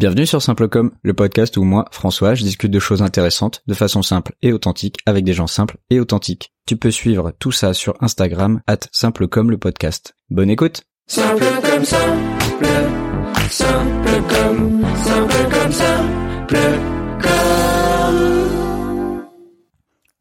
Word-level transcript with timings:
Bienvenue 0.00 0.24
sur 0.24 0.40
Simplecom, 0.40 0.92
le 1.02 1.12
podcast 1.12 1.58
où 1.58 1.62
moi, 1.62 1.84
François, 1.92 2.34
je 2.34 2.42
discute 2.42 2.70
de 2.70 2.78
choses 2.78 3.02
intéressantes 3.02 3.62
de 3.66 3.74
façon 3.74 4.00
simple 4.00 4.32
et 4.40 4.50
authentique 4.50 4.96
avec 5.04 5.26
des 5.26 5.34
gens 5.34 5.46
simples 5.46 5.76
et 5.90 6.00
authentiques. 6.00 6.54
Tu 6.64 6.78
peux 6.78 6.90
suivre 6.90 7.34
tout 7.38 7.52
ça 7.52 7.74
sur 7.74 8.02
Instagram, 8.02 8.62
at 8.66 8.78
Simplecom 8.92 9.50
le 9.50 9.58
podcast. 9.58 10.14
Bonne 10.30 10.48
écoute 10.48 10.84
Simple 11.06 11.44
comme 11.62 11.84
simple, 11.84 12.66
simple 13.50 14.22
comme, 14.26 14.82
simple 15.04 15.48
comme 15.50 15.72
simple 15.72 16.58
comme. 17.20 19.22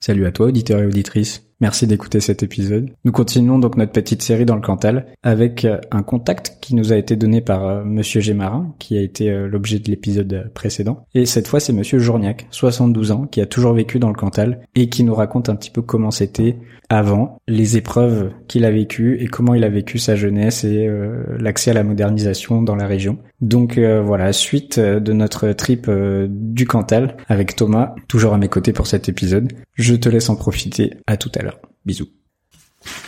Salut 0.02 0.25
à 0.25 0.34
toi, 0.34 0.48
auditeur 0.48 0.82
et 0.82 0.88
auditrice. 0.88 1.48
Merci 1.61 1.87
d'écouter 1.87 2.21
cet 2.21 2.41
épisode. 2.41 2.89
Nous 3.03 3.11
continuons 3.11 3.59
donc 3.59 3.75
notre 3.75 3.91
petite 3.91 4.21
série 4.21 4.45
dans 4.45 4.55
le 4.55 4.61
Cantal 4.61 5.07
avec 5.23 5.65
euh, 5.65 5.77
un 5.91 6.03
contact 6.03 6.57
qui 6.61 6.73
nous 6.73 6.93
a 6.93 6.95
été 6.95 7.17
donné 7.17 7.41
par 7.41 7.67
euh, 7.67 7.83
Monsieur 7.83 8.21
Gémarin, 8.21 8.73
qui 8.79 8.97
a 8.97 9.01
été 9.01 9.29
euh, 9.29 9.49
l'objet 9.49 9.79
de 9.79 9.89
l'épisode 9.91 10.51
précédent. 10.53 11.05
Et 11.13 11.25
cette 11.25 11.49
fois, 11.49 11.59
c'est 11.59 11.73
Monsieur 11.73 12.00
Journiac, 12.00 12.47
72 12.51 13.11
ans, 13.11 13.25
qui 13.25 13.41
a 13.41 13.45
toujours 13.45 13.73
vécu 13.73 14.00
dans 14.00 14.07
le 14.07 14.14
Cantal 14.14 14.61
et 14.75 14.87
qui 14.87 15.03
nous 15.03 15.14
raconte 15.14 15.50
un 15.50 15.55
petit 15.55 15.69
peu 15.69 15.81
comment 15.81 16.11
c'était 16.11 16.55
avant, 16.87 17.37
les 17.47 17.75
épreuves 17.75 18.31
qu'il 18.47 18.64
a 18.64 18.71
vécues 18.71 19.17
et 19.19 19.28
comment 19.28 19.53
il 19.53 19.65
a 19.65 19.69
vécu 19.69 20.00
sa 20.00 20.15
jeunesse 20.15 20.64
et 20.64 20.89
l'accès 21.37 21.69
à 21.69 21.75
la 21.75 21.83
modernisation 21.83 22.64
dans 22.64 22.75
la 22.75 22.87
région. 22.87 23.19
Donc 23.41 23.78
voilà, 23.78 24.33
suite 24.33 24.79
de 24.79 25.14
notre 25.14 25.51
trip 25.51 25.87
du 25.87 26.65
Cantal 26.65 27.15
avec 27.28 27.55
Thomas, 27.55 27.93
toujours 28.07 28.33
à 28.33 28.39
mes 28.39 28.47
côtés 28.47 28.73
pour 28.73 28.87
cet 28.87 29.07
épisode. 29.07 29.53
Je 29.75 29.93
te 29.93 30.09
laisse 30.09 30.29
en 30.29 30.36
profiter. 30.36 30.95
À 31.05 31.15
tout 31.15 31.31
à 31.36 31.43
l'heure. 31.43 31.48
Bisous. 31.86 32.09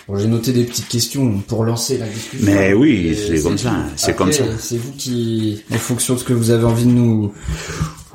Bon, 0.07 0.17
j'ai 0.17 0.27
noté 0.27 0.51
des 0.51 0.63
petites 0.65 0.87
questions 0.87 1.39
pour 1.39 1.63
lancer 1.63 1.97
la 1.97 2.07
discussion. 2.07 2.45
Mais 2.45 2.73
oui, 2.73 3.15
c'est 3.15 3.41
comme 3.41 3.57
ça, 3.57 3.85
c'est 3.95 4.15
comme 4.15 4.31
ça. 4.31 4.43
C'est 4.57 4.77
vous 4.77 4.91
qui, 4.93 5.63
en 5.71 5.77
fonction 5.77 6.15
de 6.15 6.19
ce 6.19 6.23
que 6.25 6.33
vous 6.33 6.51
avez 6.51 6.65
envie 6.65 6.85
de 6.85 6.91
nous, 6.91 7.33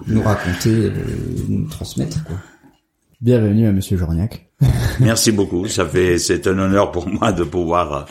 nous 0.06 0.22
raconter, 0.22 0.70
euh, 0.70 0.92
nous 1.48 1.66
transmettre, 1.68 2.22
quoi. 2.24 2.36
Bienvenue 3.22 3.66
à 3.66 3.72
Monsieur 3.72 3.96
Journiac. 3.96 4.50
Merci 5.00 5.32
beaucoup. 5.32 5.66
Ça 5.68 5.86
fait, 5.86 6.18
c'est 6.18 6.46
un 6.46 6.58
honneur 6.58 6.92
pour 6.92 7.08
moi 7.08 7.32
de 7.32 7.44
pouvoir 7.44 7.92
euh, 7.94 8.02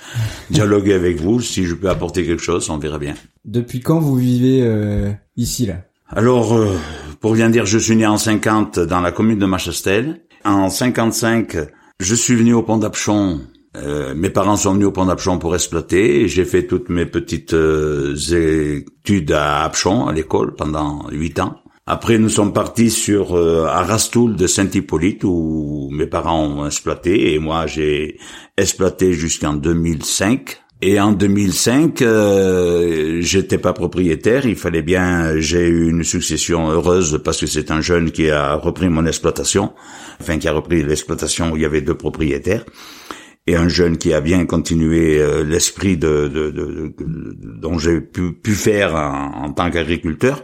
dialoguer 0.50 0.94
avec 0.94 1.22
vous. 1.22 1.42
Si 1.42 1.64
je 1.66 1.76
peux 1.76 1.90
apporter 1.90 2.26
quelque 2.26 2.42
chose, 2.42 2.70
on 2.72 2.80
verra 2.80 2.98
bien. 2.98 3.14
Depuis 3.46 3.82
quand 3.82 4.00
vous 4.00 4.16
vivez 4.16 4.62
euh, 4.64 5.12
ici, 5.38 5.68
là? 5.68 5.76
Alors, 6.10 6.56
euh, 6.56 6.76
pour 7.20 7.34
bien 7.34 7.52
dire, 7.52 7.68
je 7.68 7.78
suis 7.78 7.96
né 7.96 8.08
en 8.08 8.18
50 8.18 8.80
dans 8.80 9.00
la 9.00 9.12
commune 9.12 9.38
de 9.38 9.46
Machastel. 9.46 10.22
En 10.44 10.70
55, 10.70 11.56
je 12.00 12.16
suis 12.16 12.36
venu 12.36 12.54
au 12.54 12.64
Pont 12.64 12.78
d'Apchon. 12.78 13.42
Euh, 13.78 14.14
mes 14.16 14.30
parents 14.30 14.56
sont 14.56 14.74
venus 14.74 14.88
au 14.88 14.92
Pont 14.92 15.06
d'Apchon 15.06 15.38
pour 15.38 15.56
exploiter. 15.56 16.28
J'ai 16.28 16.46
fait 16.46 16.68
toutes 16.68 16.90
mes 16.90 17.06
petites 17.06 17.54
euh, 17.54 18.16
études 18.16 19.32
à 19.32 19.64
Apchon, 19.64 20.08
à 20.08 20.14
l'école, 20.14 20.56
pendant 20.56 21.10
huit 21.10 21.40
ans. 21.40 21.62
Après, 21.88 22.18
nous 22.18 22.30
sommes 22.30 22.52
partis 22.52 22.90
sur 22.90 23.36
euh, 23.36 23.68
de 24.28 24.48
Saint-Hippolyte 24.48 25.24
où 25.24 25.90
mes 25.92 26.08
parents 26.08 26.44
ont 26.44 26.66
exploité 26.66 27.34
et 27.34 27.40
moi 27.40 27.68
j'ai 27.68 28.18
exploité 28.58 29.14
jusqu'en 29.14 29.54
2005. 29.54 30.65
Et 30.88 31.00
en 31.00 31.14
2005, 31.14 32.04
euh, 32.04 33.18
j'étais 33.22 33.58
pas 33.58 33.74
propriétaire. 33.74 34.46
Il 34.46 34.56
fallait 34.56 34.84
bien, 34.84 35.40
j'ai 35.40 35.68
eu 35.68 35.90
une 35.90 36.04
succession 36.04 36.70
heureuse 36.70 37.20
parce 37.24 37.40
que 37.40 37.48
c'est 37.48 37.72
un 37.72 37.82
jeune 37.82 38.12
qui 38.12 38.30
a 38.30 38.54
repris 38.54 38.88
mon 38.90 39.04
exploitation, 39.08 39.74
enfin 40.22 40.38
qui 40.38 40.48
a 40.48 40.52
repris 40.52 40.84
l'exploitation 40.84 41.52
où 41.52 41.56
il 41.56 41.64
y 41.64 41.66
avait 41.66 41.82
deux 41.82 41.96
propriétaires 41.96 42.64
et 43.48 43.56
un 43.56 43.68
jeune 43.68 43.98
qui 43.98 44.14
a 44.14 44.22
bien 44.22 44.46
continué 44.46 45.18
euh, 45.20 45.44
l'esprit 45.44 45.98
de, 45.98 46.28
de, 46.28 46.52
de- 46.52 46.72
de- 46.72 46.96
dont 47.60 47.80
j'ai 47.80 48.00
pu, 48.00 48.34
pu 48.34 48.52
faire 48.54 48.94
en, 48.94 49.52
tant 49.54 49.72
qu'agriculteur. 49.72 50.44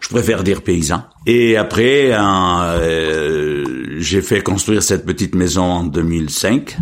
Je 0.00 0.08
préfère 0.08 0.44
dire 0.44 0.62
paysan. 0.62 1.02
Et 1.26 1.56
après, 1.56 2.10
euh, 2.12 3.64
j'ai 3.98 4.20
fait 4.22 4.40
construire 4.40 4.84
cette 4.84 5.04
petite 5.04 5.34
maison 5.34 5.62
en 5.64 5.84
2005 5.84 6.76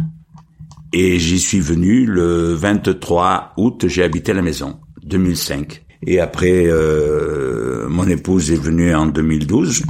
et 0.93 1.19
j'y 1.19 1.39
suis 1.39 1.61
venu 1.61 2.07
le 2.07 2.55
23 2.55 3.55
août. 3.57 3.85
J'ai 3.87 4.03
habité 4.03 4.33
la 4.33 4.43
maison 4.43 4.81
2005. 5.05 5.85
Et 6.07 6.21
après, 6.21 6.67
euh, 6.67 7.89
mon 7.89 8.07
épouse 8.09 8.51
est 8.51 8.61
venue 8.61 8.95
en 8.95 9.07
2012. 9.07 9.85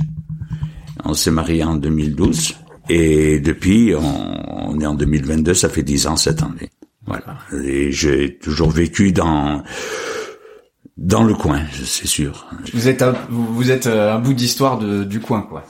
On 1.05 1.15
s'est 1.15 1.31
marié 1.31 1.65
en 1.65 1.77
2012. 1.77 2.55
Et 2.89 3.41
depuis, 3.41 3.95
on, 3.95 4.79
est 4.81 4.87
en 4.87 4.95
2022, 4.95 5.55
ça 5.55 5.69
fait 5.69 5.83
dix 5.83 6.07
ans 6.07 6.17
cette 6.17 6.43
année. 6.43 6.71
Voilà. 7.07 7.39
Et 7.65 7.91
j'ai 7.91 8.39
toujours 8.39 8.71
vécu 8.71 9.13
dans 9.13 9.63
dans 10.99 11.25
le 11.25 11.35
coin, 11.35 11.63
c'est 11.85 12.07
sûr. 12.07 12.47
Vous 12.75 12.87
êtes 12.87 13.03
un, 13.03 13.15
vous 13.31 13.71
êtes 13.71 13.87
euh, 13.87 14.15
un 14.15 14.19
bout 14.19 14.35
d'histoire 14.35 14.79
du 14.79 15.21
coin, 15.21 15.43
quoi. 15.43 15.65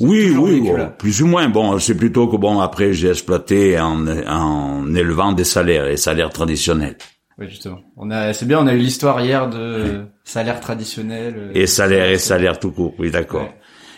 Oui, 0.00 0.30
oui, 0.38 0.60
bon, 0.60 0.90
plus 0.98 1.22
ou 1.22 1.26
moins. 1.26 1.48
Bon, 1.48 1.78
c'est 1.78 1.94
plutôt 1.96 2.28
que 2.28 2.36
bon. 2.36 2.60
Après, 2.60 2.92
j'ai 2.92 3.08
exploité 3.10 3.78
en, 3.80 4.06
en 4.26 4.94
élevant 4.94 5.32
des 5.32 5.44
salaires, 5.44 5.86
les 5.86 5.96
salaires 5.96 6.30
traditionnels. 6.30 6.96
Oui, 7.38 7.46
justement. 7.48 7.80
On 7.96 8.10
a, 8.10 8.32
c'est 8.32 8.46
bien, 8.46 8.58
on 8.60 8.66
a 8.66 8.74
eu 8.74 8.78
l'histoire 8.78 9.20
hier 9.20 9.48
de 9.48 10.02
salaire 10.24 10.60
traditionnel. 10.60 11.34
euh, 11.36 11.50
Et 11.54 11.66
salaire 11.66 12.10
et 12.10 12.18
salaire 12.18 12.58
tout 12.58 12.70
court. 12.72 12.94
Oui, 12.98 13.10
d'accord. 13.10 13.42
Ouais. 13.42 13.54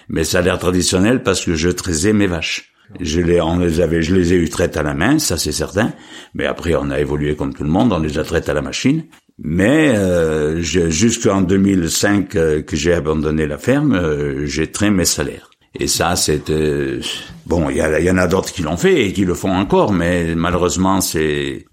Mais 0.08 0.24
salaire 0.24 0.58
traditionnel 0.58 1.22
parce 1.22 1.44
que 1.44 1.54
je 1.54 1.68
traisais 1.70 2.12
mes 2.12 2.26
vaches. 2.26 2.72
Je 2.98 3.20
les, 3.20 3.40
on 3.40 3.58
les 3.60 3.80
avait, 3.80 4.02
je 4.02 4.14
les 4.16 4.32
ai 4.32 4.36
eu 4.36 4.48
traites 4.48 4.76
à 4.76 4.82
la 4.82 4.94
main, 4.94 5.20
ça 5.20 5.38
c'est 5.38 5.52
certain. 5.52 5.92
Mais 6.34 6.44
après, 6.46 6.74
on 6.74 6.90
a 6.90 6.98
évolué 6.98 7.36
comme 7.36 7.54
tout 7.54 7.62
le 7.62 7.70
monde, 7.70 7.92
on 7.92 8.00
les 8.00 8.18
a 8.18 8.24
traites 8.24 8.48
à 8.48 8.52
la 8.54 8.62
machine. 8.62 9.04
Mais 9.38 9.92
euh, 9.96 10.60
jusqu'en 10.60 11.40
2005 11.40 12.34
euh, 12.36 12.62
que 12.62 12.74
j'ai 12.76 12.92
abandonné 12.92 13.46
la 13.46 13.58
ferme, 13.58 13.94
euh, 13.94 14.44
j'ai 14.44 14.70
traité 14.72 14.90
mes 14.90 15.04
salaires. 15.04 15.49
Et 15.78 15.86
ça, 15.86 16.16
c'est 16.16 16.50
euh, 16.50 17.00
bon. 17.46 17.70
Il 17.70 17.76
y, 17.76 18.04
y 18.04 18.10
en 18.10 18.18
a 18.18 18.26
d'autres 18.26 18.52
qui 18.52 18.62
l'ont 18.62 18.76
fait 18.76 19.06
et 19.06 19.12
qui 19.12 19.24
le 19.24 19.34
font 19.34 19.52
encore, 19.52 19.92
mais 19.92 20.34
malheureusement, 20.34 21.00
c'est 21.00 21.66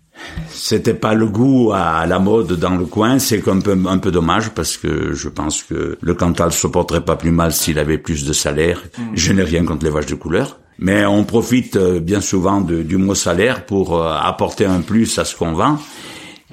c'était 0.49 0.95
pas 0.95 1.13
le 1.13 1.27
goût 1.27 1.71
à 1.73 2.05
la 2.07 2.17
mode 2.19 2.53
dans 2.53 2.75
le 2.75 2.85
coin. 2.85 3.19
C'est 3.19 3.47
un 3.47 3.59
peu, 3.59 3.77
un 3.87 3.97
peu 3.99 4.09
dommage 4.11 4.49
parce 4.49 4.75
que 4.77 5.13
je 5.13 5.29
pense 5.29 5.61
que 5.63 5.97
le 6.01 6.13
Cantal 6.15 6.51
se 6.51 6.65
porterait 6.67 7.05
pas 7.05 7.15
plus 7.15 7.29
mal 7.31 7.51
s'il 7.53 7.77
avait 7.77 7.99
plus 7.99 8.25
de 8.25 8.33
salaire. 8.33 8.81
Je 9.13 9.31
n'ai 9.33 9.43
rien 9.43 9.63
contre 9.63 9.85
les 9.85 9.91
vaches 9.91 10.07
de 10.07 10.15
couleur. 10.15 10.59
Mais 10.79 11.05
on 11.05 11.23
profite 11.23 11.75
euh, 11.75 11.99
bien 11.99 12.21
souvent 12.21 12.61
de- 12.61 12.81
du 12.83 12.97
mot 12.97 13.15
salaire 13.15 13.65
pour 13.65 13.95
euh, 13.99 14.11
apporter 14.19 14.65
un 14.65 14.81
plus 14.81 15.17
à 15.19 15.25
ce 15.25 15.35
qu'on 15.35 15.53
vend. 15.53 15.79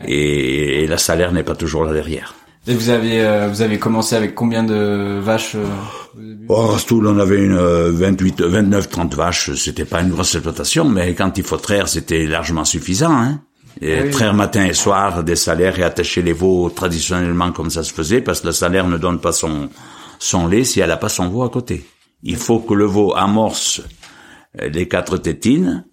Et, 0.07 0.83
et 0.85 0.87
la 0.87 0.99
salaire 0.99 1.33
n'est 1.33 1.43
pas 1.43 1.55
toujours 1.55 1.85
là 1.85 1.93
derrière. 1.93 2.35
Et 2.67 2.75
vous 2.75 2.89
avez, 2.89 3.23
euh, 3.23 3.49
vous 3.49 3.61
avez 3.61 3.79
commencé 3.79 4.17
avec 4.17 4.35
combien 4.35 4.65
de 4.65 5.19
vaches 5.21 5.55
euh, 5.55 5.67
au 6.49 6.55
Au 6.55 6.67
Rastoul, 6.67 7.07
on 7.07 7.19
avait 7.19 7.45
une 7.45 7.53
euh, 7.57 7.91
28, 7.93 8.41
29, 8.41 8.89
30 8.89 9.15
vaches. 9.15 9.53
C'était 9.55 9.85
pas 9.85 10.01
une 10.01 10.11
grosse 10.11 10.35
exploitation, 10.35 10.87
mais 10.89 11.15
quand 11.15 11.37
il 11.37 11.45
faut 11.45 11.59
traire, 11.59 11.89
c'était 11.89 12.27
largement 12.27 12.65
suffisant. 12.65 13.13
Hein. 13.13 13.41
Et 13.83 13.99
Ah 13.99 14.03
oui. 14.05 14.11
traire 14.11 14.35
matin 14.35 14.65
et 14.65 14.73
soir 14.73 15.25
des 15.25 15.37
salaires 15.37 15.79
et 15.79 15.83
attacher 15.83 16.23
les 16.23 16.33
veaux 16.33 16.71
traditionnellement 16.71 17.53
comme 17.53 17.71
ça 17.71 17.83
se 17.83 17.93
faisait, 17.93 18.23
parce 18.23 18.41
que 18.41 18.47
le 18.47 18.53
salaire 18.53 18.87
ne 18.87 18.97
donne 18.97 19.21
pas 19.21 19.33
son, 19.33 19.69
son 20.19 20.47
lait 20.47 20.65
si 20.65 20.81
elle 20.81 20.91
a 20.91 20.97
pas 20.97 21.09
son 21.11 21.29
veau 21.29 21.43
à 21.43 21.51
côté. 21.51 21.85
Il 22.23 22.37
faut 22.37 22.61
que 22.61 22.73
le 22.73 22.87
veau 22.87 23.15
amorce 23.15 23.83
euh, 24.61 24.69
les 24.71 24.89
quatre 24.89 25.19
tétines 25.19 25.85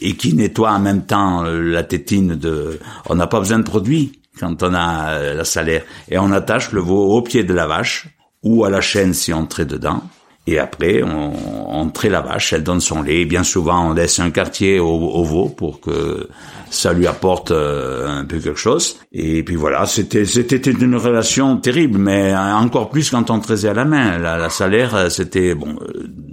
et 0.00 0.16
qui 0.16 0.34
nettoie 0.34 0.70
en 0.72 0.80
même 0.80 1.04
temps 1.04 1.44
euh, 1.44 1.60
la 1.60 1.82
tétine 1.82 2.34
de... 2.36 2.78
On 3.10 3.14
n'a 3.14 3.26
pas 3.26 3.40
besoin 3.40 3.58
de 3.58 3.64
produit 3.64 4.20
quand 4.38 4.62
on 4.62 4.74
a 4.74 5.10
euh, 5.14 5.34
la 5.34 5.44
salaire. 5.44 5.82
Et 6.10 6.18
on 6.18 6.32
attache 6.32 6.72
le 6.72 6.80
veau 6.80 7.16
au 7.16 7.22
pied 7.22 7.44
de 7.44 7.54
la 7.54 7.66
vache 7.66 8.06
ou 8.42 8.64
à 8.64 8.70
la 8.70 8.80
chaîne 8.80 9.14
si 9.14 9.32
on 9.32 9.46
traite 9.46 9.68
dedans. 9.68 10.02
Et 10.46 10.58
après, 10.58 11.02
on, 11.02 11.32
on 11.68 11.90
la 12.04 12.20
vache, 12.20 12.52
elle 12.52 12.62
donne 12.62 12.80
son 12.80 13.02
lait. 13.02 13.24
Bien 13.24 13.44
souvent, 13.44 13.90
on 13.90 13.94
laisse 13.94 14.18
un 14.20 14.30
quartier 14.30 14.78
au, 14.78 14.88
au 14.88 15.24
veau 15.24 15.48
pour 15.48 15.80
que 15.80 16.28
ça 16.68 16.92
lui 16.92 17.06
apporte 17.06 17.50
euh, 17.50 18.20
un 18.20 18.26
peu 18.26 18.38
quelque 18.38 18.58
chose. 18.58 18.98
Et 19.12 19.42
puis 19.42 19.54
voilà, 19.54 19.86
c'était 19.86 20.26
c'était 20.26 20.70
une 20.70 20.96
relation 20.96 21.56
terrible, 21.56 21.98
mais 21.98 22.34
encore 22.36 22.90
plus 22.90 23.08
quand 23.08 23.30
on 23.30 23.40
traisait 23.40 23.70
à 23.70 23.74
la 23.74 23.86
main. 23.86 24.18
La, 24.18 24.36
la 24.36 24.50
salaire, 24.50 24.94
euh, 24.94 25.08
c'était 25.08 25.54
bon. 25.54 25.76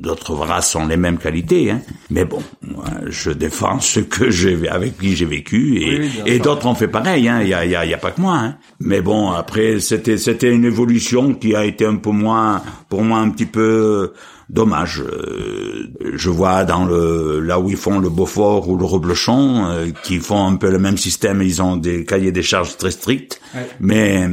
D'autres 0.02 0.34
races 0.34 0.76
ont 0.76 0.88
les 0.88 0.98
mêmes 0.98 1.20
qualités, 1.20 1.70
hein. 1.70 1.82
mais 2.10 2.26
bon, 2.26 2.40
moi, 2.68 2.86
je 3.08 3.30
défends 3.30 3.80
ce 3.80 4.00
que 4.00 4.32
j'ai 4.32 4.68
avec 4.68 4.98
qui 4.98 5.16
j'ai 5.16 5.26
vécu 5.26 5.78
et, 5.80 6.00
Oui, 6.00 6.12
et 6.26 6.40
d'autres 6.40 6.66
ont 6.66 6.74
fait 6.74 6.88
pareil. 6.88 7.28
Hein. 7.30 7.42
Il 7.44 7.50
y 7.50 7.54
a, 7.54 7.64
y 7.66 7.76
a, 7.76 7.86
y 7.86 7.94
a 7.94 7.98
pas 8.00 8.10
que 8.10 8.20
moi. 8.20 8.36
Hein. 8.38 8.58
Mais 8.80 9.02
bon, 9.02 9.30
après, 9.30 9.80
c'était 9.80 10.18
c'était 10.18 10.52
une 10.52 10.66
évolution 10.66 11.36
qui 11.36 11.56
a 11.56 11.66
été 11.66 11.86
un 11.86 11.98
peu 11.98 12.10
moins, 12.10 12.64
pour 12.90 13.04
moi, 13.04 13.20
un 13.20 13.30
petit 13.30 13.46
peu 13.46 14.14
dommage. 14.50 15.02
Euh, 15.02 15.88
Je 16.16 16.30
vois 16.32 16.64
dans 16.66 16.84
le 16.86 17.40
là 17.40 17.60
où 17.60 17.70
ils 17.70 17.78
font 17.78 18.00
le 18.00 18.10
Beaufort 18.10 18.68
ou 18.70 18.78
le 18.78 18.86
Reblochon, 18.86 19.66
euh, 19.68 19.88
qui 20.04 20.18
font 20.18 20.48
un 20.48 20.56
peu 20.56 20.72
le 20.72 20.80
même 20.80 20.98
système. 20.98 21.44
Ils 21.44 21.62
ont 21.62 21.78
des 21.78 22.06
cahiers 22.06 22.32
des 22.32 22.42
charges 22.44 22.76
très 22.76 22.92
stricts, 22.92 23.40
Ouais. 23.54 23.68
mais 23.80 24.28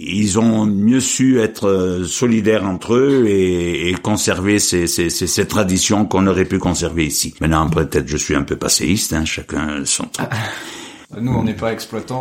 ils 0.00 0.38
ont 0.38 0.64
mieux 0.64 1.00
su 1.00 1.40
être 1.40 1.68
euh, 1.68 2.04
solidaires 2.04 2.64
entre 2.64 2.94
eux 2.94 3.26
et, 3.26 3.90
et 3.90 3.94
conserver 3.94 4.60
ces, 4.60 4.86
ces, 4.86 5.10
ces, 5.10 5.46
traditions 5.46 6.04
qu'on 6.06 6.26
aurait 6.28 6.44
pu 6.44 6.58
conserver 6.58 7.06
ici. 7.06 7.34
Maintenant, 7.40 7.68
peut-être 7.68 8.06
je 8.06 8.16
suis 8.16 8.36
un 8.36 8.42
peu 8.42 8.56
passéiste, 8.56 9.12
hein, 9.12 9.24
chacun 9.24 9.82
son 9.84 10.04
truc. 10.04 10.28
Nous, 11.16 11.32
on 11.32 11.42
n'est 11.42 11.54
pas 11.54 11.72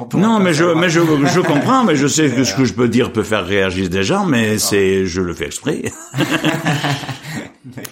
pourrait 0.05 0.23
Non, 0.23 0.39
mais 0.39 0.53
je, 0.53 0.63
mais 0.63 0.89
je, 0.89 1.01
je 1.01 1.39
comprends, 1.41 1.83
mais 1.83 1.95
je 1.97 2.07
sais 2.07 2.29
que 2.29 2.43
ce 2.45 2.55
que 2.55 2.63
je 2.63 2.73
peux 2.73 2.87
dire 2.87 3.11
peut 3.11 3.23
faire 3.23 3.45
réagir 3.45 3.89
des 3.89 4.03
gens, 4.03 4.25
mais 4.25 4.57
c'est, 4.59 5.05
je 5.05 5.19
le 5.21 5.33
fais 5.33 5.45
exprès. 5.47 5.91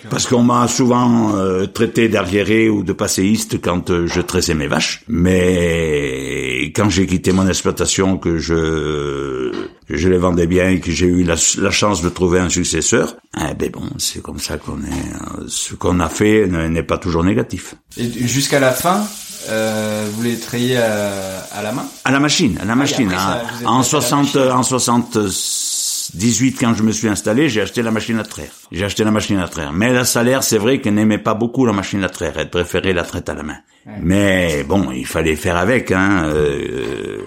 Parce 0.09 0.25
qu'on 0.25 0.42
m'a 0.44 0.68
souvent 0.69 1.36
euh, 1.36 1.65
traité 1.65 2.07
d'arriéré 2.07 2.69
ou 2.69 2.81
de 2.83 2.94
passéiste 2.94 3.62
quand 3.62 3.89
euh, 3.89 4.07
je 4.07 4.21
tressais 4.21 4.53
mes 4.53 4.68
vaches. 4.68 5.03
Mais 5.09 6.71
quand 6.75 6.89
j'ai 6.89 7.06
quitté 7.06 7.33
mon 7.33 7.47
exploitation, 7.47 8.18
que 8.18 8.38
je 8.38 9.51
je 9.89 10.09
les 10.09 10.18
vendais 10.18 10.47
bien 10.47 10.69
et 10.69 10.80
que 10.80 10.92
j'ai 10.92 11.07
eu 11.07 11.24
la, 11.24 11.36
la 11.59 11.71
chance 11.71 12.01
de 12.01 12.09
trouver 12.09 12.39
un 12.39 12.50
successeur, 12.50 13.18
eh 13.38 13.53
ben 13.53 13.69
bon, 13.69 13.83
c'est 13.97 14.21
comme 14.21 14.39
ça 14.39 14.57
qu'on 14.57 14.77
est. 14.80 15.39
euh, 15.39 15.44
Ce 15.47 15.74
qu'on 15.75 16.00
a 16.00 16.07
fait 16.09 16.47
ne- 16.47 16.68
n'est 16.68 16.83
pas 16.83 16.97
toujours 16.97 17.24
négatif. 17.25 17.75
Et 17.97 18.09
jusqu'à 18.27 18.59
la 18.62 18.71
fin, 18.71 19.03
euh, 19.50 20.07
vous 20.12 20.24
les 20.24 20.39
trayez 20.39 20.77
à, 20.77 21.12
à 21.51 21.62
la 21.62 21.71
main? 21.71 21.86
À 22.03 22.12
la 22.12 22.19
machine, 22.19 22.57
à 22.62 22.65
la 22.65 22.75
machine. 22.75 23.12
après, 23.12 23.18
ça, 23.18 23.44
hein. 23.62 23.65
en 23.65 23.77
passé 23.77 23.95
à 23.95 24.00
la 24.00 24.01
60, 24.03 24.36
machine. 24.36 24.51
en 24.51 24.63
78, 24.63 26.57
quand 26.59 26.74
je 26.74 26.83
me 26.83 26.92
suis 26.92 27.07
installé, 27.07 27.50
j'ai 27.50 27.62
acheté 27.62 27.81
la 27.81 27.92
machine 27.92 28.19
à 28.19 28.24
traire. 28.24 28.51
J'ai 28.71 28.86
acheté 28.86 29.03
la 29.03 29.12
machine 29.12 29.39
à 29.39 29.47
traire. 29.47 29.74
Mais 29.74 29.94
la 29.94 30.06
salaire, 30.06 30.44
c'est 30.44 30.57
vrai 30.57 30.81
qu'elle 30.81 30.95
n'aimait 30.95 31.18
pas 31.18 31.33
beaucoup 31.33 31.65
la 31.65 31.74
machine 31.74 32.03
à 32.03 32.09
traire. 32.09 32.33
Elle 32.38 32.50
préférait 32.50 32.94
la 32.94 33.03
traite 33.03 33.30
à 33.30 33.33
la 33.33 33.44
main. 33.44 33.57
Mais 34.01 34.63
bon, 34.67 34.91
il 34.91 35.05
fallait 35.05 35.35
faire 35.35 35.57
avec. 35.57 35.91
Hein. 35.91 36.23
Euh, 36.25 37.19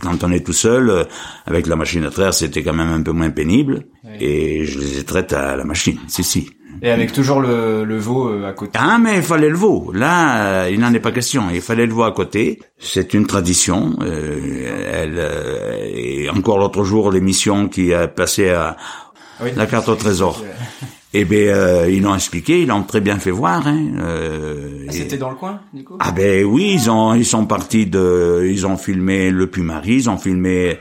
quand 0.00 0.24
on 0.24 0.32
est 0.32 0.44
tout 0.44 0.52
seul, 0.54 0.88
euh, 0.90 1.04
avec 1.46 1.66
la 1.66 1.76
machine 1.76 2.04
à 2.04 2.10
traire, 2.10 2.32
c'était 2.32 2.62
quand 2.62 2.72
même 2.72 2.88
un 2.92 3.02
peu 3.02 3.12
moins 3.12 3.30
pénible. 3.30 3.84
Et 4.18 4.64
je 4.64 4.78
les 4.78 4.98
ai 5.00 5.04
traites 5.04 5.32
à 5.34 5.56
la 5.56 5.64
machine. 5.64 5.98
Si, 6.08 6.24
si. 6.24 6.50
Et 6.82 6.90
avec 6.90 7.12
toujours 7.12 7.40
le, 7.40 7.84
le 7.84 7.96
veau 7.98 8.28
euh, 8.28 8.46
à 8.48 8.52
côté. 8.52 8.72
Ah, 8.80 8.98
mais 9.00 9.16
il 9.16 9.22
fallait 9.22 9.48
le 9.48 9.56
veau. 9.56 9.92
Là, 9.94 10.64
euh, 10.64 10.70
il 10.70 10.78
n'en 10.80 10.92
est 10.92 11.00
pas 11.00 11.12
question. 11.12 11.44
Il 11.52 11.60
fallait 11.62 11.86
le 11.86 11.92
veau 11.92 12.04
à 12.04 12.12
côté. 12.12 12.60
C'est 12.78 13.14
une 13.14 13.26
tradition. 13.26 13.96
Euh, 14.02 14.90
elle, 14.92 15.14
euh, 15.16 15.78
et 15.84 16.28
encore 16.30 16.58
l'autre 16.58 16.84
jour, 16.84 17.10
l'émission 17.10 17.68
qui 17.68 17.92
a 17.94 18.08
passé 18.08 18.50
à 18.50 18.76
Oui. 19.42 19.50
la 19.56 19.66
carte 19.66 19.88
au 19.88 19.94
trésor. 19.96 20.42
Eh 21.18 21.24
ben, 21.24 21.48
euh, 21.48 21.90
ils 21.90 22.02
l'ont 22.02 22.14
expliqué, 22.14 22.60
ils 22.62 22.68
l'ont 22.68 22.82
très 22.82 23.00
bien 23.00 23.18
fait 23.18 23.30
voir. 23.30 23.66
Hein, 23.66 23.86
euh, 23.98 24.84
et- 24.88 24.92
C'était 24.92 25.16
dans 25.16 25.30
le 25.30 25.36
coin, 25.36 25.60
du 25.72 25.82
coup? 25.84 25.96
Ah 26.00 26.12
ben 26.12 26.44
oui, 26.44 26.72
ils 26.74 26.90
ont 26.90 27.14
ils 27.14 27.24
sont 27.24 27.46
partis 27.46 27.86
de 27.86 28.46
ils 28.50 28.66
ont 28.66 28.76
filmé 28.76 29.30
le 29.30 29.46
Pumarie, 29.46 29.94
ils 29.94 30.10
ont 30.10 30.18
filmé 30.18 30.78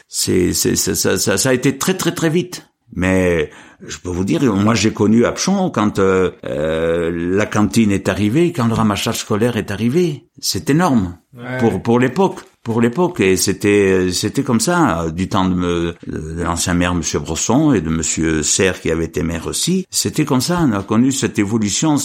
c'est, 0.08 0.52
c'est, 0.52 0.76
ça, 0.76 1.16
ça, 1.16 1.38
ça 1.38 1.48
a 1.48 1.54
été 1.54 1.78
très 1.78 1.94
très 1.94 2.12
très 2.12 2.28
vite. 2.28 2.68
Mais 2.94 3.50
je 3.86 3.98
peux 3.98 4.10
vous 4.10 4.24
dire, 4.24 4.42
moi 4.54 4.74
j'ai 4.74 4.92
connu 4.92 5.24
Apchon 5.24 5.70
quand 5.70 5.98
euh, 5.98 6.30
euh, 6.44 7.10
la 7.36 7.46
cantine 7.46 7.90
est 7.92 8.08
arrivée, 8.08 8.52
quand 8.52 8.66
le 8.66 8.74
ramassage 8.74 9.18
scolaire 9.18 9.56
est 9.56 9.70
arrivé. 9.70 10.26
C'est 10.40 10.70
énorme. 10.70 11.18
Pour 11.60 11.82
pour 11.82 11.98
l'époque, 11.98 12.40
pour 12.62 12.80
l'époque. 12.80 13.20
Et 13.20 13.36
c'était 13.36 14.10
c'était 14.12 14.42
comme 14.42 14.60
ça 14.60 15.02
euh, 15.04 15.10
du 15.10 15.28
temps 15.28 15.46
de, 15.46 15.54
me- 15.54 15.94
de 16.06 16.42
l'ancien 16.42 16.74
maire 16.74 16.94
Monsieur 16.94 17.18
Brosson 17.20 17.72
et 17.72 17.80
de 17.80 17.88
Monsieur 17.88 18.42
Serre 18.42 18.80
qui 18.80 18.90
avait 18.90 19.06
été 19.06 19.22
maire 19.22 19.46
aussi. 19.46 19.86
C'était 19.90 20.24
comme 20.24 20.40
ça, 20.42 20.60
on 20.62 20.72
a 20.72 20.82
connu 20.82 21.10
cette 21.10 21.38
évolution. 21.38 21.96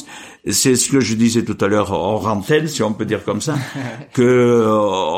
C'est 0.49 0.75
ce 0.75 0.89
que 0.89 0.99
je 0.99 1.15
disais 1.15 1.43
tout 1.43 1.57
à 1.59 1.67
l'heure 1.67 1.91
hors 1.91 2.27
antenne, 2.27 2.67
si 2.67 2.81
on 2.83 2.93
peut 2.93 3.05
dire 3.05 3.23
comme 3.25 3.41
ça, 3.41 3.55
que 4.13 4.21
euh, 4.23 4.69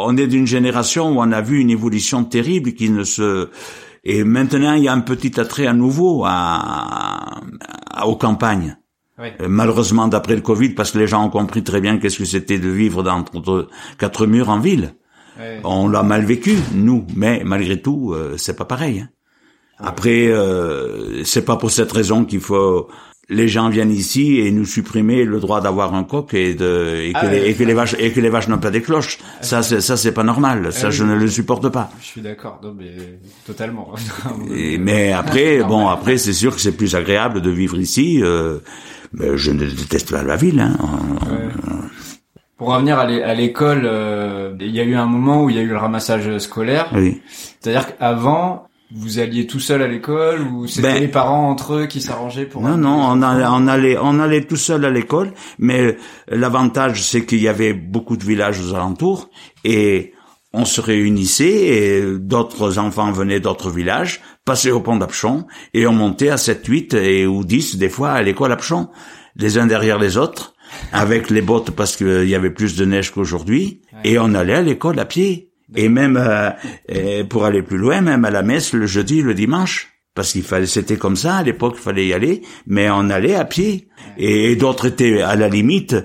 on 0.06 0.18
est 0.18 0.28
d'une 0.28 0.48
génération 0.48 1.10
où 1.12 1.20
on 1.22 1.32
a 1.32 1.42
vu 1.42 1.60
une 1.60 1.70
évolution 1.70 2.24
terrible 2.24 2.74
qui 2.74 2.90
ne 2.90 3.04
se 3.04 3.50
et 4.04 4.24
maintenant, 4.24 4.74
il 4.74 4.84
y 4.84 4.88
a 4.88 4.94
un 4.94 5.02
petit 5.02 5.40
attrait 5.40 5.68
à 5.68 5.74
nouveau 5.74 6.24
à, 6.26 7.40
à- 7.92 8.08
aux 8.08 8.16
campagnes. 8.16 8.78
Ouais. 9.18 9.36
Euh, 9.42 9.48
Malheureusement, 9.50 10.08
d'après 10.08 10.36
le 10.36 10.42
Covid, 10.42 10.70
parce 10.70 10.92
que 10.92 11.00
les 11.00 11.08
gens 11.08 11.26
ont 11.26 11.30
compris 11.30 11.64
très 11.64 11.82
bien 11.82 11.98
qu'est-ce 11.98 12.18
que 12.20 12.26
c'était 12.26 12.60
de 12.60 12.70
vivre 12.70 13.04
dans 13.04 13.18
entre 13.18 13.68
quatre 13.98 14.26
murs 14.26 14.50
en 14.50 14.60
ville. 14.60 14.96
Ouais. 15.38 15.60
On 15.64 15.88
l'a 15.90 16.04
mal 16.04 16.24
vécu, 16.26 16.58
nous, 16.74 17.06
mais 17.16 17.42
malgré 17.46 17.82
tout, 17.82 18.14
euh, 18.14 18.36
c'est 18.38 18.56
pas 18.56 18.66
pareil. 18.66 19.02
hein. 19.02 19.10
Après, 19.82 20.28
euh, 20.28 21.24
c'est 21.24 21.46
pas 21.46 21.56
pour 21.56 21.72
cette 21.72 21.92
raison 21.92 22.26
qu'il 22.26 22.42
faut. 22.42 22.90
Les 23.32 23.48
gens 23.48 23.70
viennent 23.70 23.92
ici 23.92 24.40
et 24.40 24.50
nous 24.52 24.66
supprimer 24.66 25.24
le 25.24 25.40
droit 25.40 25.62
d'avoir 25.62 25.94
un 25.94 26.04
coq 26.04 26.34
et 26.34 26.56
de 26.56 26.96
et 27.04 27.14
que, 27.14 27.20
Ah 27.22 27.28
les, 27.32 27.40
ouais. 27.42 27.50
et 27.52 27.54
que 27.54 27.64
les 27.64 27.74
vaches 27.76 27.96
et 28.00 28.12
que 28.12 28.20
les 28.20 28.30
vaches 28.30 28.48
n'ont 28.48 28.58
pas 28.58 28.72
des 28.72 28.82
cloches. 28.82 29.20
Ça, 29.42 29.62
c'est 29.62 29.82
ça, 29.82 29.98
c'est 29.98 30.12
pas 30.14 30.24
normal. 30.24 30.74
Ça, 30.74 30.88
oui. 30.88 30.94
je 30.94 31.04
ne 31.04 31.14
le 31.14 31.28
supporte 31.28 31.70
pas. 31.70 31.92
Je 32.02 32.06
suis 32.08 32.22
d'accord, 32.22 32.60
non 32.64 32.74
mais 32.76 32.92
totalement. 33.46 33.94
Et- 34.56 34.80
mais 34.80 35.12
après, 35.12 35.62
bon, 35.64 35.88
après, 35.90 36.18
c'est 36.18 36.34
sûr 36.34 36.56
que 36.56 36.60
c'est 36.62 36.72
plus 36.76 36.96
agréable 36.96 37.42
de 37.42 37.52
vivre 37.52 37.78
ici. 37.80 38.20
euh, 38.24 38.58
mais 39.14 39.38
je 39.38 39.52
ne 39.52 39.66
déteste 39.66 40.12
pas 40.12 40.24
la 40.24 40.36
ville. 40.36 40.60
Hein. 40.60 40.78
Pour 42.58 42.74
revenir 42.74 43.00
à 43.00 43.34
l'école, 43.36 43.84
euh, 43.86 44.54
il 44.60 44.76
y 44.76 44.80
a 44.82 44.84
eu 44.84 44.96
un 44.96 45.06
moment 45.06 45.44
où 45.44 45.50
il 45.50 45.56
y 45.56 45.60
a 45.60 45.62
eu 45.62 45.68
le 45.70 45.78
ramassage 45.78 46.38
scolaire. 46.40 46.90
Oui. 46.94 47.22
C'est-à-dire 47.62 47.96
qu'avant, 47.96 48.68
vous 48.92 49.20
alliez 49.20 49.46
tout 49.46 49.60
seul 49.60 49.82
à 49.82 49.88
l'école 49.88 50.42
ou 50.42 50.68
c'était 50.68 50.94
Ben- 50.94 51.00
les 51.02 51.08
parents 51.08 51.50
entre 51.50 51.74
eux 51.76 51.86
qui 51.86 52.02
s'arrangeaient 52.02 52.46
pour 52.46 52.62
Non, 52.62 52.78
non, 52.78 53.22
allait, 53.22 53.46
on 53.48 53.68
allait, 53.68 53.98
on 54.02 54.20
allait 54.20 54.46
tout 54.46 54.56
seul 54.56 54.84
à 54.86 54.90
l'école, 54.90 55.34
mais 55.60 55.96
l'avantage, 56.28 57.04
c'est 57.04 57.26
qu'il 57.26 57.40
y 57.42 57.48
avait 57.48 57.74
beaucoup 57.74 58.18
de 58.18 58.24
villages 58.24 58.60
aux 58.60 58.74
alentours, 58.74 59.30
et 59.64 60.14
on 60.54 60.66
se 60.66 60.82
réunissait, 60.82 61.46
et 61.68 62.04
d'autres 62.18 62.80
enfants 62.80 63.12
venaient 63.12 63.40
d'autres 63.40 63.70
villages, 63.70 64.22
passaient 64.46 64.72
au 64.72 64.80
pont 64.80 64.98
d'Apchon, 64.98 65.46
et 65.76 65.86
on 65.86 65.94
montait 65.94 66.30
à 66.30 66.38
7, 66.38 66.66
8 66.66 66.94
et, 66.96 67.28
ou 67.28 67.44
10, 67.44 67.78
des 67.78 67.90
fois, 67.90 68.12
à 68.12 68.22
l'école 68.24 68.52
Apchon, 68.52 68.90
les 69.36 69.60
uns 69.60 69.68
derrière 69.68 70.00
les 70.00 70.18
autres, 70.18 70.56
avec 70.92 71.30
les 71.30 71.42
bottes 71.42 71.72
parce 71.72 71.96
qu'il 71.96 72.28
y 72.28 72.36
avait 72.36 72.50
plus 72.50 72.76
de 72.76 72.86
neige 72.86 73.12
qu'aujourd'hui, 73.12 73.82
et 74.04 74.18
on 74.20 74.34
allait 74.34 74.56
à 74.56 74.62
l'école 74.62 75.00
à 75.00 75.06
pied. 75.06 75.49
Et 75.76 75.90
même 75.90 76.18
euh, 76.18 76.50
euh, 76.92 77.24
pour 77.24 77.46
aller 77.46 77.62
plus 77.62 77.78
loin, 77.78 78.02
même 78.02 78.26
à 78.26 78.32
la 78.32 78.42
messe 78.42 78.74
le 78.74 78.86
jeudi, 78.86 79.22
le 79.22 79.34
dimanche, 79.34 79.90
parce 80.16 80.34
qu'il 80.34 80.44
fallait, 80.44 80.66
c'était 80.66 80.98
comme 80.98 81.16
ça 81.16 81.38
à 81.38 81.44
l'époque, 81.44 81.76
il 81.78 81.82
fallait 81.82 82.08
y 82.08 82.14
aller, 82.14 82.42
mais 82.68 82.90
on 82.90 83.10
allait 83.10 83.36
à 83.36 83.46
pied. 83.46 83.88
Et, 84.18 84.56
d'autres 84.56 84.88
étaient 84.88 85.22
à 85.22 85.36
la 85.36 85.48
limite. 85.48 85.96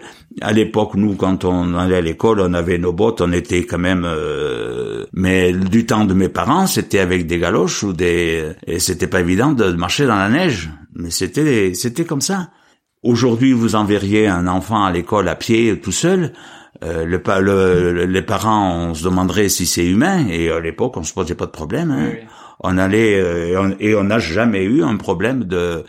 À 0.40 0.52
l'époque, 0.52 0.94
nous, 0.94 1.14
quand 1.14 1.44
on 1.44 1.74
allait 1.74 1.96
à 1.96 2.00
l'école, 2.00 2.40
on 2.40 2.52
avait 2.54 2.78
nos 2.78 2.92
bottes, 2.92 3.20
on 3.20 3.32
était 3.32 3.64
quand 3.64 3.78
même. 3.78 4.04
euh, 4.04 5.06
mais 5.12 5.52
du 5.52 5.86
temps 5.86 6.04
de 6.04 6.14
mes 6.14 6.28
parents, 6.28 6.66
c'était 6.66 6.98
avec 6.98 7.26
des 7.26 7.38
galoches 7.38 7.82
ou 7.82 7.92
des. 7.92 8.52
Et 8.66 8.78
c'était 8.78 9.06
pas 9.06 9.20
évident 9.20 9.52
de 9.52 9.72
marcher 9.72 10.06
dans 10.06 10.16
la 10.16 10.28
neige, 10.28 10.70
mais 10.94 11.10
c'était 11.10 11.72
c'était 11.74 12.04
comme 12.04 12.20
ça. 12.20 12.50
Aujourd'hui, 13.02 13.52
vous 13.52 13.74
enverriez 13.74 14.26
un 14.28 14.46
enfant 14.46 14.84
à 14.84 14.90
l'école 14.90 15.28
à 15.28 15.34
pied 15.34 15.78
tout 15.80 15.92
seul. 15.92 16.32
Euh, 16.82 17.04
le, 17.04 17.20
le- 17.40 17.92
le- 17.92 18.04
les 18.06 18.22
parents, 18.22 18.88
on 18.88 18.94
se 18.94 19.04
demanderait 19.04 19.48
si 19.48 19.64
c'est 19.66 19.86
humain. 19.86 20.26
Et 20.28 20.50
à 20.50 20.58
l'époque, 20.60 20.96
on 20.96 21.02
se 21.04 21.12
posait 21.14 21.34
pas 21.36 21.46
de 21.46 21.50
problème. 21.52 21.90
hein. 21.92 22.08
Oui. 22.12 22.18
On 22.60 22.78
allait 22.78 23.20
euh, 23.20 23.46
et 23.48 23.56
on- 23.56 23.76
et 23.78 23.94
on 23.94 24.04
n'a 24.04 24.18
jamais 24.18 24.64
eu 24.64 24.82
un 24.82 24.96
problème 24.96 25.44
de 25.44 25.84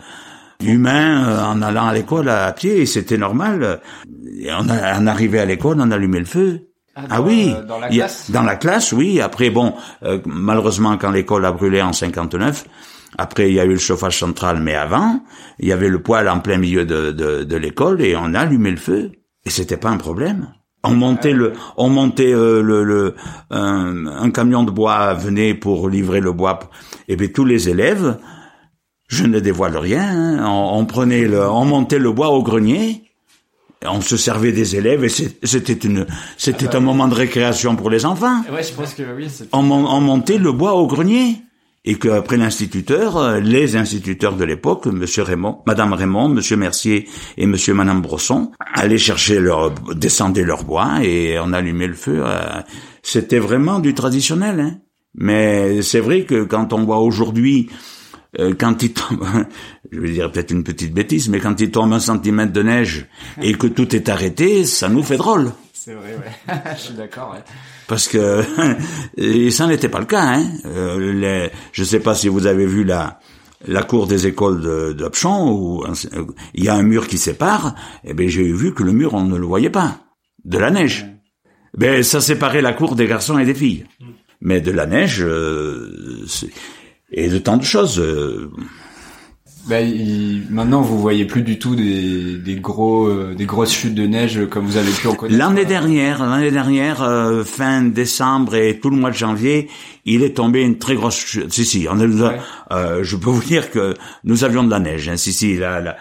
humain 0.62 1.28
euh, 1.28 1.42
en 1.44 1.62
allant 1.62 1.86
à 1.86 1.94
l'école 1.94 2.28
à, 2.28 2.46
à 2.46 2.52
pied. 2.52 2.80
Et 2.80 2.86
c'était 2.86 3.18
normal. 3.18 3.80
Et 4.38 4.48
on, 4.52 4.68
a, 4.68 5.00
on 5.00 5.06
arrivait 5.06 5.38
à 5.40 5.44
l'école, 5.44 5.76
on 5.80 5.90
allumait 5.90 6.20
le 6.20 6.24
feu. 6.24 6.60
Ah, 6.94 7.18
dans, 7.18 7.26
oui, 7.26 7.52
euh, 7.54 7.62
dans 7.64 7.78
la 7.78 7.86
a- 7.86 7.90
classe? 7.90 8.30
dans 8.30 8.42
la 8.42 8.56
classe, 8.56 8.92
oui. 8.92 9.20
Après, 9.20 9.50
bon, 9.50 9.74
euh, 10.02 10.18
malheureusement, 10.24 10.96
quand 10.96 11.10
l'école 11.10 11.44
a 11.44 11.52
brûlé 11.52 11.82
en 11.82 11.92
59, 11.92 12.64
après 13.18 13.48
il 13.50 13.54
y 13.54 13.60
a 13.60 13.64
eu 13.64 13.70
le 13.72 13.78
chauffage 13.78 14.18
central, 14.18 14.60
mais 14.62 14.74
avant, 14.74 15.20
il 15.58 15.68
y 15.68 15.72
avait 15.72 15.88
le 15.88 16.00
poêle 16.00 16.28
en 16.28 16.40
plein 16.40 16.56
milieu 16.58 16.84
de, 16.86 17.10
de, 17.12 17.44
de 17.44 17.56
l'école 17.56 18.00
et 18.00 18.16
on 18.16 18.32
allumait 18.34 18.70
le 18.70 18.76
feu 18.78 19.12
et 19.44 19.50
c'était 19.50 19.76
pas 19.76 19.90
un 19.90 19.98
problème. 19.98 20.48
On 20.86 20.94
montait 20.94 21.32
le, 21.32 21.52
on 21.76 21.88
montait 21.88 22.32
euh, 22.32 22.62
le, 22.62 22.84
le 22.84 23.14
un, 23.50 24.06
un 24.06 24.30
camion 24.30 24.62
de 24.64 24.70
bois 24.70 25.14
venait 25.14 25.54
pour 25.54 25.88
livrer 25.88 26.20
le 26.20 26.32
bois 26.32 26.58
et 27.08 27.16
bien 27.16 27.28
tous 27.28 27.44
les 27.44 27.68
élèves, 27.68 28.18
je 29.08 29.24
ne 29.24 29.38
dévoile 29.40 29.76
rien, 29.76 30.02
hein, 30.38 30.44
on, 30.46 30.78
on 30.80 30.84
prenait 30.86 31.26
le, 31.26 31.48
on 31.48 31.64
montait 31.64 31.98
le 31.98 32.10
bois 32.12 32.30
au 32.30 32.42
grenier. 32.42 33.02
et 33.82 33.86
On 33.86 34.00
se 34.00 34.16
servait 34.16 34.52
des 34.52 34.74
élèves 34.76 35.04
et 35.04 35.08
c'était 35.08 35.72
une, 35.74 36.06
c'était 36.36 36.74
un 36.74 36.80
moment 36.80 37.06
de 37.08 37.14
récréation 37.14 37.76
pour 37.76 37.90
les 37.90 38.04
enfants 38.04 38.42
Ouais, 38.52 38.62
je 38.62 38.72
pense 38.72 38.94
que 38.94 39.02
oui. 39.16 39.28
on 39.52 39.62
montait 39.62 40.38
le 40.38 40.52
bois 40.52 40.74
au 40.74 40.86
grenier. 40.86 41.42
Et 41.88 41.94
qu'après 41.94 42.36
l'instituteur, 42.36 43.16
euh, 43.16 43.38
les 43.38 43.76
instituteurs 43.76 44.34
de 44.34 44.44
l'époque, 44.44 44.86
Monsieur 44.86 45.22
Raymond, 45.22 45.58
Madame 45.66 45.92
Raymond, 45.92 46.28
Monsieur 46.30 46.56
Mercier 46.56 47.08
et 47.38 47.46
Monsieur 47.46 47.74
Madame 47.74 48.02
Brosson, 48.02 48.50
allaient 48.74 48.98
chercher 48.98 49.38
leur, 49.38 49.70
descendaient 49.94 50.42
leur 50.44 50.64
bois 50.64 50.98
et 51.04 51.38
on 51.38 51.52
allumait 51.52 51.86
le 51.86 51.94
feu. 51.94 52.22
euh, 52.24 52.60
C'était 53.02 53.38
vraiment 53.38 53.78
du 53.78 53.94
traditionnel. 53.94 54.58
Hein. 54.60 54.78
Mais 55.14 55.80
c'est 55.82 56.00
vrai 56.00 56.24
que 56.24 56.42
quand 56.42 56.72
on 56.72 56.84
voit 56.84 56.98
aujourd'hui, 56.98 57.68
euh, 58.40 58.52
quand 58.58 58.82
il 58.82 58.92
tombe, 58.92 59.24
je 59.92 60.00
vais 60.00 60.10
dire 60.10 60.30
peut-être 60.32 60.50
une 60.50 60.64
petite 60.64 60.92
bêtise, 60.92 61.28
mais 61.28 61.38
quand 61.38 61.60
il 61.60 61.70
tombe 61.70 61.92
un 61.92 62.00
centimètre 62.00 62.52
de 62.52 62.62
neige 62.62 63.06
et 63.40 63.54
que 63.54 63.68
tout 63.68 63.94
est 63.94 64.08
arrêté, 64.08 64.64
ça 64.64 64.88
nous 64.88 65.04
fait 65.04 65.16
drôle. 65.16 65.52
C'est 65.86 65.94
vrai, 65.94 66.16
ouais. 66.16 66.54
je 66.76 66.80
suis 66.80 66.94
d'accord, 66.94 67.30
ouais. 67.34 67.44
Parce 67.86 68.08
que 68.08 68.42
et 69.16 69.52
ça 69.52 69.68
n'était 69.68 69.88
pas 69.88 70.00
le 70.00 70.04
cas. 70.06 70.20
Hein. 70.34 70.44
Euh, 70.64 71.12
les, 71.12 71.50
je 71.70 71.82
ne 71.82 71.86
sais 71.86 72.00
pas 72.00 72.16
si 72.16 72.26
vous 72.28 72.46
avez 72.46 72.66
vu 72.66 72.82
la 72.82 73.20
la 73.68 73.84
cour 73.84 74.08
des 74.08 74.26
écoles 74.26 74.60
de- 74.62 74.92
d'Opchamps 74.94 75.48
où 75.52 75.84
il 76.54 76.64
y 76.64 76.68
a 76.68 76.74
un 76.74 76.82
mur 76.82 77.06
qui 77.06 77.18
sépare. 77.18 77.76
Et 78.02 78.14
ben 78.14 78.28
j'ai 78.28 78.52
vu 78.52 78.74
que 78.74 78.82
le 78.82 78.90
mur 78.90 79.14
on 79.14 79.22
ne 79.26 79.36
le 79.36 79.46
voyait 79.46 79.70
pas 79.70 80.00
de 80.44 80.58
la 80.58 80.72
neige. 80.72 81.06
Ben 81.78 82.02
ça 82.02 82.20
séparait 82.20 82.62
la 82.62 82.72
cour 82.72 82.96
des 82.96 83.06
garçons 83.06 83.38
et 83.38 83.44
des 83.46 83.54
filles. 83.54 83.86
Mais 84.40 84.60
de 84.60 84.72
la 84.72 84.86
neige 84.86 85.22
euh, 85.22 86.26
et 87.12 87.28
de 87.28 87.38
tant 87.38 87.58
de 87.58 87.64
choses. 87.64 88.00
euh, 88.00 88.50
Bah, 89.68 89.80
il- 89.80 90.46
maintenant, 90.48 90.80
vous 90.80 90.98
voyez 91.00 91.24
plus 91.24 91.42
du 91.42 91.58
tout 91.58 91.74
des, 91.74 92.38
des 92.38 92.54
gros, 92.54 93.06
euh, 93.08 93.34
des 93.34 93.46
grosses 93.46 93.72
chutes 93.72 93.94
de 93.96 94.06
neige 94.06 94.46
comme 94.48 94.64
vous 94.64 94.76
avez 94.76 94.92
pu 94.92 95.08
en 95.08 95.14
connaître. 95.14 95.36
L'année 95.36 95.64
dernière, 95.64 96.24
l'année 96.24 96.52
dernière, 96.52 97.02
euh, 97.02 97.42
fin 97.42 97.82
décembre 97.82 98.54
et 98.54 98.78
tout 98.78 98.90
le 98.90 98.96
mois 98.96 99.10
de 99.10 99.16
janvier, 99.16 99.68
il 100.04 100.22
est 100.22 100.34
tombé 100.36 100.62
une 100.62 100.78
très 100.78 100.94
grosse 100.94 101.16
chute. 101.18 101.52
Si, 101.52 101.64
si, 101.64 101.88
on 101.90 101.98
a, 101.98 102.06
Ouais. 102.06 102.38
euh, 102.70 103.02
je 103.02 103.16
peux 103.16 103.28
vous 103.30 103.42
dire 103.42 103.72
que 103.72 103.94
nous 104.22 104.44
avions 104.44 104.62
de 104.62 104.70
la 104.70 104.78
neige. 104.78 105.08
Hein, 105.08 105.16
si, 105.16 105.32
si, 105.32 105.56
là, 105.56 105.80
là. 105.80 105.96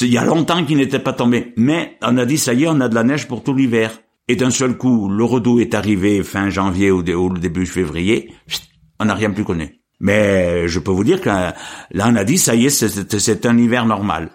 Il 0.00 0.08
y 0.12 0.18
a 0.18 0.24
longtemps 0.24 0.64
qu'il 0.64 0.76
n'était 0.76 1.00
pas 1.00 1.12
tombé. 1.12 1.54
Mais 1.56 1.96
on 2.02 2.16
a 2.18 2.24
dit, 2.24 2.38
ça 2.38 2.54
y 2.54 2.64
est, 2.64 2.68
on 2.68 2.80
a 2.80 2.88
de 2.88 2.94
la 2.94 3.02
neige 3.02 3.26
pour 3.26 3.42
tout 3.42 3.52
l'hiver. 3.54 3.98
Et 4.28 4.36
d'un 4.36 4.50
seul 4.50 4.76
coup, 4.76 5.08
le 5.08 5.24
redout 5.24 5.58
est 5.58 5.74
arrivé 5.74 6.22
fin 6.22 6.50
janvier 6.50 6.92
ou, 6.92 7.02
début 7.02 7.66
février. 7.66 8.30
On 9.00 9.06
n'a 9.06 9.14
rien 9.14 9.30
plus 9.30 9.42
connu. 9.44 9.80
Mais 10.00 10.68
je 10.68 10.78
peux 10.78 10.90
vous 10.92 11.04
dire 11.04 11.20
que 11.20 11.28
là, 11.28 11.54
on 12.08 12.16
a 12.16 12.24
dit, 12.24 12.38
ça 12.38 12.54
y 12.54 12.66
est, 12.66 12.70
c'est- 12.70 13.46
un 13.46 13.58
hiver 13.58 13.84
normal 13.86 14.30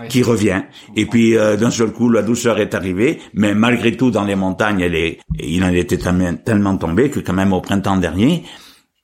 Ouais. 0.00 0.08
qui 0.08 0.22
revient. 0.22 0.62
Et 0.96 1.04
puis 1.04 1.36
euh, 1.36 1.56
d'un 1.58 1.70
seul 1.70 1.92
coup, 1.92 2.08
la 2.08 2.22
douceur 2.22 2.58
est 2.58 2.74
arrivée, 2.74 3.20
mais 3.34 3.54
malgré 3.54 3.94
tout, 3.98 4.10
dans 4.10 4.24
les 4.24 4.34
montagnes, 4.34 4.80
elle 4.80 4.94
est, 4.94 5.20
il 5.38 5.62
en 5.62 5.68
était 5.68 5.98
tellement, 5.98 6.34
tellement 6.36 6.76
tombé 6.78 7.10
que 7.10 7.20
quand 7.20 7.34
même 7.34 7.52
au 7.52 7.60
printemps 7.60 7.98
dernier, 7.98 8.44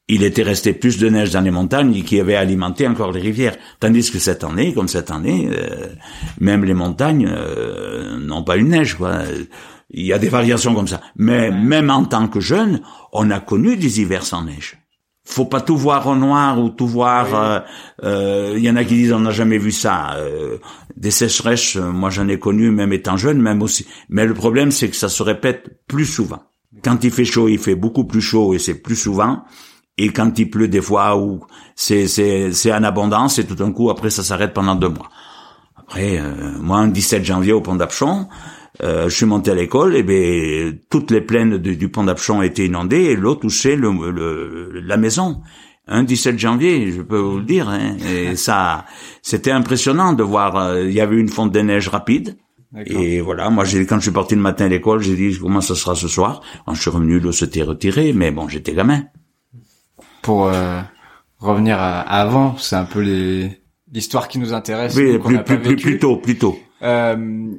il 0.09 0.23
était 0.23 0.43
resté 0.43 0.73
plus 0.73 0.97
de 0.99 1.09
neige 1.11 1.31
dans 1.33 1.43
les 1.43 1.51
montagnes 1.51 2.03
qui 2.03 2.19
avait 2.19 2.35
alimenté 2.37 2.89
encore 2.89 3.13
les 3.13 3.21
rivières. 3.21 3.57
Tandis 3.79 4.11
que 4.11 4.19
cette 4.19 4.43
année, 4.43 4.73
comme 4.73 4.89
cette 4.89 5.11
année, 5.11 5.51
euh, 5.53 5.89
même 6.41 6.65
les 6.65 6.75
montagnes 6.75 7.29
euh, 7.31 8.19
n'ont 8.19 8.43
pas 8.43 8.57
eu 8.57 8.63
de 8.63 8.69
neige. 8.69 8.95
Quoi. 8.95 9.19
Il 9.91 10.05
y 10.07 10.13
a 10.15 10.19
des 10.19 10.29
variations 10.31 10.75
comme 10.75 10.89
ça. 10.89 11.01
Mais 11.17 11.51
même 11.51 11.91
en 11.91 12.05
tant 12.05 12.27
que 12.29 12.41
jeune, 12.41 12.81
on 13.13 13.31
a 13.31 13.41
connu 13.41 13.77
des 13.77 14.01
hivers 14.01 14.25
sans 14.25 14.45
neige. 14.45 14.79
Faut 15.27 15.47
pas 15.47 15.61
tout 15.63 15.77
voir 15.77 16.07
au 16.07 16.15
noir 16.17 16.59
ou 16.61 16.69
tout 16.69 16.87
voir. 16.87 17.35
euh, 17.35 17.61
euh, 18.05 18.55
Il 18.57 18.63
y 18.63 18.71
en 18.71 18.77
a 18.77 18.85
qui 18.85 18.95
disent 18.95 19.13
on 19.13 19.21
n'a 19.21 19.31
jamais 19.31 19.59
vu 19.59 19.73
ça. 19.73 20.15
Euh, 20.17 20.59
des 20.97 21.11
sécheresses, 21.11 21.77
euh, 21.77 21.91
moi 21.91 22.11
j'en 22.11 22.29
ai 22.29 22.39
connu 22.39 22.71
même 22.71 22.93
étant 22.93 23.17
jeune, 23.17 23.41
même 23.41 23.63
aussi. 23.63 23.87
Mais 24.09 24.27
le 24.27 24.35
problème 24.35 24.71
c'est 24.71 24.89
que 24.91 24.97
ça 24.97 25.09
se 25.09 25.23
répète 25.23 25.81
plus 25.89 26.05
souvent. 26.07 26.43
Quand 26.85 27.03
il 27.05 27.11
fait 27.11 27.25
chaud, 27.25 27.49
il 27.49 27.59
fait 27.59 27.75
beaucoup 27.75 28.05
plus 28.05 28.21
chaud 28.21 28.53
et 28.55 28.59
c'est 28.59 28.75
plus 28.75 28.97
souvent. 28.97 29.45
Et 29.97 30.11
quand 30.11 30.39
il 30.39 30.51
pleut 30.51 30.69
des 30.69 30.83
fois 30.83 31.17
où 31.17 31.41
c'est 31.75 32.07
c'est 32.09 32.53
c'est 32.53 32.73
en 32.75 32.83
abondance 32.83 33.39
et 33.39 33.47
tout 33.47 33.55
d'un 33.55 33.73
coup 33.73 33.91
après 33.91 34.11
ça 34.11 34.23
s'arrête 34.23 34.53
pendant 34.53 34.75
deux 34.75 34.89
mois. 34.89 35.09
Après, 35.77 36.19
euh, 36.19 36.59
moi, 36.61 36.79
un 36.79 36.89
17 36.89 37.25
janvier 37.25 37.53
au 37.53 37.61
pont 37.61 37.75
d'Apchon, 37.77 38.27
euh, 38.83 39.09
je 39.09 39.15
suis 39.15 39.27
monté 39.27 39.51
à 39.51 39.55
l'école, 39.55 39.95
et 39.97 40.03
ben 40.03 40.79
toutes 40.91 41.11
les 41.11 41.21
plaines 41.21 41.59
de- 41.59 41.75
du 41.75 41.89
pont 41.89 42.05
d'Apchon 42.05 42.43
étaient 42.43 42.67
inondées 42.67 43.05
et 43.05 43.17
l'eau 43.17 43.35
touchait 43.37 43.77
le, 43.77 43.91
le- 44.11 44.81
la 44.81 44.97
maison. 44.97 45.43
Un 45.87 46.03
17 46.03 46.39
janvier, 46.39 46.91
je 46.93 47.03
peux 47.03 47.19
vous 47.19 47.37
le 47.39 47.45
dire. 47.45 47.69
Hein, 47.69 47.97
et 48.11 48.37
ça, 48.47 48.87
c'était 49.23 49.51
impressionnant 49.53 50.13
de 50.15 50.23
voir. 50.23 50.57
euh, 50.57 50.83
Il 50.85 50.93
y 50.93 51.01
avait 51.01 51.17
une 51.17 51.29
fonte 51.29 51.53
de 51.53 51.61
neige 51.61 51.89
rapide. 51.89 52.37
Et 52.87 53.21
voilà, 53.21 53.51
moi, 53.51 53.65
j'ai, 53.65 53.87
quand 53.87 53.97
je 53.99 54.03
suis 54.05 54.11
parti 54.11 54.35
le 54.35 54.41
matin 54.41 54.65
à 54.65 54.69
l'école, 54.69 55.01
j'ai 55.01 55.15
dit 55.15 55.39
comment 55.41 55.61
ça 55.61 55.77
sera 55.77 55.95
ce 55.95 56.09
soir. 56.09 56.41
Quand 56.67 56.75
je 56.75 56.81
suis 56.81 56.91
revenu, 56.91 57.21
l'eau 57.21 57.31
s'était 57.31 57.63
retirée, 57.63 58.13
mais 58.13 58.33
bon, 58.33 58.49
j'étais 58.49 58.73
gamin. 58.75 59.05
Pour 60.23 60.47
euh, 60.49 60.81
revenir 61.39 61.79
à, 61.79 62.01
à 62.01 62.23
avant, 62.23 62.57
c'est 62.59 62.77
un 62.77 62.85
peu 62.85 63.01
les 63.01 63.51
l'histoire 63.93 64.27
qui 64.27 64.41
nous 64.41 64.53
intéresse. 64.53 64.97
Oui, 64.97 65.19
plus, 65.19 65.45
plus, 65.45 65.77
plus 65.77 65.99
tôt, 66.01 66.17
plus 66.17 66.37
tôt. 66.37 66.59
Euh, 66.85 67.53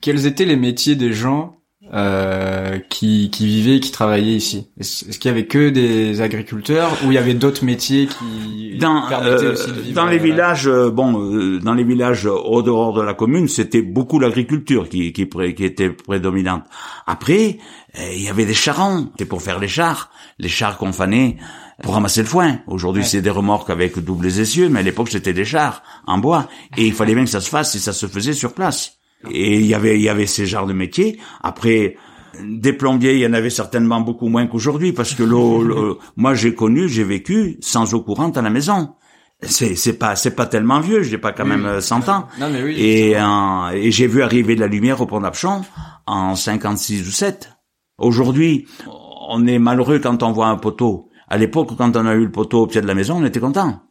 quels 0.00 0.26
étaient 0.26 0.46
les 0.46 0.56
métiers 0.56 0.96
des 0.96 1.12
gens 1.12 1.56
euh, 1.92 2.78
qui, 2.88 3.28
qui 3.30 3.46
vivaient, 3.46 3.76
et 3.76 3.80
qui 3.80 3.90
travaillaient 3.90 4.36
ici? 4.36 4.68
Est-ce 4.80 5.18
qu'il 5.18 5.28
y 5.28 5.34
avait 5.34 5.46
que 5.46 5.68
des 5.68 6.22
agriculteurs 6.22 6.96
ou 7.04 7.10
il 7.10 7.14
y 7.14 7.18
avait 7.18 7.34
d'autres 7.34 7.64
métiers 7.64 8.06
qui 8.06 8.78
dans, 8.78 9.06
permettaient 9.08 9.44
euh, 9.44 9.52
aussi 9.52 9.72
de 9.72 9.80
vivre 9.80 9.94
dans 9.94 10.06
les 10.06 10.18
villages, 10.18 10.66
euh, 10.66 10.90
bon, 10.90 11.12
dans 11.58 11.74
les 11.74 11.84
villages 11.84 12.24
au 12.24 12.62
dehors 12.62 12.94
de 12.94 13.02
la 13.02 13.12
commune, 13.12 13.46
c'était 13.46 13.82
beaucoup 13.82 14.18
l'agriculture 14.18 14.88
qui, 14.88 15.12
qui, 15.12 15.28
qui 15.28 15.64
était 15.64 15.90
prédominante. 15.90 16.64
Après, 17.06 17.58
il 17.94 18.22
y 18.22 18.30
avait 18.30 18.46
des 18.46 18.54
charrons, 18.54 19.08
c'était 19.10 19.26
pour 19.26 19.42
faire 19.42 19.58
les 19.58 19.68
chars, 19.68 20.10
les 20.38 20.48
chars 20.48 20.78
qu'on 20.78 20.92
fanait 20.92 21.36
pour 21.82 21.94
ramasser 21.94 22.22
le 22.22 22.28
foin. 22.28 22.58
Aujourd'hui, 22.66 23.02
Ouais. 23.02 23.08
c'est 23.08 23.22
des 23.22 23.30
remorques 23.30 23.70
avec 23.70 23.98
doubles 23.98 24.26
essieux, 24.40 24.68
mais 24.68 24.80
à 24.80 24.82
l'époque, 24.82 25.08
c'était 25.10 25.32
des 25.32 25.44
chars 25.44 25.82
en 26.06 26.18
bois, 26.18 26.48
et 26.76 26.86
il 26.86 26.92
fallait 26.92 27.14
bien 27.14 27.24
que 27.24 27.30
ça 27.30 27.40
se 27.40 27.48
fasse, 27.50 27.74
et 27.74 27.78
ça 27.78 27.92
se 27.92 28.06
faisait 28.06 28.32
sur 28.32 28.54
place. 28.54 28.98
Et 29.30 29.58
il 29.60 29.66
y 29.66 29.74
avait, 29.74 29.96
il 29.98 30.02
y 30.02 30.08
avait 30.08 30.26
ces 30.26 30.46
genres 30.46 30.66
de 30.66 30.72
métiers. 30.72 31.18
Après, 31.42 31.96
des 32.42 32.72
plombiers, 32.72 33.14
il 33.14 33.20
y 33.20 33.26
en 33.26 33.32
avait 33.34 33.50
certainement 33.50 34.00
beaucoup 34.00 34.28
moins 34.28 34.46
qu'aujourd'hui, 34.46 34.92
parce 34.92 35.14
que 35.14 35.22
l'eau, 35.22 35.98
moi 36.16 36.34
j'ai 36.34 36.54
connu, 36.54 36.88
j'ai 36.88 37.04
vécu 37.04 37.58
sans 37.60 37.92
eau 37.94 38.00
courante 38.02 38.36
à 38.38 38.42
la 38.42 38.50
maison. 38.50 38.94
C'est, 39.44 39.74
c'est 39.74 39.94
pas, 39.94 40.14
c'est 40.14 40.36
pas 40.36 40.46
tellement 40.46 40.78
vieux, 40.80 41.02
j'ai 41.02 41.18
pas 41.18 41.32
quand 41.32 41.42
Oui, 41.42 41.50
même 41.50 41.62
oui. 41.64 41.66
euh, 41.66 41.80
100 41.80 42.08
ans. 42.08 42.26
Non 42.38 42.48
mais 42.48 42.62
oui. 42.62 42.74
Et, 42.78 43.10
et 43.74 43.90
j'ai 43.90 44.06
vu 44.06 44.22
arriver 44.22 44.54
de 44.54 44.60
la 44.60 44.68
lumière 44.68 45.00
au 45.00 45.06
pont 45.06 45.20
d'Apchon 45.20 45.62
en 46.06 46.36
56 46.36 47.06
ou 47.08 47.10
7. 47.10 47.50
Aujourd'hui, 47.98 48.66
on 49.28 49.44
est 49.46 49.58
malheureux 49.58 49.98
quand 49.98 50.22
on 50.22 50.30
voit 50.32 50.46
un 50.46 50.56
poteau. 50.56 51.08
À 51.32 51.38
l'époque, 51.38 51.70
quand 51.78 51.96
on 51.96 52.06
a 52.06 52.14
eu 52.14 52.24
le 52.24 52.30
poteau 52.30 52.62
au 52.62 52.66
pied 52.66 52.80
de 52.80 52.86
la 52.86 52.94
maison, 52.94 53.16
on 53.20 53.24
était 53.24 53.40
content. 53.40 53.80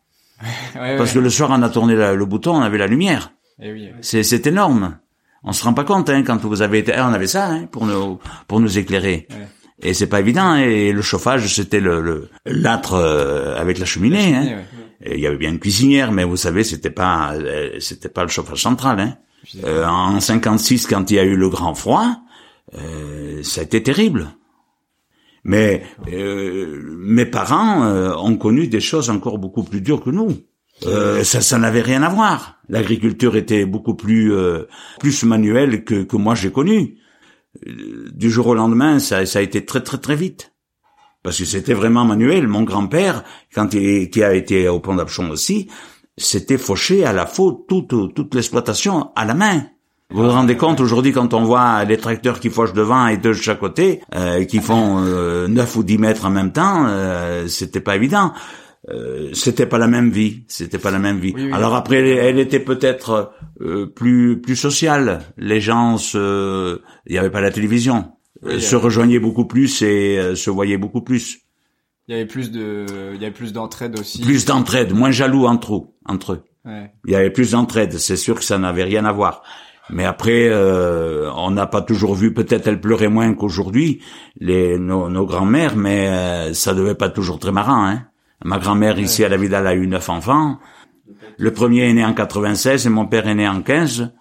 Ouais, 0.76 0.98
Parce 0.98 1.10
ouais. 1.12 1.16
que 1.16 1.20
le 1.20 1.30
soir, 1.30 1.50
on 1.54 1.62
a 1.62 1.70
tourné 1.70 1.96
la- 1.96 2.14
le 2.16 2.26
bouton, 2.26 2.56
on 2.56 2.62
avait 2.62 2.78
la 2.78 2.88
lumière. 2.88 3.32
Eh 3.62 3.72
oui. 3.72 3.90
C'est, 4.02 4.48
énorme. 4.48 4.98
On 5.44 5.52
se 5.54 5.64
rend 5.64 5.74
pas 5.74 5.84
compte, 5.84 6.10
hein, 6.10 6.24
quand 6.26 6.44
vous 6.46 6.62
avez 6.64 6.80
été, 6.80 6.94
ah, 6.94 7.08
on 7.10 7.14
avait 7.14 7.28
ça, 7.28 7.48
hein, 7.50 7.66
pour 7.72 7.86
nous, 7.86 8.20
pour 8.48 8.60
nous 8.60 8.78
éclairer. 8.80 9.28
Ouais. 9.30 9.48
Et 9.84 9.94
c'est 9.94 10.08
pas 10.08 10.20
évident. 10.20 10.56
Et 10.56 10.92
le 10.94 11.02
chauffage, 11.04 11.54
c'était 11.54 11.80
le, 11.80 12.30
l'âtre 12.46 12.94
euh, 12.94 13.60
avec 13.60 13.78
la 13.80 13.86
cheminée. 13.86 14.36
hein. 14.36 14.62
Il 15.06 15.20
y 15.20 15.28
avait 15.28 15.38
bien 15.38 15.50
une 15.50 15.60
cuisinière, 15.60 16.12
mais 16.12 16.24
vous 16.24 16.38
savez, 16.38 16.64
c'était 16.64 16.90
pas, 16.92 17.34
euh, 17.34 17.80
c'était 17.80 18.10
pas 18.10 18.24
le 18.24 18.30
chauffage 18.30 18.62
central. 18.62 19.00
Hein. 19.00 19.14
Euh, 19.64 19.86
en 19.86 20.20
56, 20.20 20.86
quand 20.88 21.10
il 21.12 21.16
y 21.16 21.20
a 21.20 21.24
eu 21.24 21.36
le 21.36 21.50
grand 21.50 21.74
froid, 21.76 22.08
euh, 22.78 23.42
ça 23.44 23.62
a 23.62 23.64
été 23.64 23.82
terrible. 23.84 24.28
Mais 25.44 25.84
euh, 26.12 26.82
mes 27.00 27.26
parents 27.26 27.84
euh, 27.84 28.14
ont 28.16 28.38
connu 28.38 28.68
des 28.68 28.80
choses 28.80 29.10
encore 29.10 29.40
beaucoup 29.40 29.64
plus 29.64 29.82
dures 29.82 30.04
que 30.04 30.12
nous. 30.12 30.38
Euh, 30.86 31.24
ça, 31.24 31.42
ça 31.42 31.58
n'avait 31.58 31.82
rien 31.82 32.04
à 32.04 32.10
voir. 32.10 32.60
L'agriculture 32.70 33.36
était 33.36 33.66
beaucoup 33.66 33.96
plus 33.96 34.34
euh, 34.34 34.68
plus 35.00 35.24
manuelle 35.24 35.84
que, 35.84 36.04
que 36.04 36.16
moi 36.16 36.36
j'ai 36.36 36.52
connu. 36.52 36.98
Du 37.66 38.32
jour 38.32 38.48
au 38.48 38.56
lendemain, 38.56 39.00
ça, 39.00 39.26
ça 39.26 39.40
a 39.40 39.42
été 39.42 39.66
très 39.66 39.82
très 39.82 39.98
très 39.98 40.16
vite. 40.16 40.54
Parce 41.22 41.38
que 41.38 41.46
c'était 41.46 41.74
vraiment 41.74 42.06
manuel. 42.06 42.48
Mon 42.48 42.64
grand-père, 42.64 43.24
quand 43.54 43.74
il 43.74 44.10
qui 44.10 44.24
a 44.24 44.34
été 44.34 44.68
au 44.70 44.80
pont 44.80 44.96
d'Apchon 44.96 45.30
aussi, 45.30 45.70
c'était 46.18 46.58
fauché 46.58 47.04
à 47.06 47.14
la 47.14 47.26
faute 47.26 47.68
toute 47.68 48.16
toute 48.16 48.34
l'exploitation 48.34 49.12
à 49.16 49.26
la 49.26 49.34
main. 49.34 49.68
Vous 50.12 50.24
vous 50.24 50.30
rendez 50.30 50.58
compte 50.58 50.82
aujourd'hui 50.82 51.14
quand 51.14 51.34
on 51.34 51.44
voit 51.44 51.84
les 51.86 51.98
tracteurs 51.98 52.40
qui 52.40 52.50
fauchent 52.50 52.74
devant 52.74 53.08
et 53.08 53.18
de 53.18 53.32
chaque 53.34 53.60
côté, 53.60 54.02
euh, 54.14 54.44
qui 54.44 54.60
font 54.60 54.98
euh, 55.06 55.48
9 55.48 55.76
ou 55.78 55.84
10 55.84 55.98
mètres 56.00 56.26
en 56.26 56.30
même 56.30 56.52
temps, 56.52 56.86
euh, 56.88 57.48
c'était 57.48 57.80
pas 57.80 57.96
évident. 57.96 58.34
Euh, 58.90 59.30
c'était 59.34 59.68
pas 59.68 59.78
la 59.78 59.88
même 59.88 60.10
vie, 60.10 60.44
c'était 60.48 60.80
pas 60.80 60.92
la 60.92 61.00
même 61.00 61.20
vie. 61.20 61.34
Oui, 61.36 61.46
oui. 61.46 61.54
Alors 61.54 61.76
après, 61.76 61.98
elle, 61.98 62.40
était 62.40 62.60
peut-être 62.60 63.32
euh, 63.62 63.86
plus 63.86 64.42
plus 64.42 64.56
sociale. 64.56 65.22
Les 65.38 65.62
gens 65.62 65.98
se, 65.98 66.82
il 67.06 67.16
y 67.16 67.18
avait 67.20 67.30
pas 67.30 67.42
la 67.42 67.52
télévision, 67.52 68.12
Oui, 68.42 68.56
Euh, 68.56 68.60
se 68.60 68.76
rejoignaient 68.76 69.20
beaucoup 69.20 69.46
plus 69.46 69.82
et 69.84 70.36
se 70.36 70.50
voyaient 70.50 70.80
beaucoup 70.80 71.02
plus. 71.04 71.42
Il 72.08 72.14
y 72.14 72.16
avait 72.16 72.26
plus 72.26 72.52
de, 72.52 73.14
il 73.14 73.22
y 73.22 73.26
avait 73.26 73.34
plus 73.34 73.54
d'entraide 73.54 74.00
aussi. 74.00 74.20
Plus 74.20 74.46
d'entraide, 74.46 74.94
moins 74.94 75.12
jaloux 75.12 75.46
entre 75.46 75.76
eux, 75.76 75.84
entre 76.06 76.34
eux. 76.34 76.44
Ouais. 76.66 76.92
Il 77.06 77.14
y 77.14 77.16
avait 77.16 77.30
plus 77.30 77.52
d'entraide. 77.52 77.94
C'est 78.00 78.18
sûr 78.18 78.36
que 78.36 78.44
ça 78.44 78.58
n'avait 78.58 78.84
rien 78.84 79.06
à 79.06 79.12
voir. 79.12 79.44
Mais 79.92 80.06
après, 80.06 80.48
euh, 80.50 81.30
on 81.36 81.52
n'a 81.52 81.68
pas 81.68 81.82
toujours 81.82 82.16
vu. 82.16 82.34
Peut-être 82.34 82.68
elle 82.68 82.80
pleurait 82.80 83.10
moins 83.10 83.34
qu'aujourd'hui, 83.34 84.02
les 84.40 84.78
nos, 84.78 85.10
nos 85.10 85.26
grands-mères, 85.26 85.76
mais 85.76 86.08
euh, 86.08 86.54
ça 86.54 86.74
devait 86.74 86.96
pas 86.96 87.10
toujours 87.10 87.40
très 87.40 87.52
marrant. 87.52 87.86
Hein. 87.86 88.04
Ma 88.44 88.58
grand-mère 88.58 88.98
ici 89.00 89.24
à 89.24 89.30
la 89.30 89.38
Vidal 89.38 89.68
a 89.68 89.74
eu 89.76 89.88
neuf 89.88 90.10
enfants. 90.10 90.58
Le 91.38 91.52
premier 91.52 91.90
est 91.90 91.94
né 91.94 92.06
en 92.06 92.14
96 92.14 92.86
et 92.86 92.90
mon 92.90 93.06
père 93.06 93.28
est 93.28 93.36
né 93.36 93.48
en 93.48 93.62
15. 93.62 94.12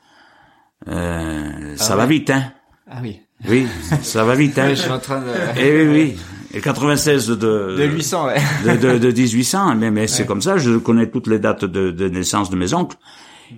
Euh, 0.88 1.76
ça 1.76 1.92
Ah 1.92 1.96
va 1.96 2.02
ouais. 2.02 2.08
vite, 2.08 2.30
hein. 2.30 2.44
Ah 2.90 2.98
oui. 3.02 3.20
Oui, 3.48 3.66
ça 4.02 4.24
va 4.24 4.34
vite, 4.34 4.58
hein. 4.58 4.70
Je 4.70 4.74
suis 4.74 4.90
en 4.90 4.98
train 4.98 5.20
de, 5.20 5.60
Et 5.60 5.86
oui, 5.86 5.88
oui. 5.92 6.16
Et 6.52 6.60
96 6.60 7.28
de 7.28 7.34
de 7.36 7.84
800, 7.84 8.26
ouais. 8.26 8.34
de, 8.64 8.76
de, 8.76 8.98
de 8.98 9.10
1800, 9.12 9.76
mais, 9.76 9.90
mais 9.92 10.08
c'est 10.08 10.26
comme 10.26 10.42
ça. 10.42 10.58
Je 10.58 10.76
connais 10.78 11.08
toutes 11.08 11.28
les 11.28 11.38
dates 11.38 11.64
de, 11.64 11.90
de 11.92 12.08
naissance 12.08 12.50
de 12.50 12.56
mes 12.56 12.74
oncles. 12.74 12.96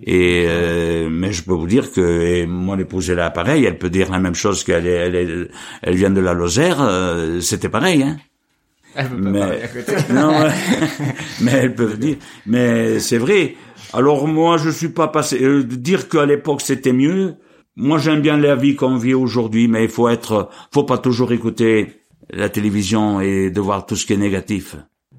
Et 0.04 0.44
euh, 0.48 1.08
mais 1.10 1.32
je 1.32 1.42
peux 1.42 1.52
vous 1.54 1.66
dire 1.66 1.92
que 1.92 2.00
et 2.22 2.46
mon 2.46 2.78
épouse 2.78 3.10
est 3.10 3.14
là 3.14 3.30
pareil. 3.30 3.64
Elle 3.64 3.78
peut 3.78 3.90
dire 3.90 4.10
la 4.10 4.18
même 4.18 4.34
chose 4.34 4.64
qu'elle 4.64 4.86
est, 4.86 4.90
elle, 4.90 5.14
est- 5.16 5.48
elle 5.82 5.94
vient 5.94 6.10
de 6.10 6.20
la 6.20 6.32
Lozère. 6.34 6.78
euh, 6.80 7.40
C'était 7.40 7.68
pareil, 7.68 8.02
hein. 8.02 8.16
Elle 8.94 9.08
peut 9.08 9.22
pas 9.22 9.30
Mais- 9.30 9.62
à 9.62 9.68
côté. 9.68 9.92
Non, 10.12 10.32
mais 11.40 11.52
elles 11.52 11.74
peuvent 11.74 11.98
dire. 11.98 12.16
Mais 12.46 12.98
c'est 13.00 13.18
vrai. 13.18 13.54
Alors 13.92 14.26
moi, 14.28 14.56
je 14.58 14.70
suis 14.70 14.88
pas 14.90 15.08
passé. 15.08 15.42
euh, 15.42 15.62
dire 15.64 16.08
qu'à 16.08 16.26
l'époque 16.26 16.60
c'était 16.62 16.92
mieux. 16.92 17.34
Moi, 17.76 17.98
j'aime 17.98 18.20
bien 18.20 18.36
la 18.36 18.54
vie 18.54 18.76
qu'on 18.76 18.96
vit 18.96 19.14
aujourd'hui, 19.14 19.66
mais 19.66 19.84
il 19.84 19.88
faut 19.90 20.08
être, 20.10 20.50
faut 20.74 20.84
pas 20.84 20.98
toujours 20.98 21.32
écouter 21.32 22.00
la 22.30 22.48
télévision 22.50 23.20
et 23.20 23.50
de 23.50 23.60
voir 23.60 23.86
tout 23.86 23.96
ce 23.96 24.04
qui 24.04 24.12
est 24.12 24.18
négatif. 24.18 24.76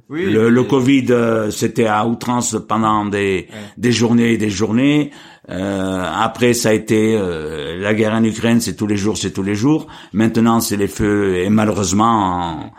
Oui. 0.09 0.25
Le, 0.31 0.49
le 0.49 0.63
Covid, 0.63 1.05
euh, 1.11 1.49
c'était 1.49 1.87
à 1.87 2.05
outrance 2.05 2.55
pendant 2.67 3.05
des, 3.05 3.47
Ouais. 3.49 3.57
des 3.77 3.91
journées 3.91 4.33
et 4.33 4.37
des 4.37 4.49
journées. 4.49 5.11
Euh, 5.49 6.03
après, 6.13 6.53
ça 6.53 6.69
a 6.69 6.73
été 6.73 7.15
euh, 7.15 7.77
la 7.79 7.93
guerre 7.93 8.13
en 8.13 8.23
Ukraine, 8.23 8.61
c'est 8.61 8.75
tous 8.75 8.85
les 8.87 8.97
jours, 8.97 9.17
c'est 9.17 9.31
tous 9.31 9.43
les 9.43 9.55
jours. 9.55 9.87
Maintenant, 10.13 10.59
c'est 10.59 10.77
les 10.77 10.87
feux 10.87 11.37
et 11.37 11.49
malheureusement 11.49 12.71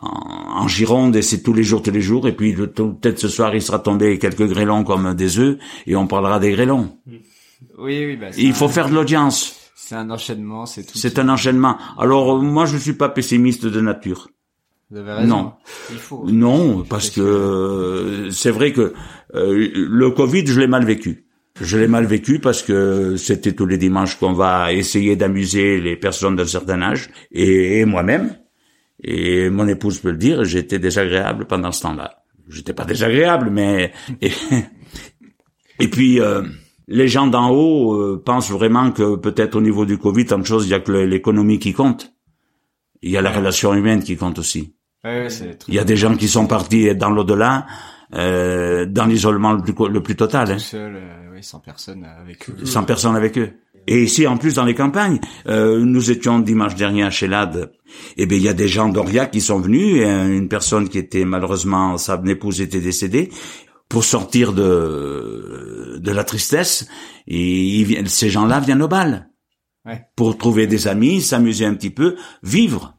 en, 0.00 0.06
en, 0.06 0.62
en 0.62 0.68
Gironde 0.68 1.16
et 1.16 1.22
c'est 1.22 1.42
tous 1.42 1.52
les 1.52 1.62
jours, 1.64 1.82
tous 1.82 1.90
les 1.90 2.00
jours. 2.00 2.26
Et 2.28 2.32
puis 2.32 2.54
peut-être 2.54 3.18
ce 3.18 3.28
soir, 3.28 3.54
il 3.54 3.62
sera 3.62 3.80
tombé 3.80 4.18
quelques 4.18 4.46
grêlons 4.48 4.84
comme 4.84 5.14
des 5.14 5.38
œufs 5.38 5.58
et 5.86 5.94
on 5.96 6.06
parlera 6.06 6.38
des 6.38 6.52
grêlons. 6.52 6.96
Oui, 7.06 8.06
oui, 8.06 8.16
bah, 8.16 8.28
Il 8.36 8.50
un- 8.50 8.54
faut 8.54 8.68
faire 8.68 8.88
de 8.88 8.94
l'audience. 8.94 9.54
C'est 9.74 9.94
un 9.96 10.10
enchaînement, 10.10 10.64
c'est 10.66 10.84
tout. 10.84 10.96
C'est 10.98 11.18
un 11.18 11.28
enchaînement. 11.28 11.76
Alors 11.98 12.40
moi, 12.42 12.66
je 12.66 12.76
suis 12.76 12.92
pas 12.92 13.08
pessimiste 13.08 13.66
de 13.66 13.80
nature. 13.80 14.28
Vous 14.90 14.98
avez 14.98 15.12
raison. 15.12 15.26
Non. 15.26 15.52
Il 15.90 15.98
faut. 15.98 16.24
Non, 16.30 16.84
parce 16.84 17.10
que 17.10 17.20
euh, 17.20 18.30
c'est 18.30 18.50
vrai 18.50 18.72
que 18.72 18.94
euh, 19.34 19.68
le 19.74 20.10
Covid, 20.10 20.46
je 20.46 20.58
l'ai 20.60 20.66
mal 20.66 20.84
vécu. 20.84 21.26
Je 21.60 21.76
l'ai 21.76 21.88
mal 21.88 22.06
vécu 22.06 22.38
parce 22.38 22.62
que 22.62 23.16
c'était 23.16 23.52
tous 23.52 23.66
les 23.66 23.78
dimanches 23.78 24.16
qu'on 24.16 24.32
va 24.32 24.72
essayer 24.72 25.16
d'amuser 25.16 25.80
les 25.80 25.96
personnes 25.96 26.36
d'un 26.36 26.46
certain 26.46 26.80
âge 26.82 27.10
et, 27.32 27.80
et 27.80 27.84
moi-même. 27.84 28.36
Et 29.02 29.50
mon 29.50 29.66
épouse 29.68 29.98
peut 29.98 30.10
le 30.10 30.16
dire, 30.16 30.44
j'étais 30.44 30.78
désagréable 30.78 31.46
pendant 31.46 31.72
ce 31.72 31.82
temps-là. 31.82 32.24
J'étais 32.48 32.72
pas 32.72 32.84
désagréable, 32.84 33.50
mais 33.50 33.92
et, 34.22 34.30
et 35.80 35.88
puis 35.88 36.20
euh, 36.20 36.42
les 36.86 37.08
gens 37.08 37.26
d'en 37.26 37.50
haut 37.50 37.94
euh, 37.94 38.22
pensent 38.24 38.50
vraiment 38.50 38.90
que 38.90 39.16
peut-être 39.16 39.56
au 39.56 39.60
niveau 39.60 39.84
du 39.84 39.98
Covid, 39.98 40.26
tant 40.26 40.38
de 40.38 40.46
choses, 40.46 40.66
il 40.66 40.70
y 40.70 40.74
a 40.74 40.80
que 40.80 40.92
l'économie 40.92 41.58
qui 41.58 41.72
compte. 41.72 42.14
Il 43.02 43.10
y 43.10 43.16
a 43.16 43.22
la 43.22 43.30
relation 43.30 43.74
humaine 43.74 44.02
qui 44.02 44.16
compte 44.16 44.38
aussi. 44.38 44.74
Ouais, 45.04 45.28
Il 45.68 45.74
y 45.74 45.78
a 45.78 45.84
des 45.84 45.96
gens 45.96 46.16
qui 46.16 46.26
sont 46.28 46.46
partis 46.46 46.94
dans 46.96 47.10
l'au-delà, 47.10 47.66
euh, 48.14 48.84
dans 48.84 49.06
l'isolement 49.06 49.52
le 49.52 49.62
plus, 49.62 49.74
le 49.88 50.02
plus 50.02 50.16
total, 50.16 50.50
hein, 50.50 50.54
tout 50.54 50.60
seul, 50.60 50.96
euh, 50.96 51.30
oui, 51.32 51.42
sans 51.42 51.60
personne 51.60 52.04
avec 52.04 52.50
eux. 52.50 52.66
sans 52.66 52.82
personne 52.82 53.14
avec 53.14 53.38
eux. 53.38 53.52
Et 53.86 54.02
ici, 54.02 54.26
en 54.26 54.36
plus, 54.36 54.54
dans 54.54 54.64
les 54.64 54.74
campagnes, 54.74 55.18
euh, 55.46 55.82
nous 55.82 56.10
étions 56.10 56.40
dimanche 56.40 56.74
dernier 56.74 57.04
à 57.04 57.10
Chélade. 57.10 57.72
Eh 58.18 58.26
bien, 58.26 58.36
il 58.36 58.44
y 58.44 58.48
a 58.48 58.52
des 58.54 58.68
gens 58.68 58.88
d'Aurillac 58.88 59.30
qui 59.30 59.40
sont 59.40 59.60
venus, 59.60 60.02
euh, 60.04 60.36
une 60.36 60.48
personne 60.48 60.88
qui 60.88 60.98
était 60.98 61.24
malheureusement, 61.24 61.96
sa 61.96 62.20
épouse 62.26 62.60
était 62.60 62.80
décédée, 62.80 63.30
pour 63.88 64.04
sortir 64.04 64.52
de 64.52 65.98
de 66.00 66.12
la 66.12 66.24
tristesse. 66.24 66.86
Et 67.26 67.80
ils 67.80 68.08
ces 68.10 68.28
gens-là 68.28 68.60
viennent 68.60 68.82
au 68.82 68.88
bal. 68.88 69.30
Ouais. 69.86 70.02
Pour 70.16 70.36
trouver 70.36 70.66
des 70.66 70.86
amis, 70.86 71.22
s'amuser 71.22 71.64
un 71.64 71.74
petit 71.74 71.90
peu, 71.90 72.16
vivre. 72.42 72.97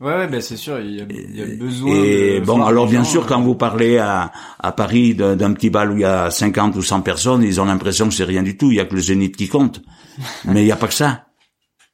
Ouais, 0.00 0.14
ouais, 0.14 0.28
bah, 0.28 0.40
c'est 0.40 0.56
sûr, 0.56 0.80
il 0.80 0.94
y 0.96 1.00
a, 1.02 1.04
il 1.10 1.36
y 1.36 1.42
a 1.42 1.46
besoin 1.56 1.94
Et 1.94 2.40
de 2.40 2.44
bon, 2.46 2.62
alors 2.64 2.86
bien 2.88 3.02
gens, 3.02 3.10
sûr, 3.10 3.22
euh, 3.24 3.26
quand 3.28 3.42
vous 3.42 3.54
parlez 3.54 3.98
à, 3.98 4.32
à 4.58 4.72
Paris 4.72 5.14
d'un 5.14 5.52
petit 5.52 5.68
bal 5.68 5.90
où 5.92 5.96
il 5.96 6.00
y 6.00 6.04
a 6.04 6.30
50 6.30 6.74
ou 6.76 6.82
100 6.82 7.02
personnes, 7.02 7.42
ils 7.42 7.60
ont 7.60 7.66
l'impression 7.66 8.08
que 8.08 8.14
c'est 8.14 8.24
rien 8.24 8.42
du 8.42 8.56
tout. 8.56 8.70
Il 8.70 8.76
y 8.76 8.80
a 8.80 8.86
que 8.86 8.94
le 8.94 9.00
zénith 9.02 9.36
qui 9.36 9.48
compte. 9.48 9.82
Mais 10.46 10.62
il 10.62 10.64
n'y 10.64 10.72
a 10.72 10.76
pas 10.76 10.88
que 10.88 10.94
ça. 10.94 11.26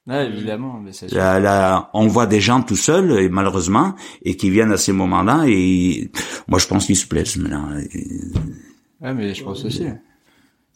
Ouais, 0.07 0.25
évidemment, 0.27 0.79
mais 0.81 0.93
c'est 0.93 1.09
sûr. 1.09 1.17
Là, 1.17 1.37
là, 1.37 1.89
on 1.93 2.07
voit 2.07 2.27
des 2.27 2.39
gens 2.39 2.61
tout 2.61 2.77
seuls, 2.77 3.11
et 3.19 3.27
malheureusement, 3.27 3.93
et 4.21 4.37
qui 4.37 4.49
viennent 4.49 4.71
à 4.71 4.77
ces 4.77 4.93
moments-là, 4.93 5.43
et 5.47 6.09
moi, 6.47 6.59
je 6.59 6.65
pense 6.67 6.85
qu'ils 6.85 6.95
se 6.95 7.05
plaisent 7.05 7.35
maintenant. 7.35 7.67
Ouais, 9.01 9.13
mais 9.13 9.33
je 9.33 9.43
pense 9.43 9.65
aussi. 9.65 9.83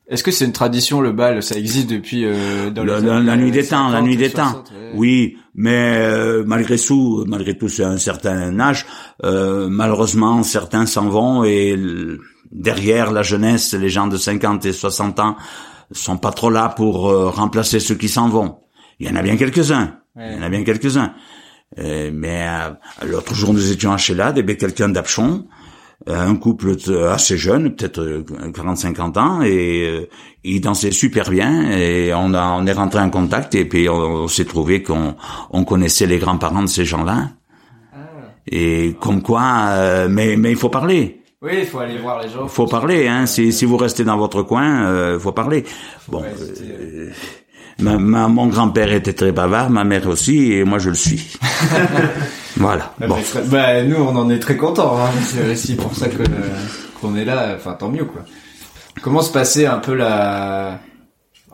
Est-ce 0.10 0.24
que 0.26 0.32
c'est 0.32 0.44
une 0.44 0.52
tradition, 0.52 1.00
le 1.00 1.14
bal? 1.14 1.42
Ça 1.42 1.56
existe 1.58 1.90
depuis 1.90 2.26
euh, 2.26 2.72
dans 2.72 2.84
La, 2.84 3.00
les 3.00 3.24
la- 3.26 3.38
nuit 3.38 3.52
des 3.52 3.66
temps, 3.66 3.86
la 3.88 4.00
50, 4.00 4.06
nuit 4.06 4.18
des 4.18 4.30
temps. 4.32 4.52
60, 4.52 4.72
ouais. 4.72 4.92
Oui, 4.96 5.38
mais 5.56 5.96
euh, 5.98 6.44
malgré 6.46 6.78
tout, 6.78 7.24
malgré 7.28 7.58
tout, 7.58 7.70
c'est 7.70 7.84
un 7.84 7.98
certain 7.98 8.60
âge. 8.60 8.86
euh, 9.24 9.68
malheureusement, 9.70 10.44
certains 10.44 10.86
s'en 10.86 11.10
vont 11.10 11.44
et 11.44 11.78
derrière 12.52 13.12
la 13.12 13.24
jeunesse, 13.24 13.74
les 13.74 13.90
gens 13.90 14.08
de 14.08 14.18
50 14.18 14.66
et 14.66 14.74
60 14.74 15.20
ans 15.20 15.36
sont 15.92 16.18
pas 16.18 16.32
trop 16.32 16.50
là 16.50 16.70
pour 16.70 17.10
euh, 17.10 17.30
remplacer 17.30 17.80
ceux 17.80 17.96
qui 17.96 18.10
s'en 18.10 18.30
vont. 18.30 18.60
Il 19.00 19.08
y 19.08 19.12
en 19.12 19.16
a 19.16 19.22
bien 19.22 19.38
quelques-uns. 19.38 19.98
Il 20.18 20.34
y 20.34 20.40
en 20.40 20.42
a 20.42 20.50
bien 20.50 20.64
quelques-uns. 20.64 21.14
Euh, 21.80 22.12
mais 22.14 22.48
euh, 22.48 22.72
l'autre 23.06 23.34
jour, 23.34 23.54
nous 23.54 23.72
étions 23.72 23.92
à 23.92 23.98
Chélade, 23.98 24.38
et 24.38 24.44
bien 24.44 24.56
quelqu'un 24.56 24.90
d'Apchon, 24.90 25.46
un 26.08 26.36
couple 26.36 26.76
t- 26.78 26.96
assez 27.06 27.38
jeune, 27.38 27.76
peut-être 27.76 28.00
euh, 28.02 28.24
40-50 28.54 29.20
ans, 29.20 29.42
et 29.44 29.86
euh, 29.88 30.08
ils 30.44 30.60
dansaient 30.62 30.92
super 30.92 31.30
bien, 31.30 31.72
et 31.72 32.14
on, 32.14 32.34
a, 32.34 32.44
on 32.60 32.66
est 32.66 32.74
rentré 32.74 33.00
en 33.00 33.10
contact, 33.10 33.54
et 33.56 33.66
puis 33.66 33.88
on, 33.90 33.94
on 34.24 34.28
s'est 34.28 34.46
trouvé 34.46 34.82
qu'on 34.84 35.16
on 35.52 35.64
connaissait 35.64 36.08
les 36.08 36.18
grands-parents 36.18 36.64
de 36.64 36.68
ces 36.70 36.86
gens-là. 36.86 37.30
Et 38.48 38.96
comme 39.00 39.22
quoi, 39.22 39.44
euh, 39.70 40.08
mais 40.10 40.36
mais 40.36 40.50
il 40.50 40.58
faut 40.58 40.70
parler, 40.70 41.22
Oui, 41.44 41.52
il 41.60 41.66
faut 41.66 41.78
aller 41.80 41.98
voir 42.00 42.22
les 42.24 42.30
gens. 42.30 42.44
il 42.44 42.50
faut 42.50 42.66
parler. 42.66 43.08
Hein, 43.08 43.28
si 43.28 43.54
si 43.54 43.66
vous 43.66 43.78
restez 43.78 44.04
dans 44.04 44.18
votre 44.18 44.42
coin, 44.42 44.86
euh, 44.88 45.20
faut 45.20 45.32
parler. 45.32 45.64
Bon, 46.08 46.24
euh, 46.24 47.12
ma, 47.80 47.98
ma- 47.98 48.28
mon 48.28 48.48
grand-père 48.48 48.92
était 48.94 49.14
très 49.14 49.32
bavard, 49.32 49.70
ma 49.70 49.84
mère 49.84 50.08
aussi, 50.08 50.54
et 50.54 50.64
moi 50.64 50.80
je 50.80 50.90
le 50.90 50.96
suis. 50.96 51.38
voilà. 52.58 52.94
Bon. 53.08 53.18
bah, 53.46 53.84
nous, 53.84 53.96
on 53.98 54.16
en 54.16 54.30
est 54.30 54.40
très 54.40 54.58
contents. 54.58 54.98
Hein. 55.00 55.10
C'est 55.26 55.52
aussi 55.52 55.76
pour 55.76 55.96
ça 55.96 56.08
que 56.08 56.24
qu'on 57.00 57.16
est 57.16 57.26
là. 57.26 57.54
Enfin, 57.56 57.74
tant 57.74 57.90
mieux, 57.90 58.06
quoi. 58.06 58.22
Comment 59.02 59.22
se 59.22 59.32
passait 59.32 59.66
un 59.66 59.78
peu 59.80 59.94
la 59.96 60.80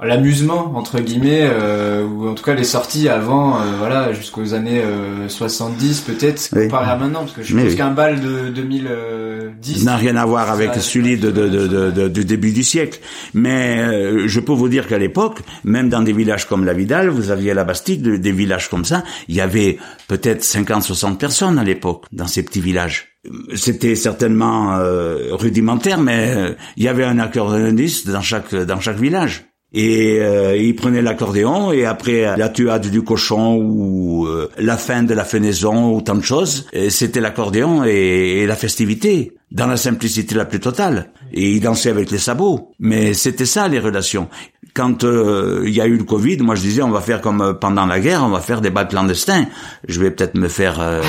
l'amusement 0.05 0.73
entre 0.75 0.99
guillemets 0.99 1.49
euh, 1.51 2.05
ou 2.05 2.27
en 2.27 2.33
tout 2.35 2.43
cas 2.43 2.53
les 2.53 2.63
sorties 2.63 3.09
avant 3.09 3.55
euh, 3.59 3.63
voilà 3.79 4.13
jusqu'aux 4.13 4.53
années 4.53 4.81
euh, 4.83 5.27
70 5.27 6.01
peut-être 6.01 6.49
Oui. 6.53 6.63
comparé 6.65 6.91
à 6.91 6.95
maintenant 6.97 7.21
parce 7.21 7.33
que 7.33 7.41
je 7.43 7.55
Mais 7.55 7.63
pense 7.63 7.71
oui. 7.71 7.77
qu'un 7.77 7.91
bal 7.91 8.19
de 8.21 8.49
2010 8.49 9.85
n'a 9.85 9.95
rien 9.97 10.15
à 10.15 10.25
voir 10.25 10.51
avec 10.51 10.75
celui 10.75 11.17
de, 11.17 11.31
de, 11.31 11.47
de, 11.47 11.91
de- 11.91 12.07
du 12.07 12.25
début 12.25 12.51
du 12.51 12.63
siècle. 12.63 12.99
Mais 13.33 13.79
euh, 13.79 14.27
je 14.27 14.39
peux 14.39 14.51
vous 14.53 14.69
dire 14.69 14.87
qu'à 14.87 14.97
l'époque, 14.97 15.39
même 15.63 15.89
dans 15.89 16.01
des 16.01 16.13
villages 16.13 16.45
comme 16.47 16.63
la 16.65 16.73
Vidal, 16.73 17.09
vous 17.09 17.31
aviez 17.31 17.53
la 17.53 17.63
Bastide, 17.63 18.01
de- 18.01 18.17
des 18.17 18.31
villages 18.31 18.69
comme 18.69 18.85
ça, 18.85 19.03
il 19.27 19.35
y 19.35 19.41
avait 19.41 19.77
peut-être 20.07 20.43
50-60 20.43 21.17
personnes 21.17 21.57
à 21.59 21.63
l'époque 21.63 22.05
dans 22.11 22.27
ces 22.27 22.43
petits 22.43 22.61
villages. 22.61 23.07
c'était 23.55 23.95
certainement 23.95 24.75
euh, 24.77 25.29
rudimentaire, 25.31 25.99
mais 25.99 26.33
euh, 26.35 26.53
il 26.77 26.83
y 26.83 26.87
avait 26.87 27.03
un 27.03 27.19
accordéoniste 27.19 28.09
dans 28.09 28.21
chaque 28.21 28.53
dans 28.55 28.79
chaque 28.79 28.97
village. 28.99 29.46
Et 29.73 30.19
euh, 30.21 30.55
il 30.55 30.75
prenait 30.75 31.01
l'accordéon 31.01 31.73
et 31.73 31.85
après 31.85 32.37
la 32.37 32.49
tuade 32.49 32.87
du 32.89 33.01
cochon 33.03 33.57
ou 33.57 34.25
euh, 34.25 34.49
la 34.57 34.77
fin 34.77 35.03
de 35.03 35.13
la 35.13 35.25
fenaison 35.25 35.93
ou 35.93 36.01
tant 36.01 36.15
de 36.15 36.21
choses, 36.21 36.67
c'était 36.89 37.19
l'accordéon 37.19 37.83
et, 37.85 38.39
et 38.39 38.45
la 38.45 38.55
festivité 38.55 39.33
dans 39.51 39.67
la 39.67 39.77
simplicité 39.77 40.35
la 40.35 40.45
plus 40.45 40.59
totale. 40.59 41.11
Et 41.33 41.51
il 41.51 41.61
dansait 41.61 41.89
avec 41.89 42.11
les 42.11 42.17
sabots. 42.17 42.71
Mais 42.79 43.13
c'était 43.13 43.45
ça 43.45 43.67
les 43.67 43.79
relations. 43.79 44.29
Quand 44.73 45.03
euh, 45.03 45.63
il 45.65 45.73
y 45.73 45.81
a 45.81 45.87
eu 45.87 45.97
le 45.97 46.03
Covid, 46.03 46.37
moi 46.37 46.55
je 46.55 46.61
disais 46.61 46.83
on 46.83 46.91
va 46.91 47.01
faire 47.01 47.21
comme 47.21 47.41
euh, 47.41 47.53
pendant 47.53 47.85
la 47.85 47.99
guerre, 47.99 48.23
on 48.23 48.29
va 48.29 48.41
faire 48.41 48.61
des 48.61 48.69
bals 48.69 48.87
clandestins. 48.87 49.47
Je 49.87 49.99
vais 49.99 50.11
peut-être 50.11 50.35
me 50.35 50.47
faire, 50.47 50.79
euh, 50.79 51.01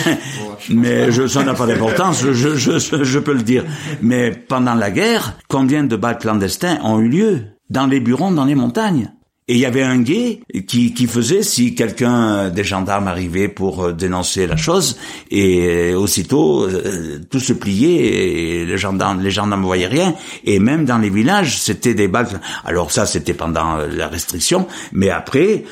mais 0.70 1.10
je, 1.10 1.26
ça 1.26 1.42
n'a 1.42 1.54
pas 1.54 1.66
d'importance, 1.66 2.22
je, 2.22 2.32
je, 2.32 2.78
je, 2.78 3.04
je 3.04 3.18
peux 3.18 3.32
le 3.32 3.42
dire. 3.42 3.64
Mais 4.02 4.30
pendant 4.30 4.74
la 4.74 4.90
guerre, 4.90 5.38
combien 5.48 5.84
de 5.84 5.96
bals 5.96 6.18
clandestins 6.18 6.78
ont 6.82 7.00
eu 7.00 7.08
lieu? 7.08 7.55
Dans 7.70 7.86
les 7.86 8.00
bureaux, 8.00 8.32
dans 8.32 8.44
les 8.44 8.54
montagnes. 8.54 9.10
Et 9.48 9.54
il 9.54 9.60
y 9.60 9.66
avait 9.66 9.84
un 9.84 10.00
guet 10.00 10.40
qui, 10.66 10.92
qui 10.92 11.06
faisait 11.06 11.44
si 11.44 11.76
quelqu'un 11.76 12.50
des 12.50 12.64
gendarmes 12.64 13.06
arrivait 13.06 13.46
pour 13.46 13.84
euh, 13.84 13.92
dénoncer 13.92 14.48
la 14.48 14.56
chose 14.56 14.98
et 15.30 15.92
euh, 15.92 15.96
aussitôt 15.96 16.64
euh, 16.64 17.20
tout 17.30 17.38
se 17.38 17.52
pliait 17.52 18.62
et 18.62 18.66
les 18.66 18.76
gendarmes 18.76 19.22
les 19.22 19.30
gendarmes 19.30 19.62
voyaient 19.62 19.86
rien. 19.86 20.16
Et 20.42 20.58
même 20.58 20.84
dans 20.84 20.98
les 20.98 21.10
villages 21.10 21.60
c'était 21.60 21.94
des 21.94 22.08
balles. 22.08 22.40
Alors 22.64 22.90
ça 22.90 23.06
c'était 23.06 23.34
pendant 23.34 23.76
la 23.76 24.08
restriction. 24.08 24.66
Mais 24.90 25.10
après 25.10 25.62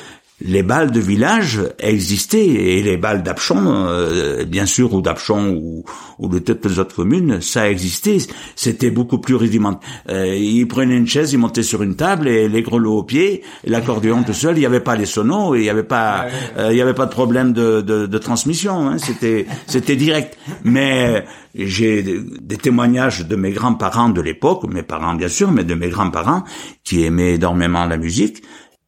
les 0.41 0.63
balles 0.63 0.91
de 0.91 0.99
village 0.99 1.61
existaient 1.79 2.45
et 2.45 2.83
les 2.83 2.97
balles 2.97 3.23
d'Apchon, 3.23 3.63
euh, 3.67 4.43
bien 4.43 4.65
sûr, 4.65 4.93
ou 4.93 5.01
d'Apchon 5.01 5.55
ou, 5.55 5.85
ou 6.19 6.27
de 6.27 6.39
toutes 6.39 6.65
les 6.65 6.77
autres 6.77 6.95
communes, 6.95 7.39
ça 7.39 7.69
existait. 7.69 8.17
C'était 8.57 8.91
beaucoup 8.91 9.19
plus 9.19 9.35
rudimentaire. 9.35 9.87
Euh, 10.09 10.35
ils 10.35 10.67
prenaient 10.67 10.97
une 10.97 11.07
chaise, 11.07 11.31
ils 11.31 11.37
montaient 11.37 11.63
sur 11.63 11.83
une 11.83 11.95
table 11.95 12.27
et 12.27 12.49
les 12.49 12.61
grelots 12.63 12.97
aux 12.97 13.03
pieds, 13.03 13.43
l'accordéon 13.63 14.23
tout 14.23 14.33
seul. 14.33 14.57
Il 14.57 14.59
n'y 14.59 14.65
avait 14.65 14.81
pas 14.81 14.97
les 14.97 15.05
sonos 15.05 15.55
il 15.55 15.61
n'y 15.61 15.69
avait 15.69 15.83
pas, 15.83 16.25
euh, 16.57 16.69
il 16.71 16.77
y 16.77 16.81
avait 16.81 16.93
pas 16.93 17.05
de 17.05 17.11
problème 17.11 17.53
de, 17.53 17.79
de, 17.79 18.05
de 18.05 18.17
transmission. 18.17 18.89
Hein. 18.89 18.97
C'était, 18.97 19.45
c'était 19.67 19.95
direct. 19.95 20.37
Mais 20.65 21.23
j'ai 21.55 22.03
des 22.03 22.57
témoignages 22.57 23.25
de 23.25 23.35
mes 23.37 23.51
grands-parents 23.51 24.09
de 24.09 24.19
l'époque, 24.19 24.63
mes 24.67 24.83
parents 24.83 25.15
bien 25.15 25.29
sûr, 25.29 25.51
mais 25.51 25.63
de 25.63 25.75
mes 25.75 25.87
grands-parents 25.87 26.43
qui 26.83 27.03
aimaient 27.03 27.35
énormément 27.35 27.85
la 27.85 27.97
musique. 27.97 28.43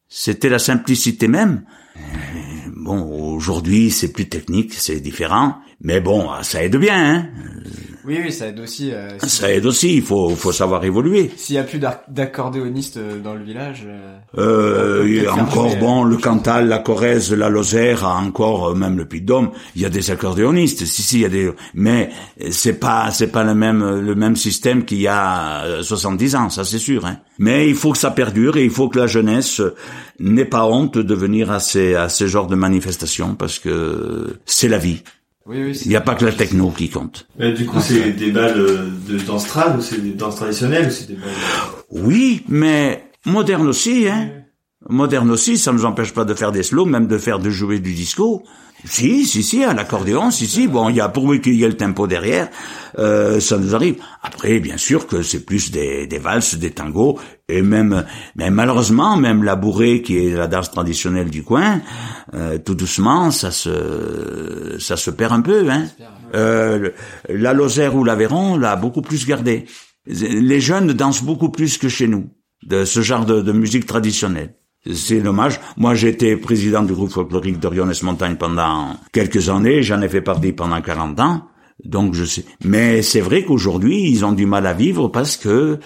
C'était 0.08 0.48
la 0.48 0.58
simplicité 0.58 1.28
même. 1.28 1.64
Euh, 1.96 2.00
Bon, 2.88 3.34
aujourd'hui, 3.34 3.90
c'est 3.90 4.12
plus 4.12 4.28
technique, 4.28 4.72
c'est 4.72 5.00
différent, 5.00 5.58
mais 5.80 6.00
bon, 6.00 6.28
ça 6.42 6.62
aide 6.62 6.76
bien. 6.76 6.94
Hein 7.14 7.26
Oui, 8.04 8.18
oui, 8.24 8.32
ça 8.32 8.46
aide 8.48 8.58
aussi. 8.60 8.90
euh, 8.92 9.10
si- 9.22 9.28
ça 9.28 9.52
aide 9.52 9.66
aussi. 9.66 9.96
Il 9.96 10.02
faut, 10.02 10.30
faut 10.30 10.50
savoir 10.52 10.82
évoluer. 10.84 11.30
S'il 11.36 11.56
y 11.56 11.58
a 11.58 11.62
plus 11.64 11.78
d'ac- 11.78 12.04
d'accordéonistes 12.08 12.96
euh, 12.96 13.18
dans 13.20 13.34
le 13.34 13.44
village. 13.44 13.84
euh, 13.86 14.16
Euh, 14.38 15.26
encore 15.30 15.68
jouer, 15.70 15.78
bon 15.78 16.06
euh, 16.06 16.08
le 16.08 16.16
Cantal, 16.16 16.68
la 16.68 16.78
Corrèze, 16.78 17.32
la 17.34 17.50
Lozère, 17.50 18.04
encore 18.06 18.74
même 18.74 18.96
le 18.96 19.04
Puy-de-Dôme. 19.04 19.50
Il 19.76 19.82
y 19.82 19.84
a 19.84 19.90
des 19.90 20.10
accordéonistes. 20.10 20.86
Si 20.86 21.02
si, 21.02 21.16
il 21.16 21.20
y 21.22 21.24
a 21.26 21.28
des. 21.28 21.50
Mais 21.74 22.08
c'est 22.50 22.80
pas 22.80 23.10
c'est 23.10 23.26
pas 23.30 23.44
le 23.44 23.54
même 23.54 24.00
le 24.00 24.14
même 24.14 24.36
système 24.36 24.84
qu'il 24.86 25.00
y 25.00 25.06
a 25.08 25.64
euh, 25.64 25.82
70 25.82 26.34
ans, 26.36 26.48
ça 26.50 26.64
c'est 26.64 26.78
sûr. 26.78 27.04
Hein. 27.04 27.18
Mais 27.38 27.68
il 27.68 27.74
faut 27.74 27.92
que 27.92 27.98
ça 27.98 28.10
perdure 28.10 28.56
et 28.56 28.64
il 28.64 28.70
faut 28.70 28.88
que 28.88 28.98
la 28.98 29.06
jeunesse 29.06 29.60
n'ait 30.18 30.44
pas 30.46 30.64
honte 30.64 30.96
de 30.98 31.14
venir 31.14 31.50
à 31.50 31.60
ces 31.60 31.94
à 31.94 32.08
ces 32.08 32.26
genres 32.26 32.46
de 32.48 32.56
manifestations 32.56 33.34
parce 33.34 33.58
que 33.58 34.38
c'est 34.46 34.68
la 34.68 34.78
vie. 34.78 35.02
Oui, 35.48 35.62
oui. 35.64 35.80
Il 35.84 35.88
n'y 35.88 35.96
a 35.96 36.02
pas 36.02 36.14
que 36.14 36.26
la 36.26 36.32
techno 36.32 36.70
qui 36.70 36.90
compte. 36.90 37.26
Mais 37.38 37.52
du 37.52 37.64
coup, 37.64 37.80
c'est 37.80 38.12
des 38.12 38.30
balles 38.30 38.60
euh, 38.60 38.90
de 39.08 39.18
danse 39.18 39.46
trad 39.46 39.78
ou 39.78 39.80
c'est 39.80 40.02
des 40.02 40.12
danses 40.12 40.36
traditionnelles 40.36 40.88
ou 40.88 40.90
c'est 40.90 41.08
des 41.08 41.14
balles... 41.14 41.30
Oui, 41.90 42.44
mais 42.48 43.10
moderne 43.24 43.66
aussi, 43.66 44.08
hein. 44.08 44.30
Moderne 44.88 45.30
aussi, 45.30 45.58
ça 45.58 45.72
ne 45.72 45.78
nous 45.78 45.84
empêche 45.86 46.12
pas 46.12 46.24
de 46.24 46.34
faire 46.34 46.52
des 46.52 46.62
slows, 46.62 46.84
même 46.84 47.06
de 47.06 47.18
faire 47.18 47.38
de 47.38 47.50
jouer 47.50 47.78
du 47.80 47.94
disco. 47.94 48.44
Si, 48.84 49.26
si, 49.26 49.42
si, 49.42 49.64
à 49.64 49.74
l'accordéon, 49.74 50.30
si, 50.30 50.46
si. 50.46 50.68
Bon, 50.68 50.88
il 50.88 50.96
y 50.96 51.00
a 51.00 51.08
pourvu 51.08 51.40
qu'il 51.40 51.54
y 51.54 51.64
ait 51.64 51.68
le 51.68 51.76
tempo 51.76 52.06
derrière, 52.06 52.48
euh, 52.98 53.40
ça 53.40 53.58
nous 53.58 53.74
arrive. 53.74 53.96
Après, 54.22 54.60
bien 54.60 54.76
sûr 54.76 55.06
que 55.06 55.22
c'est 55.22 55.44
plus 55.44 55.70
des, 55.70 56.06
des 56.06 56.18
valses, 56.18 56.56
des 56.56 56.70
tangos, 56.70 57.18
et 57.48 57.60
même, 57.60 58.04
mais 58.36 58.50
malheureusement, 58.50 59.16
même 59.16 59.42
la 59.42 59.56
bourrée, 59.56 60.02
qui 60.02 60.18
est 60.18 60.30
la 60.30 60.46
danse 60.46 60.70
traditionnelle 60.70 61.28
du 61.28 61.42
coin, 61.42 61.80
euh, 62.34 62.58
tout 62.58 62.74
doucement, 62.74 63.30
ça 63.32 63.50
se, 63.50 64.76
ça 64.78 64.96
se 64.96 65.10
perd 65.10 65.32
un 65.32 65.40
peu, 65.40 65.68
hein. 65.70 65.86
Euh, 66.34 66.90
la 67.28 67.54
Lozère 67.54 67.96
ou 67.96 68.04
l'Aveyron 68.04 68.58
l'a 68.58 68.76
beaucoup 68.76 69.00
plus 69.00 69.26
gardé. 69.26 69.64
Les 70.06 70.60
jeunes 70.60 70.92
dansent 70.92 71.22
beaucoup 71.22 71.48
plus 71.48 71.78
que 71.78 71.88
chez 71.88 72.06
nous, 72.06 72.28
de 72.62 72.84
ce 72.84 73.00
genre 73.00 73.24
de 73.24 73.52
musique 73.52 73.86
traditionnelle. 73.86 74.57
C'est 74.86 75.20
dommage. 75.20 75.60
Moi, 75.76 75.94
j'étais 75.94 76.36
président 76.36 76.82
du 76.82 76.92
groupe 76.92 77.10
folklorique 77.10 77.58
d'Orionnes 77.58 77.92
Montagne 78.02 78.36
pendant 78.36 78.96
quelques 79.12 79.48
années. 79.48 79.82
J'en 79.82 80.00
ai 80.02 80.08
fait 80.08 80.22
partie 80.22 80.52
pendant 80.52 80.80
40 80.80 81.20
ans. 81.20 81.42
Donc, 81.84 82.14
je 82.14 82.24
sais. 82.24 82.44
Mais 82.64 83.02
c'est 83.02 83.20
vrai 83.20 83.44
qu'aujourd'hui, 83.44 84.08
ils 84.10 84.24
ont 84.24 84.32
du 84.32 84.46
mal 84.46 84.66
à 84.66 84.72
vivre 84.72 85.08
parce 85.08 85.36
que 85.36 85.78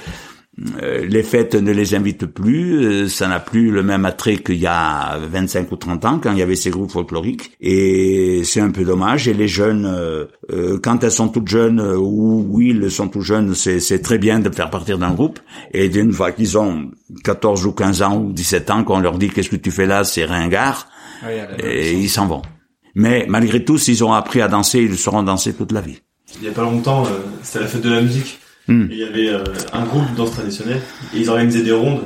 les 0.58 1.22
fêtes 1.22 1.54
ne 1.54 1.72
les 1.72 1.94
invitent 1.94 2.26
plus, 2.26 2.84
euh, 2.84 3.08
ça 3.08 3.26
n'a 3.26 3.40
plus 3.40 3.70
le 3.70 3.82
même 3.82 4.04
attrait 4.04 4.36
qu'il 4.36 4.58
y 4.58 4.66
a 4.66 5.18
25 5.18 5.72
ou 5.72 5.76
30 5.76 6.04
ans 6.04 6.18
quand 6.18 6.32
il 6.32 6.38
y 6.38 6.42
avait 6.42 6.56
ces 6.56 6.68
groupes 6.68 6.90
folkloriques 6.90 7.52
et 7.60 8.42
c'est 8.44 8.60
un 8.60 8.70
peu 8.70 8.84
dommage 8.84 9.28
et 9.28 9.32
les 9.32 9.48
jeunes 9.48 9.86
euh, 9.86 10.26
euh, 10.52 10.78
quand 10.82 11.02
elles 11.04 11.10
sont 11.10 11.28
toutes 11.28 11.48
jeunes 11.48 11.80
euh, 11.80 11.96
ou 11.96 12.46
oui 12.50 12.76
ils 12.78 12.90
sont 12.90 13.08
tout 13.08 13.22
jeunes 13.22 13.54
c'est 13.54 13.80
c'est 13.80 14.00
très 14.00 14.18
bien 14.18 14.40
de 14.40 14.50
faire 14.54 14.68
partir 14.68 14.98
d'un 14.98 15.12
groupe 15.12 15.38
et 15.72 15.88
d'une 15.88 16.12
fois 16.12 16.32
qu'ils 16.32 16.58
ont 16.58 16.90
14 17.24 17.64
ou 17.64 17.72
15 17.72 18.02
ans 18.02 18.18
ou 18.18 18.32
17 18.32 18.70
ans 18.70 18.84
qu'on 18.84 19.00
leur 19.00 19.16
dit 19.16 19.30
qu'est-ce 19.30 19.50
que 19.50 19.56
tu 19.56 19.70
fais 19.70 19.86
là 19.86 20.04
c'est 20.04 20.26
ringard 20.26 20.86
Oui, 21.24 21.32
et 21.64 21.92
ils 21.94 22.10
s'en 22.10 22.26
vont. 22.26 22.42
Mais 22.94 23.24
malgré 23.26 23.64
tout 23.64 23.78
s'ils 23.78 24.04
ont 24.04 24.12
appris 24.12 24.42
à 24.42 24.48
danser 24.48 24.80
ils 24.80 24.98
sauront 24.98 25.22
danser 25.22 25.54
toute 25.54 25.72
la 25.72 25.80
vie. 25.80 25.98
Il 26.40 26.46
y 26.46 26.48
a 26.48 26.52
pas 26.52 26.62
longtemps, 26.62 27.04
euh, 27.06 27.20
c'était 27.42 27.60
la 27.60 27.66
fête 27.66 27.82
de 27.82 27.90
la 27.90 28.00
musique. 28.00 28.38
Hmm. 28.68 28.82
Et 28.90 28.94
il 28.94 28.98
y 28.98 29.04
avait 29.04 29.28
euh, 29.28 29.42
un 29.72 29.84
groupe 29.84 30.10
de 30.12 30.16
danse 30.16 30.32
traditionnelle 30.32 30.80
et 31.14 31.18
ils 31.20 31.28
organisaient 31.28 31.62
des 31.62 31.72
rondes. 31.72 32.02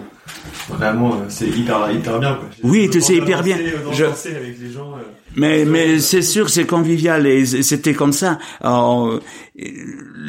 Vraiment, 0.68 1.14
euh, 1.14 1.24
c'est 1.28 1.48
hyper 1.48 1.90
hyper 1.92 2.18
bien. 2.18 2.34
Quoi. 2.34 2.48
Oui, 2.62 2.86
De 2.88 2.92
tu 2.92 3.00
sais, 3.00 3.14
danser, 3.18 3.22
hyper 3.22 3.42
bien. 3.42 3.56
de 3.58 3.92
Je- 3.92 4.04
danser 4.04 4.34
avec 4.34 4.58
les 4.60 4.72
gens. 4.72 4.92
euh, 4.94 5.02
Mais, 5.36 5.64
mais 5.64 5.98
c'est 6.00 6.22
sûr, 6.22 6.48
c'est 6.50 6.64
convivial 6.66 7.26
et 7.26 7.44
c'était 7.46 7.92
comme 7.94 8.12
ça. 8.12 8.38
Alors, 8.60 9.20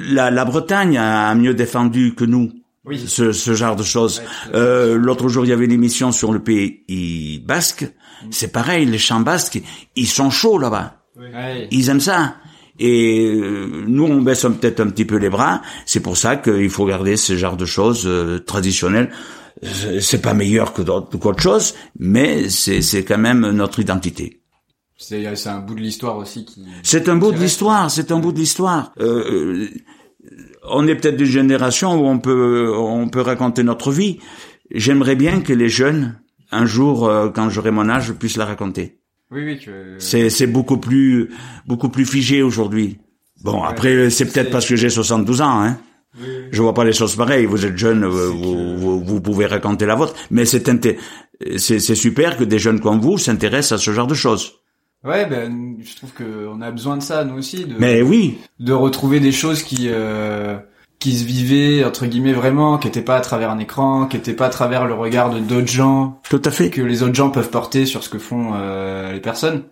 la, 0.10 0.30
la 0.32 0.46
Bretagne 0.46 0.98
a 0.98 1.34
mieux 1.36 1.54
défendu 1.54 2.14
que 2.14 2.26
nous 2.26 2.52
Oui. 2.86 3.02
ce, 3.08 3.32
ce 3.32 3.54
genre 3.56 3.76
de 3.76 3.84
choses. 3.84 4.20
Ouais. 4.20 4.52
Euh, 4.56 4.96
L'autre 4.98 5.30
jour, 5.30 5.46
il 5.46 5.50
y 5.50 5.54
avait 5.54 5.66
une 5.66 5.72
émission 5.72 6.12
sur 6.12 6.34
le 6.34 6.40
pays 6.40 7.42
basque. 7.46 7.88
C'est 8.32 8.52
pareil, 8.52 8.86
les 8.86 8.98
chants 8.98 9.20
basques, 9.22 9.62
ils 9.96 10.08
sont 10.08 10.30
chauds 10.30 10.58
là-bas. 10.58 10.98
Ouais. 11.18 11.68
Ils 11.72 11.90
aiment 11.90 12.00
ça. 12.02 12.36
Et 12.80 13.26
euh, 13.34 13.84
nous, 13.88 14.04
on 14.06 14.22
baisse 14.22 14.42
peut-être 14.42 14.80
un 14.80 14.88
petit 14.90 15.06
peu 15.06 15.18
les 15.18 15.30
bras. 15.30 15.62
C'est 15.86 16.00
pour 16.00 16.18
ça 16.18 16.36
qu'il 16.36 16.70
faut 16.70 16.86
garder 16.86 17.18
ce 17.18 17.36
genre 17.36 17.58
de 17.58 17.66
choses 17.66 18.04
euh, 18.06 18.40
traditionnelles. 18.40 19.10
C'est 20.00 20.22
pas 20.22 20.36
meilleur 20.36 20.72
que 20.74 20.84
d'autres- 20.84 21.42
chose, 21.42 21.74
mais 21.98 22.48
c'est 22.50 22.84
c'est 22.84 23.04
quand 23.04 23.18
même 23.18 23.50
notre 23.52 23.80
identité. 23.80 24.42
C'est 25.00 25.26
un 25.48 25.60
bout 25.60 25.74
de 25.76 25.80
l'histoire 25.82 26.18
aussi 26.18 26.46
qui. 26.46 26.64
C'est 26.84 27.10
un 27.10 27.16
bout 27.16 27.32
de 27.32 27.38
l'histoire, 27.40 27.90
c'est 27.90 28.12
un 28.12 28.20
bout 28.20 28.32
de 28.32 28.38
l'histoire. 28.40 28.94
Euh, 29.00 29.68
on 30.70 30.88
est 30.88 30.96
peut-être 30.96 31.18
d'une 31.18 31.26
génération 31.26 31.96
où 32.00 32.06
on 32.08 32.20
peut 32.20 32.72
on 32.76 33.10
peut 33.10 33.22
raconter 33.22 33.64
notre 33.64 33.92
vie. 33.92 34.20
J'aimerais 34.70 35.16
bien 35.16 35.42
que 35.42 35.54
les 35.54 35.70
jeunes, 35.70 36.20
un 36.52 36.66
jour, 36.66 37.10
quand 37.34 37.50
j'aurai 37.50 37.72
mon 37.72 37.90
âge, 37.90 38.12
puissent 38.14 38.38
la 38.38 38.46
raconter. 38.46 39.00
Oui, 39.32 39.44
oui, 39.44 39.60
que. 39.60 39.96
C'est 40.00 40.30
c'est 40.30 40.48
beaucoup 40.48 40.78
plus 40.78 41.30
beaucoup 41.68 41.90
plus 41.90 42.06
figé 42.06 42.42
aujourd'hui. 42.42 42.98
Bon, 43.44 43.62
après 43.64 44.10
c'est 44.10 44.26
peut-être 44.26 44.50
parce 44.52 44.68
que 44.68 44.76
j'ai 44.76 44.90
72 44.90 45.42
ans, 45.42 45.62
hein. 45.64 45.78
Oui, 46.20 46.26
oui. 46.28 46.46
Je 46.52 46.62
vois 46.62 46.74
pas 46.74 46.84
les 46.86 46.94
choses 46.94 47.16
pareilles. 47.16 47.46
Vous 47.46 47.66
êtes 47.66 47.78
jeune, 47.78 48.04
euh, 48.04 48.08
vous, 48.08 48.78
vous, 48.78 49.04
vous 49.04 49.22
pouvez 49.22 49.46
raconter 49.46 49.86
la 49.86 49.94
vôtre, 49.96 50.16
mais 50.32 50.46
c'est 50.46 50.68
inté- 50.68 50.98
c'est 51.58 51.80
c'est 51.80 51.94
super 51.96 52.38
que 52.38 52.44
des 52.44 52.58
jeunes 52.58 52.80
comme 52.80 53.00
vous 53.00 53.18
s'intéressent 53.20 53.80
à 53.80 53.84
ce 53.84 53.92
genre 53.92 54.08
de 54.08 54.16
choses. 54.16 54.54
Ouais, 55.04 55.28
ben, 55.28 55.78
je 55.84 55.96
trouve 55.96 56.12
que 56.14 56.48
on 56.48 56.60
a 56.62 56.72
besoin 56.72 56.98
de 56.98 57.04
ça, 57.04 57.24
nous 57.24 57.38
aussi, 57.38 57.66
de, 57.66 57.76
Mais 57.78 58.02
oui, 58.02 58.40
de 58.60 58.74
retrouver 58.74 59.20
des 59.20 59.32
choses 59.32 59.62
qui, 59.62 59.90
euh, 59.90 60.58
qui 61.00 61.18
se 61.18 61.26
vivaient, 61.26 61.84
entre 61.86 62.06
guillemets, 62.08 62.34
vraiment, 62.34 62.78
qui 62.78 62.88
étaient 62.88 63.02
pas 63.02 63.18
à 63.18 63.22
travers 63.22 63.52
un 63.52 63.60
écran, 63.60 64.08
qui 64.08 64.18
étaient 64.18 64.34
pas 64.34 64.48
à 64.48 64.50
travers 64.50 64.86
le 64.86 64.94
regard 64.96 65.30
de 65.30 65.40
d'autres 65.40 65.68
gens, 65.68 66.20
tout 66.30 66.42
à 66.44 66.52
fait. 66.52 66.70
que 66.70 66.82
les 66.82 67.04
autres 67.04 67.14
gens 67.16 67.30
peuvent 67.30 67.50
porter 67.52 67.86
sur 67.86 68.04
ce 68.04 68.10
que 68.10 68.18
font 68.18 68.54
euh, 68.56 69.14
les 69.14 69.20
personnes. 69.20 69.64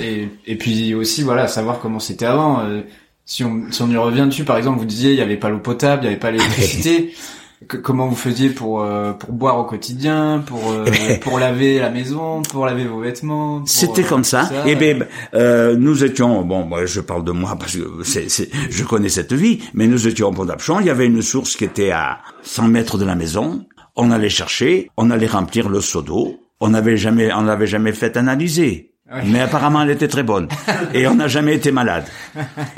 Et, 0.00 0.28
et 0.46 0.56
puis 0.56 0.94
aussi, 0.94 1.22
voilà, 1.22 1.48
savoir 1.48 1.80
comment 1.80 1.98
c'était 2.00 2.24
avant. 2.24 2.60
euh, 2.60 2.80
si 3.26 3.44
on, 3.44 3.70
si 3.70 3.82
on 3.82 3.90
y 3.90 3.96
revient 3.96 4.26
dessus, 4.26 4.44
par 4.44 4.56
exemple, 4.56 4.78
vous 4.78 4.84
disiez, 4.84 5.12
il 5.12 5.18
y 5.18 5.22
avait 5.22 5.36
pas 5.36 5.48
l'eau 5.48 5.58
potable, 5.58 6.02
il 6.02 6.06
y 6.06 6.08
avait 6.08 6.18
pas 6.18 6.30
l'électricité. 6.30 7.14
Que- 7.68 7.76
comment 7.78 8.06
vous 8.08 8.16
faisiez 8.16 8.50
pour 8.50 8.82
euh, 8.82 9.12
pour 9.12 9.32
boire 9.32 9.58
au 9.58 9.64
quotidien, 9.64 10.42
pour 10.46 10.70
euh, 10.70 10.84
Eh 10.86 10.90
ben- 10.90 11.20
pour 11.20 11.38
laver 11.38 11.78
la 11.78 11.88
maison, 11.90 12.42
pour 12.42 12.66
laver 12.66 12.84
vos 12.84 13.00
vêtements 13.00 13.62
C'était 13.64 14.04
euh, 14.04 14.08
comme 14.08 14.24
ça. 14.24 14.46
tout 14.50 14.54
Eh 14.66 14.74
ben, 14.74 15.06
euh, 15.34 15.74
nous 15.76 16.04
étions, 16.04 16.42
bon, 16.44 16.64
moi 16.66 16.84
je 16.84 17.00
parle 17.00 17.24
de 17.24 17.32
moi 17.32 17.56
parce 17.58 17.76
que 17.76 18.02
c'est, 18.04 18.28
c'est, 18.28 18.50
je 18.70 18.84
connais 18.84 19.08
cette 19.08 19.32
vie, 19.32 19.60
mais 19.72 19.86
nous 19.86 20.06
étions 20.06 20.28
au 20.28 20.32
pont 20.32 20.44
d'Apchon. 20.44 20.78
Il 20.80 20.86
y 20.86 20.90
avait 20.90 21.06
une 21.06 21.22
source 21.22 21.56
qui 21.56 21.64
était 21.64 21.90
à 21.90 22.18
100 22.42 22.68
mètres 22.68 22.98
de 22.98 23.04
la 23.06 23.14
maison. 23.14 23.64
On 23.96 24.10
allait 24.10 24.28
chercher, 24.28 24.90
on 24.96 25.10
allait 25.10 25.26
remplir 25.26 25.68
le 25.68 25.80
seau 25.80 26.02
d'eau. 26.02 26.36
On 26.60 26.68
n'avait 26.70 26.96
jamais, 26.96 27.32
on 27.32 27.42
l'avait 27.42 27.66
jamais 27.66 27.92
fait 27.92 28.16
analyser. 28.16 28.93
Mais 29.26 29.40
apparemment, 29.40 29.82
elle 29.82 29.90
était 29.90 30.08
très 30.08 30.22
bonne. 30.22 30.48
Et 30.94 31.06
on 31.06 31.14
n'a 31.14 31.28
jamais 31.28 31.54
été 31.54 31.70
malade. 31.70 32.04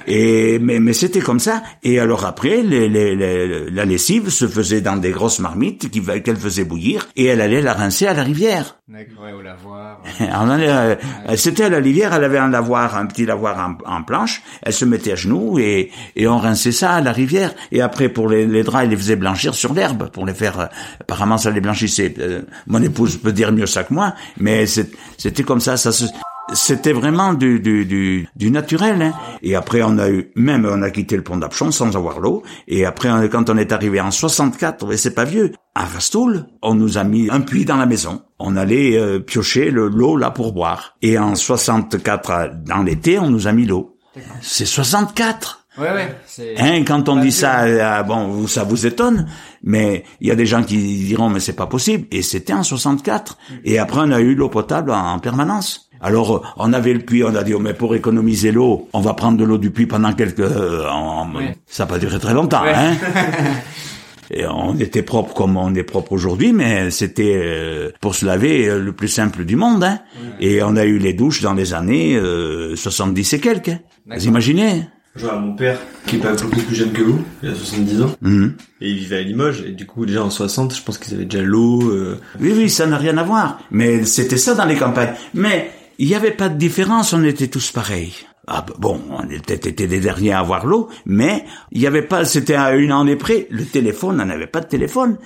Et 0.06 0.58
mais, 0.58 0.80
mais 0.80 0.92
c'était 0.92 1.20
comme 1.20 1.38
ça. 1.38 1.62
Et 1.82 2.00
alors 2.00 2.24
après, 2.26 2.62
les, 2.62 2.88
les, 2.88 3.14
les- 3.14 3.70
la 3.70 3.84
lessive 3.84 4.28
se 4.30 4.48
faisait 4.48 4.80
dans 4.80 4.96
des 4.96 5.10
grosses 5.12 5.38
marmites 5.38 5.88
qu'elle 6.24 6.36
faisait 6.36 6.64
bouillir, 6.64 7.06
et 7.16 7.26
elle 7.26 7.40
allait 7.40 7.62
la 7.62 7.74
rincer 7.74 8.06
à 8.08 8.14
la 8.14 8.22
rivière. 8.24 8.78
D'accord, 8.88 9.24
ouais, 9.24 9.32
au 9.32 9.42
lavoir. 9.42 10.00
Euh, 10.20 10.96
C'était 11.36 11.64
à 11.64 11.68
la 11.68 11.78
rivière, 11.78 12.14
elle 12.14 12.22
avait 12.22 12.38
un 12.38 12.48
lavoir, 12.48 12.96
un 12.96 13.06
petit 13.06 13.26
lavoir 13.26 13.58
en, 13.58 13.76
en 13.98 14.02
planche. 14.04 14.42
Elle 14.62 14.72
se 14.72 14.84
mettait 14.84 15.12
à 15.12 15.14
genoux 15.16 15.58
et, 15.58 15.90
et 16.14 16.28
on 16.28 16.38
rinçait 16.38 16.70
ça 16.72 16.92
à 16.94 17.00
la 17.00 17.10
rivière. 17.10 17.52
Et 17.72 17.80
après, 17.82 18.08
pour 18.08 18.28
les, 18.28 18.46
les 18.46 18.62
draps, 18.62 18.84
elle 18.84 18.90
les 18.90 18.96
faisait 18.96 19.16
blanchir 19.16 19.54
sur 19.54 19.74
l'herbe 19.74 20.08
pour 20.10 20.24
les 20.24 20.34
faire. 20.34 20.60
euh, 20.60 20.66
apparemment, 21.00 21.36
ça 21.36 21.50
les 21.50 21.60
blanchissait. 21.60 22.14
Euh, 22.20 22.42
mon 22.68 22.80
épouse 22.80 23.16
peut 23.16 23.32
dire 23.32 23.50
mieux 23.50 23.66
ça 23.66 23.82
que 23.82 23.92
moi, 23.92 24.14
mais 24.38 24.66
c'est- 24.66 24.92
c'était 25.18 25.42
comme 25.42 25.60
ça. 25.60 25.76
Ça 25.76 25.90
se, 25.90 26.04
c'était 26.52 26.92
vraiment 26.92 27.34
du, 27.34 27.60
du, 27.60 27.84
du, 27.84 28.28
du 28.36 28.50
naturel. 28.50 29.02
Hein. 29.02 29.12
Et 29.42 29.54
après, 29.56 29.82
on 29.82 29.98
a 29.98 30.08
eu, 30.08 30.30
même 30.36 30.68
on 30.70 30.82
a 30.82 30.90
quitté 30.90 31.16
le 31.16 31.22
pont 31.22 31.36
d'Apchon 31.36 31.70
sans 31.70 31.96
avoir 31.96 32.20
l'eau. 32.20 32.42
Et 32.68 32.84
après, 32.84 33.10
on- 33.10 33.26
quand 33.28 33.50
on 33.50 33.56
est 33.56 33.72
arrivé 33.72 34.00
en 34.00 34.10
64, 34.10 34.92
et 34.92 34.96
c'est 34.96 35.14
pas 35.14 35.24
vieux, 35.24 35.52
à 35.74 35.84
Rastoul, 35.84 36.46
on 36.62 36.74
nous 36.74 36.98
a 36.98 37.04
mis 37.04 37.28
un 37.30 37.40
puits 37.40 37.64
dans 37.64 37.76
la 37.76 37.86
maison. 37.86 38.22
On 38.38 38.56
allait 38.56 38.98
euh, 38.98 39.18
piocher 39.20 39.70
le 39.70 39.88
l'eau 39.88 40.16
là 40.16 40.30
pour 40.30 40.52
boire. 40.52 40.96
Et 41.02 41.18
en 41.18 41.34
64, 41.34 42.30
euh, 42.30 42.48
dans 42.66 42.82
l'été, 42.82 43.18
on 43.18 43.28
nous 43.30 43.46
a 43.48 43.52
mis 43.52 43.66
l'eau. 43.66 43.96
C'est 44.40 44.66
64. 44.66 45.64
Ouais, 45.78 45.90
ouais. 45.92 46.16
Hein, 46.58 46.84
quand 46.86 47.06
on 47.10 47.16
dit 47.16 47.30
ça, 47.32 47.64
euh, 47.64 48.02
bon, 48.02 48.28
vous- 48.28 48.48
ça 48.48 48.64
vous 48.64 48.86
étonne, 48.86 49.28
mais 49.62 50.04
il 50.22 50.28
y 50.28 50.30
a 50.30 50.34
des 50.34 50.46
gens 50.46 50.62
qui 50.62 50.78
diront 51.04 51.28
mais 51.28 51.38
c'est 51.40 51.52
pas 51.52 51.66
possible. 51.66 52.06
Et 52.10 52.22
c'était 52.22 52.54
en 52.54 52.62
64. 52.62 53.36
Et 53.64 53.78
après 53.78 54.00
on 54.02 54.10
a 54.10 54.20
eu 54.20 54.34
l'eau 54.34 54.48
potable 54.48 54.90
en 54.90 55.18
permanence. 55.18 55.85
Alors 56.00 56.36
euh, 56.36 56.40
on 56.58 56.72
avait 56.72 56.92
le 56.92 57.00
puits, 57.00 57.24
on 57.24 57.34
a 57.34 57.42
dit 57.42 57.54
oh, 57.54 57.58
mais 57.58 57.74
pour 57.74 57.94
économiser 57.94 58.52
l'eau, 58.52 58.88
on 58.92 59.00
va 59.00 59.14
prendre 59.14 59.38
de 59.38 59.44
l'eau 59.44 59.58
du 59.58 59.70
puits 59.70 59.86
pendant 59.86 60.12
quelques, 60.12 60.40
euh, 60.40 60.86
en- 60.88 61.34
Ouais. 61.34 61.56
ça 61.66 61.84
n'a 61.84 61.88
pas 61.88 61.98
duré 61.98 62.18
très 62.18 62.34
longtemps, 62.34 62.62
Ouais. 62.62 62.72
hein. 62.74 62.94
Et 64.30 64.44
on 64.44 64.76
était 64.80 65.02
propre 65.02 65.34
comme 65.34 65.56
on 65.56 65.72
est 65.76 65.84
propre 65.84 66.10
aujourd'hui, 66.12 66.52
mais 66.52 66.90
c'était 66.90 67.34
euh, 67.36 67.90
pour 68.00 68.16
se 68.16 68.26
laver 68.26 68.68
euh, 68.68 68.80
le 68.80 68.92
plus 68.92 69.06
simple 69.08 69.44
du 69.44 69.54
monde. 69.54 69.84
Hein. 69.84 70.00
Et 70.40 70.62
on 70.64 70.74
a 70.76 70.84
eu 70.84 70.98
les 70.98 71.12
douches 71.12 71.42
dans 71.42 71.54
les 71.54 71.74
années 71.74 72.16
euh, 72.16 72.74
70 72.74 73.34
et 73.34 73.38
quelques. 73.40 73.68
hein. 73.68 73.78
Vous 74.16 74.26
imaginez 74.26 74.82
Je 75.14 75.24
vois 75.26 75.38
mon 75.38 75.54
père, 75.54 75.78
qui 76.08 76.16
est 76.16 76.18
pas 76.18 76.32
beaucoup 76.34 76.60
plus 76.60 76.74
jeune 76.74 76.90
que 76.92 77.02
vous, 77.02 77.22
il 77.42 77.50
a 77.50 77.54
70 77.54 78.02
ans, 78.02 78.10
Mhm. 78.20 78.54
et 78.80 78.90
il 78.90 78.96
vivait 78.96 79.18
à 79.18 79.22
Limoges, 79.22 79.62
et 79.64 79.70
du 79.70 79.86
coup, 79.86 80.04
déjà 80.04 80.24
en 80.24 80.30
60, 80.30 80.74
je 80.74 80.82
pense 80.82 80.98
qu'ils 80.98 81.14
avaient 81.14 81.24
déjà 81.24 81.44
l'eau, 81.44 81.88
euh, 81.88 82.18
Oui, 82.40 82.52
oui, 82.56 82.68
ça 82.68 82.86
n'a 82.86 82.98
rien 82.98 83.16
à 83.18 83.22
voir. 83.22 83.60
Mais 83.70 84.04
c'était 84.04 84.36
ça 84.38 84.54
dans 84.54 84.64
les 84.66 84.74
campagnes. 84.76 85.14
Mais 85.34 85.70
il 85.98 86.08
n'y 86.08 86.14
avait 86.14 86.30
pas 86.30 86.48
de 86.48 86.58
différence, 86.58 87.12
on 87.12 87.24
était 87.24 87.48
tous 87.48 87.72
pareils. 87.72 88.14
Ah 88.48 88.64
bon, 88.78 89.00
on 89.10 89.28
était, 89.28 89.54
était 89.54 89.86
les 89.88 89.98
derniers 89.98 90.32
à 90.32 90.38
avoir 90.38 90.66
l'eau, 90.66 90.88
mais 91.04 91.44
il 91.72 91.80
n'y 91.80 91.86
avait 91.86 92.02
pas, 92.02 92.24
c'était 92.24 92.54
à 92.54 92.76
une 92.76 92.92
année 92.92 93.16
près, 93.16 93.48
le 93.50 93.64
téléphone, 93.64 94.20
on 94.20 94.26
n'avait 94.26 94.46
pas 94.46 94.60
de 94.60 94.68
téléphone. 94.68 95.18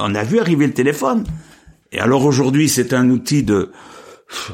On 0.00 0.14
a 0.14 0.24
vu 0.24 0.40
arriver 0.40 0.66
le 0.66 0.72
téléphone. 0.72 1.24
Et 1.92 2.00
alors 2.00 2.24
aujourd'hui, 2.24 2.68
c'est 2.68 2.94
un 2.94 3.10
outil 3.10 3.44
de, 3.44 3.70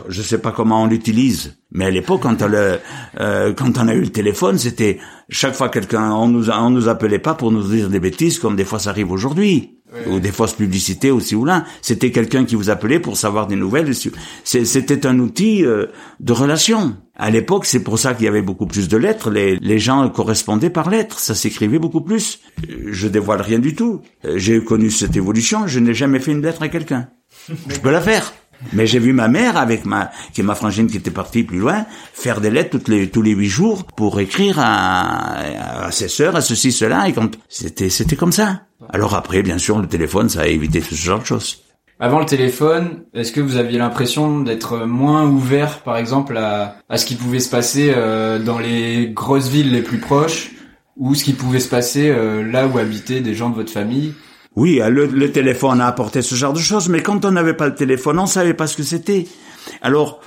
je 0.08 0.22
sais 0.22 0.38
pas 0.38 0.52
comment 0.52 0.82
on 0.82 0.86
l'utilise, 0.86 1.58
mais 1.70 1.86
à 1.86 1.90
l'époque, 1.90 2.22
quand 2.22 2.42
euh, 2.42 2.78
quand 3.54 3.78
on 3.78 3.88
a 3.88 3.94
eu 3.94 4.00
le 4.00 4.12
téléphone, 4.12 4.58
c'était 4.58 4.98
chaque 5.30 5.54
fois 5.54 5.68
quelqu'un, 5.68 6.10
on 6.12 6.28
nous, 6.28 6.50
on 6.50 6.70
nous 6.70 6.88
appelait 6.88 7.18
pas 7.18 7.34
pour 7.34 7.52
nous 7.52 7.62
dire 7.62 7.88
des 7.88 8.00
bêtises 8.00 8.38
comme 8.38 8.56
des 8.56 8.64
fois 8.64 8.78
ça 8.78 8.90
arrive 8.90 9.12
aujourd'hui. 9.12 9.77
Ou 10.06 10.20
des 10.20 10.30
fausses 10.32 10.52
publicités 10.54 11.10
aussi 11.10 11.34
ou 11.34 11.44
là. 11.44 11.64
C'était 11.82 12.10
quelqu'un 12.10 12.44
qui 12.44 12.54
vous 12.54 12.70
appelait 12.70 13.00
pour 13.00 13.16
savoir 13.16 13.46
des 13.46 13.56
nouvelles. 13.56 13.92
C'était 14.44 15.06
un 15.06 15.18
outil 15.18 15.64
euh, 15.64 15.86
de 16.20 16.32
relation. 16.32 16.96
À 17.16 17.30
l'époque, 17.30 17.66
c'est 17.66 17.82
pour 17.82 17.98
ça 17.98 18.14
qu'il 18.14 18.24
y 18.26 18.28
avait 18.28 18.42
beaucoup 18.42 18.66
plus 18.66 18.88
de 18.88 18.96
lettres. 18.96 19.30
Les, 19.30 19.56
les 19.56 19.78
gens 19.78 20.08
correspondaient 20.08 20.70
par 20.70 20.88
lettres. 20.88 21.18
Ça 21.18 21.34
s'écrivait 21.34 21.78
beaucoup 21.78 22.00
plus. 22.00 22.40
Euh, 22.68 22.88
Je 22.92 23.08
dévoile 23.08 23.40
rien 23.42 23.58
du 23.58 23.74
tout. 23.74 24.02
Euh, 24.24 24.34
J'ai 24.38 24.62
connu 24.62 24.90
cette 24.90 25.16
évolution. 25.16 25.66
Je 25.66 25.80
n'ai 25.80 25.94
jamais 25.94 26.20
fait 26.20 26.32
une 26.32 26.42
lettre 26.42 26.62
à 26.62 26.68
quelqu'un. 26.68 27.08
Je 27.48 27.78
peux 27.80 27.90
la 27.90 28.00
faire. 28.00 28.32
Mais 28.72 28.88
j'ai 28.88 28.98
vu 28.98 29.12
ma 29.12 29.28
mère 29.28 29.56
avec 29.56 29.86
ma, 29.86 30.10
qui 30.32 30.40
est 30.40 30.44
ma 30.44 30.56
frangine 30.56 30.88
qui 30.88 30.96
était 30.96 31.12
partie 31.12 31.44
plus 31.44 31.58
loin, 31.60 31.86
faire 32.12 32.40
des 32.40 32.50
lettres 32.50 32.70
toutes 32.70 32.88
les, 32.88 33.08
tous 33.08 33.22
les 33.22 33.30
huit 33.30 33.48
jours 33.48 33.84
pour 33.84 34.18
écrire 34.18 34.56
à, 34.58 35.36
à 35.86 35.92
ses 35.92 36.08
sœurs, 36.08 36.34
à 36.34 36.40
ceci, 36.40 36.72
cela, 36.72 37.08
et 37.08 37.12
quand, 37.12 37.38
c'était, 37.48 37.88
c'était 37.88 38.16
comme 38.16 38.32
ça. 38.32 38.62
Alors 38.90 39.14
après, 39.14 39.42
bien 39.42 39.58
sûr, 39.58 39.78
le 39.78 39.86
téléphone, 39.86 40.28
ça 40.28 40.42
a 40.42 40.46
évité 40.46 40.80
tout 40.80 40.94
ce 40.94 41.04
genre 41.06 41.20
de 41.20 41.26
choses. 41.26 41.62
Avant 42.00 42.20
le 42.20 42.26
téléphone, 42.26 43.02
est-ce 43.12 43.32
que 43.32 43.40
vous 43.40 43.56
aviez 43.56 43.78
l'impression 43.78 44.40
d'être 44.40 44.86
moins 44.86 45.26
ouvert, 45.26 45.80
par 45.80 45.96
exemple, 45.96 46.36
à, 46.36 46.76
à 46.88 46.96
ce 46.96 47.04
qui 47.04 47.16
pouvait 47.16 47.40
se 47.40 47.50
passer 47.50 47.92
euh, 47.94 48.38
dans 48.38 48.58
les 48.58 49.08
grosses 49.08 49.48
villes 49.48 49.72
les 49.72 49.82
plus 49.82 49.98
proches, 49.98 50.52
ou 50.96 51.14
ce 51.14 51.24
qui 51.24 51.32
pouvait 51.32 51.60
se 51.60 51.68
passer 51.68 52.08
euh, 52.08 52.44
là 52.48 52.68
où 52.68 52.78
habitaient 52.78 53.20
des 53.20 53.34
gens 53.34 53.50
de 53.50 53.56
votre 53.56 53.72
famille? 53.72 54.14
Oui, 54.54 54.80
le, 54.88 55.06
le 55.06 55.32
téléphone 55.32 55.80
a 55.80 55.86
apporté 55.86 56.22
ce 56.22 56.34
genre 56.34 56.52
de 56.52 56.60
choses, 56.60 56.88
mais 56.88 57.02
quand 57.02 57.24
on 57.24 57.32
n'avait 57.32 57.54
pas 57.54 57.66
le 57.66 57.74
téléphone, 57.74 58.18
on 58.18 58.26
savait 58.26 58.54
pas 58.54 58.66
ce 58.66 58.76
que 58.76 58.82
c'était. 58.82 59.26
Alors, 59.82 60.20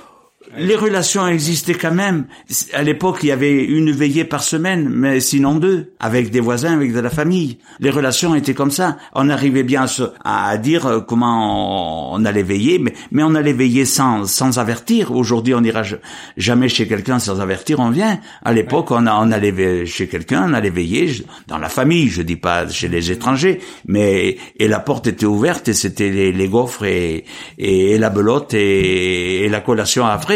les 0.58 0.76
relations 0.76 1.26
existaient 1.26 1.74
quand 1.74 1.92
même. 1.94 2.26
À 2.74 2.82
l'époque, 2.82 3.18
il 3.22 3.28
y 3.28 3.32
avait 3.32 3.64
une 3.64 3.90
veillée 3.90 4.24
par 4.24 4.42
semaine, 4.42 4.88
mais 4.90 5.20
sinon 5.20 5.54
deux, 5.54 5.92
avec 5.98 6.30
des 6.30 6.40
voisins, 6.40 6.74
avec 6.74 6.92
de 6.92 7.00
la 7.00 7.10
famille. 7.10 7.58
Les 7.80 7.90
relations 7.90 8.34
étaient 8.34 8.52
comme 8.54 8.70
ça. 8.70 8.98
On 9.14 9.30
arrivait 9.30 9.62
bien 9.62 9.82
à, 9.82 9.86
se- 9.86 10.10
à 10.24 10.56
dire 10.58 10.86
euh, 10.86 11.00
comment 11.00 12.12
on, 12.14 12.20
on 12.20 12.24
allait 12.24 12.42
veiller, 12.42 12.78
mais, 12.78 12.92
mais 13.12 13.22
on 13.22 13.34
allait 13.34 13.52
veiller 13.52 13.84
sans, 13.84 14.26
sans 14.26 14.58
avertir. 14.58 15.12
Aujourd'hui, 15.12 15.54
on 15.54 15.60
n'ira 15.62 15.82
ja- 15.84 15.96
jamais 16.36 16.68
chez 16.68 16.86
quelqu'un 16.86 17.18
sans 17.18 17.40
avertir, 17.40 17.80
on 17.80 17.90
vient. 17.90 18.20
À 18.44 18.52
l'époque, 18.52 18.90
on, 18.90 19.06
allait 19.06 19.86
chez 19.86 20.06
quelqu'un, 20.08 20.46
on 20.50 20.54
allait 20.54 20.70
veiller 20.70 21.10
dans 21.48 21.58
la 21.58 21.68
famille, 21.68 22.08
je 22.08 22.22
dis 22.22 22.36
pas 22.36 22.68
chez 22.68 22.88
les 22.88 23.10
étrangers, 23.10 23.60
mais 23.86 24.36
et 24.58 24.68
la 24.68 24.80
porte 24.80 25.06
était 25.06 25.26
ouverte 25.26 25.68
et 25.68 25.74
c'était 25.74 26.10
les, 26.10 26.32
les 26.32 26.48
gaufres 26.48 26.84
et, 26.84 27.24
et, 27.58 27.92
et 27.92 27.98
la 27.98 28.10
belote 28.10 28.54
et, 28.54 29.44
et 29.44 29.48
la 29.48 29.60
collation 29.60 30.04
après. 30.04 30.31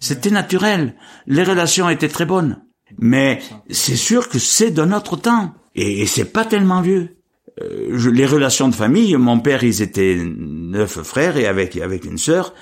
C'était 0.00 0.30
naturel. 0.30 0.94
Les 1.26 1.42
relations 1.42 1.88
étaient 1.88 2.08
très 2.08 2.26
bonnes. 2.26 2.62
Mais 2.98 3.40
c'est 3.70 3.96
sûr 3.96 4.28
que 4.28 4.38
c'est 4.38 4.70
de 4.70 4.84
notre 4.84 5.16
temps. 5.16 5.54
Et, 5.74 6.06
c'est 6.06 6.32
pas 6.32 6.44
tellement 6.44 6.80
vieux. 6.80 7.16
Euh, 7.60 8.10
les 8.10 8.26
relations 8.26 8.68
de 8.68 8.74
famille, 8.74 9.14
mon 9.16 9.40
père, 9.40 9.64
ils 9.64 9.82
étaient 9.82 10.18
neuf 10.24 11.02
frères 11.02 11.36
et 11.36 11.46
avec, 11.46 11.76
avec 11.76 12.04
une 12.04 12.18
sœur. 12.18 12.54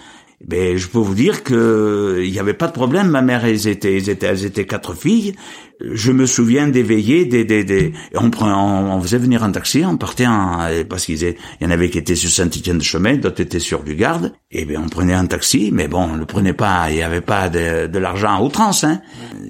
Ben, 0.45 0.77
je 0.77 0.87
peux 0.87 0.99
vous 0.99 1.15
dire 1.15 1.43
que 1.43 2.21
il 2.23 2.33
y 2.33 2.39
avait 2.39 2.55
pas 2.55 2.67
de 2.67 2.73
problème. 2.73 3.09
Ma 3.09 3.23
mère, 3.23 3.47
ils 3.49 3.69
étaient, 3.69 3.97
ils 3.97 4.11
étaient, 4.11 4.27
elles 4.27 4.45
étaient 4.45 4.67
quatre 4.67 4.95
filles. 4.95 5.35
Je 5.81 6.13
me 6.13 6.27
souviens 6.27 6.69
des 6.69 6.83
des, 6.83 7.45
des, 7.45 7.93
on 8.15 8.31
prenait, 8.31 8.53
on, 8.55 9.01
faisait 9.01 9.19
venir 9.19 9.43
un 9.43 9.51
taxi, 9.51 9.83
on 9.85 9.97
partait 9.97 10.27
en, 10.27 10.69
parce 10.89 11.07
qu'ils 11.07 11.25
étaient- 11.25 11.39
il 11.61 11.65
y 11.65 11.67
en 11.67 11.71
avait 11.71 11.91
qui 11.91 11.99
étaient 11.99 12.15
sur 12.15 12.31
Saint-Étienne-de-Chemin, 12.31 13.17
d'autres 13.17 13.41
étaient 13.41 13.59
sur 13.59 13.83
du 13.83 13.95
garde. 13.95 14.33
Et 14.51 14.65
ben, 14.67 14.81
on 14.85 14.89
prenait 14.89 15.15
un 15.15 15.27
taxi, 15.27 15.71
mais 15.73 15.89
bon, 15.89 16.09
on 16.13 16.17
le 16.17 16.27
prenait 16.27 16.55
pas, 16.55 16.91
il 16.91 16.97
y 16.99 17.03
avait 17.03 17.21
pas 17.23 17.49
de, 17.49 17.87
de 17.87 17.99
l'argent 17.99 18.37
à 18.37 18.43
outrance, 18.43 18.85
hein. 18.85 19.01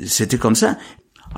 C'était 0.05 0.39
comme 0.39 0.55
ça. 0.55 0.79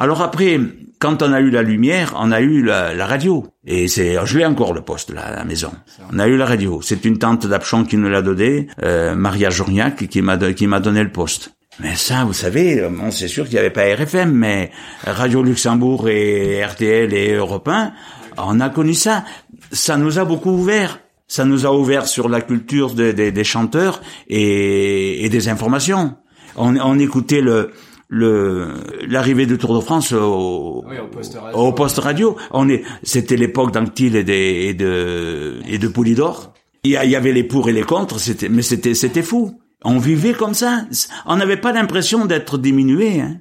Alors 0.00 0.22
après, 0.22 0.58
quand 1.00 1.22
on 1.22 1.32
a 1.32 1.40
eu 1.40 1.50
la 1.50 1.62
lumière, 1.62 2.14
on 2.18 2.30
a 2.32 2.40
eu 2.40 2.62
la, 2.62 2.94
la 2.94 3.06
radio. 3.06 3.46
Et 3.66 3.88
c'est, 3.88 4.16
je 4.24 4.38
l'ai 4.38 4.46
encore 4.46 4.72
le 4.72 4.80
poste 4.82 5.10
là 5.10 5.22
à 5.26 5.36
la 5.36 5.44
maison. 5.44 5.72
On 6.12 6.18
a 6.18 6.26
eu 6.28 6.36
la 6.36 6.46
radio. 6.46 6.80
C'est 6.82 7.04
une 7.04 7.18
tante 7.18 7.46
d'Apchon 7.46 7.84
qui 7.84 7.96
nous 7.96 8.08
l'a 8.08 8.22
donné, 8.22 8.68
euh, 8.82 9.14
Maria 9.14 9.50
Journiac, 9.50 10.06
qui 10.08 10.22
m'a 10.22 10.36
qui 10.52 10.66
m'a 10.66 10.80
donné 10.80 11.02
le 11.02 11.10
poste. 11.10 11.52
Mais 11.80 11.94
ça, 11.94 12.24
vous 12.24 12.32
savez, 12.32 12.82
bon, 12.90 13.10
c'est 13.10 13.28
sûr 13.28 13.44
qu'il 13.44 13.54
n'y 13.54 13.58
avait 13.60 13.70
pas 13.70 13.82
RFM, 13.94 14.32
mais 14.32 14.70
Radio 15.04 15.42
Luxembourg 15.42 16.08
et 16.08 16.64
RTL 16.64 17.12
et 17.14 17.34
Europe 17.34 17.68
1, 17.68 17.92
on 18.36 18.58
a 18.60 18.68
connu 18.68 18.94
ça. 18.94 19.24
Ça 19.70 19.96
nous 19.96 20.18
a 20.18 20.24
beaucoup 20.24 20.50
ouvert. 20.50 20.98
Ça 21.28 21.44
nous 21.44 21.66
a 21.66 21.72
ouvert 21.72 22.06
sur 22.06 22.28
la 22.28 22.40
culture 22.40 22.94
des- 22.94 23.44
chanteurs 23.44 24.00
et, 24.28 25.24
et 25.24 25.28
des 25.28 25.48
informations. 25.48 26.16
On, 26.56 26.76
on 26.76 26.98
écoutait 26.98 27.42
le 27.42 27.70
l'arrivée 28.10 29.46
du 29.46 29.58
Tour 29.58 29.74
de 29.76 29.80
France 29.80 30.12
au, 30.12 30.84
Oui, 30.88 30.96
au 30.98 31.06
poste 31.08 31.36
radio. 31.38 31.58
au 31.58 31.72
poste 31.72 31.98
radio. 31.98 32.36
On 32.50 32.68
est, 32.68 32.82
c'était 33.02 33.36
l'époque 33.36 33.72
d'Anctil 33.72 34.16
et, 34.16 34.68
et 34.68 34.74
de 34.74 35.60
et 35.68 35.78
de 35.78 35.88
Poulidor. 35.88 36.52
Il 36.84 36.92
y, 36.92 36.96
a- 36.96 37.04
il 37.04 37.10
y 37.10 37.16
avait 37.16 37.32
les 37.32 37.44
pour 37.44 37.68
et 37.68 37.72
les 37.72 37.82
contre. 37.82 38.18
C'était, 38.18 38.48
mais 38.48 38.62
c'était 38.62 38.94
c'était 38.94 39.22
fou. 39.22 39.58
On 39.84 39.98
vivait 39.98 40.32
comme 40.32 40.54
ça. 40.54 40.84
On 41.26 41.36
n'avait 41.36 41.56
pas 41.56 41.72
l'impression 41.72 42.24
d'être 42.24 42.58
diminué. 42.58 43.20
Hein. 43.20 43.36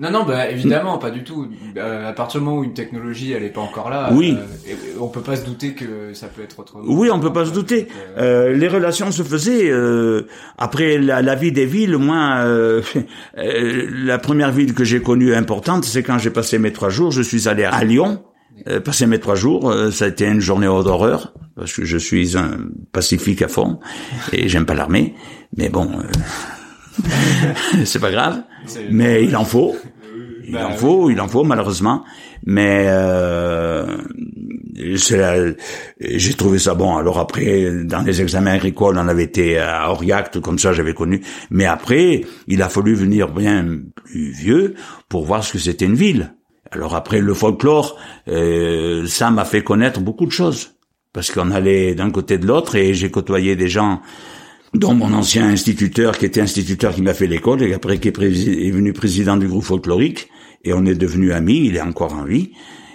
Non, 0.00 0.10
non, 0.12 0.22
bah 0.24 0.48
évidemment, 0.48 0.96
pas 0.98 1.10
du 1.10 1.24
tout. 1.24 1.48
Euh, 1.76 2.08
à 2.08 2.12
partir 2.12 2.38
du 2.40 2.46
moment 2.46 2.58
où 2.60 2.64
une 2.64 2.72
technologie, 2.72 3.32
elle 3.32 3.42
est 3.42 3.48
pas 3.50 3.60
encore 3.60 3.90
là, 3.90 4.10
Oui. 4.12 4.36
euh, 4.38 4.74
on 5.00 5.08
peut 5.08 5.20
pas 5.22 5.34
se 5.34 5.44
douter 5.44 5.74
que 5.74 6.14
ça 6.14 6.28
peut 6.28 6.42
être 6.42 6.60
autrement. 6.60 6.84
Oui, 6.86 7.10
on 7.12 7.18
peut 7.18 7.32
pas 7.32 7.44
se 7.46 7.50
douter. 7.52 7.88
Euh, 8.16 8.50
Euh, 8.50 8.52
les 8.52 8.68
relations 8.68 9.10
se 9.10 9.22
faisaient 9.24 9.68
euh, 9.70 10.26
après 10.56 10.98
la, 10.98 11.20
la 11.20 11.34
vie 11.34 11.50
des 11.50 11.66
villes. 11.66 11.96
Moi, 11.96 12.44
la 13.36 14.18
première 14.18 14.52
ville 14.52 14.74
que 14.74 14.84
j'ai 14.84 15.02
connue 15.02 15.34
importante, 15.34 15.84
c'est 15.84 16.02
quand 16.02 16.18
j'ai 16.18 16.30
passé 16.30 16.58
mes 16.58 16.72
trois 16.72 16.90
jours. 16.90 17.10
Je 17.10 17.22
suis 17.22 17.48
allé 17.48 17.64
à 17.64 17.82
Lyon. 17.84 18.22
Euh, 18.68 18.78
passer 18.80 19.06
mes 19.06 19.18
trois 19.18 19.34
jours, 19.34 19.70
euh, 19.70 19.90
ça 19.90 20.04
a 20.04 20.08
été 20.08 20.26
une 20.26 20.40
journée 20.40 20.66
d'horreur 20.66 21.32
parce 21.56 21.72
que 21.72 21.84
je 21.84 21.96
suis 21.98 22.36
un 22.36 22.58
pacifique 22.92 23.42
à 23.42 23.48
fond 23.48 23.80
et 24.32 24.46
j'aime 24.48 24.66
pas 24.66 24.74
l'armée. 24.74 25.14
Mais 25.56 25.68
bon, 25.68 25.90
euh, 25.98 26.02
c'est 27.84 28.00
pas 28.00 28.10
grave. 28.10 28.42
Mais 28.90 29.24
il 29.24 29.36
en 29.36 29.44
faut. 29.44 29.76
Il 30.44 30.52
Bah, 30.52 30.68
en 30.68 30.72
faut, 30.72 31.10
il 31.10 31.20
en 31.20 31.28
faut 31.28 31.44
malheureusement. 31.44 32.04
Mais 32.44 32.86
euh, 32.88 33.96
j'ai 34.74 36.34
trouvé 36.34 36.58
ça 36.58 36.74
bon. 36.74 36.96
Alors 36.96 37.18
après, 37.18 37.70
dans 37.84 38.02
les 38.02 38.20
examens 38.20 38.52
agricoles, 38.52 38.98
on 38.98 39.08
avait 39.08 39.24
été 39.24 39.58
à 39.58 39.90
Aurillac, 39.90 40.30
tout 40.30 40.40
comme 40.40 40.58
ça, 40.58 40.72
j'avais 40.72 40.94
connu. 40.94 41.22
Mais 41.50 41.66
après, 41.66 42.22
il 42.48 42.62
a 42.62 42.68
fallu 42.68 42.94
venir 42.94 43.32
bien 43.32 43.66
plus 43.94 44.32
vieux 44.32 44.74
pour 45.08 45.24
voir 45.24 45.44
ce 45.44 45.52
que 45.52 45.58
c'était 45.58 45.84
une 45.84 45.94
ville. 45.94 46.34
Alors 46.70 46.94
après, 46.94 47.20
le 47.20 47.34
folklore, 47.34 47.96
euh, 48.28 49.06
ça 49.06 49.30
m'a 49.30 49.44
fait 49.44 49.62
connaître 49.62 50.00
beaucoup 50.00 50.26
de 50.26 50.32
choses. 50.32 50.74
Parce 51.12 51.30
qu'on 51.30 51.50
allait 51.50 51.94
d'un 51.94 52.10
côté 52.10 52.38
de 52.38 52.46
l'autre 52.46 52.74
et 52.74 52.94
j'ai 52.94 53.10
côtoyé 53.10 53.54
des 53.54 53.68
gens 53.68 54.00
dont 54.74 54.94
mon 54.94 55.12
ancien 55.12 55.48
instituteur, 55.48 56.18
qui 56.18 56.24
était 56.24 56.40
instituteur 56.40 56.94
qui 56.94 57.02
m'a 57.02 57.14
fait 57.14 57.26
l'école, 57.26 57.62
et 57.62 57.74
après 57.74 57.98
qui 57.98 58.08
est, 58.08 58.18
est 58.18 58.70
venu 58.70 58.92
président 58.92 59.36
du 59.36 59.48
groupe 59.48 59.64
folklorique, 59.64 60.28
et 60.64 60.72
on 60.72 60.84
est 60.86 60.94
devenus 60.94 61.32
amis, 61.32 61.66
il 61.66 61.76
est 61.76 61.80
encore 61.80 62.14
en 62.14 62.24
vie. 62.24 62.52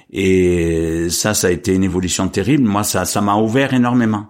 Et 0.10 1.08
ça, 1.10 1.34
ça 1.34 1.48
a 1.48 1.52
été 1.52 1.74
une 1.74 1.84
évolution 1.84 2.28
terrible. 2.30 2.64
Moi, 2.64 2.84
ça, 2.84 3.06
ça 3.06 3.22
m'a 3.22 3.36
ouvert 3.36 3.74
énormément. 3.74 4.28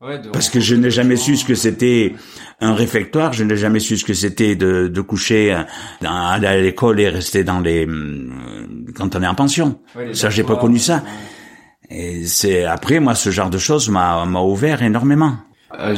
Ouais, 0.00 0.20
Parce 0.32 0.48
que 0.50 0.60
je 0.60 0.74
n'ai 0.74 0.90
jamais 0.90 1.16
su 1.16 1.36
ce 1.36 1.44
que 1.44 1.54
c'était 1.54 2.14
un 2.60 2.74
réfectoire, 2.74 3.32
je 3.32 3.42
n'ai 3.42 3.56
jamais 3.56 3.80
su 3.80 3.96
ce 3.96 4.04
que 4.04 4.14
c'était 4.14 4.54
de, 4.54 4.88
de 4.88 5.00
coucher 5.00 5.52
euh, 5.52 5.62
dans, 6.02 6.14
aller 6.14 6.46
à 6.46 6.60
l'école 6.60 7.00
et 7.00 7.08
rester 7.08 7.42
dans 7.42 7.60
les, 7.60 7.84
hum, 7.84 8.86
quand 8.94 9.16
on 9.16 9.22
est 9.22 9.26
en 9.26 9.34
pension. 9.34 9.80
Ouais, 9.96 10.14
Ça, 10.14 10.30
j'ai 10.30 10.44
pas 10.44 10.56
connu 10.56 10.78
ça. 10.78 11.02
Et 11.90 12.26
c'est, 12.26 12.64
après, 12.64 13.00
moi, 13.00 13.14
ce 13.14 13.30
genre 13.30 13.50
de 13.50 13.58
choses 13.58 13.88
m'a, 13.88 14.24
m'a 14.26 14.40
ouvert 14.40 14.82
énormément. 14.82 15.36
Euh, 15.78 15.94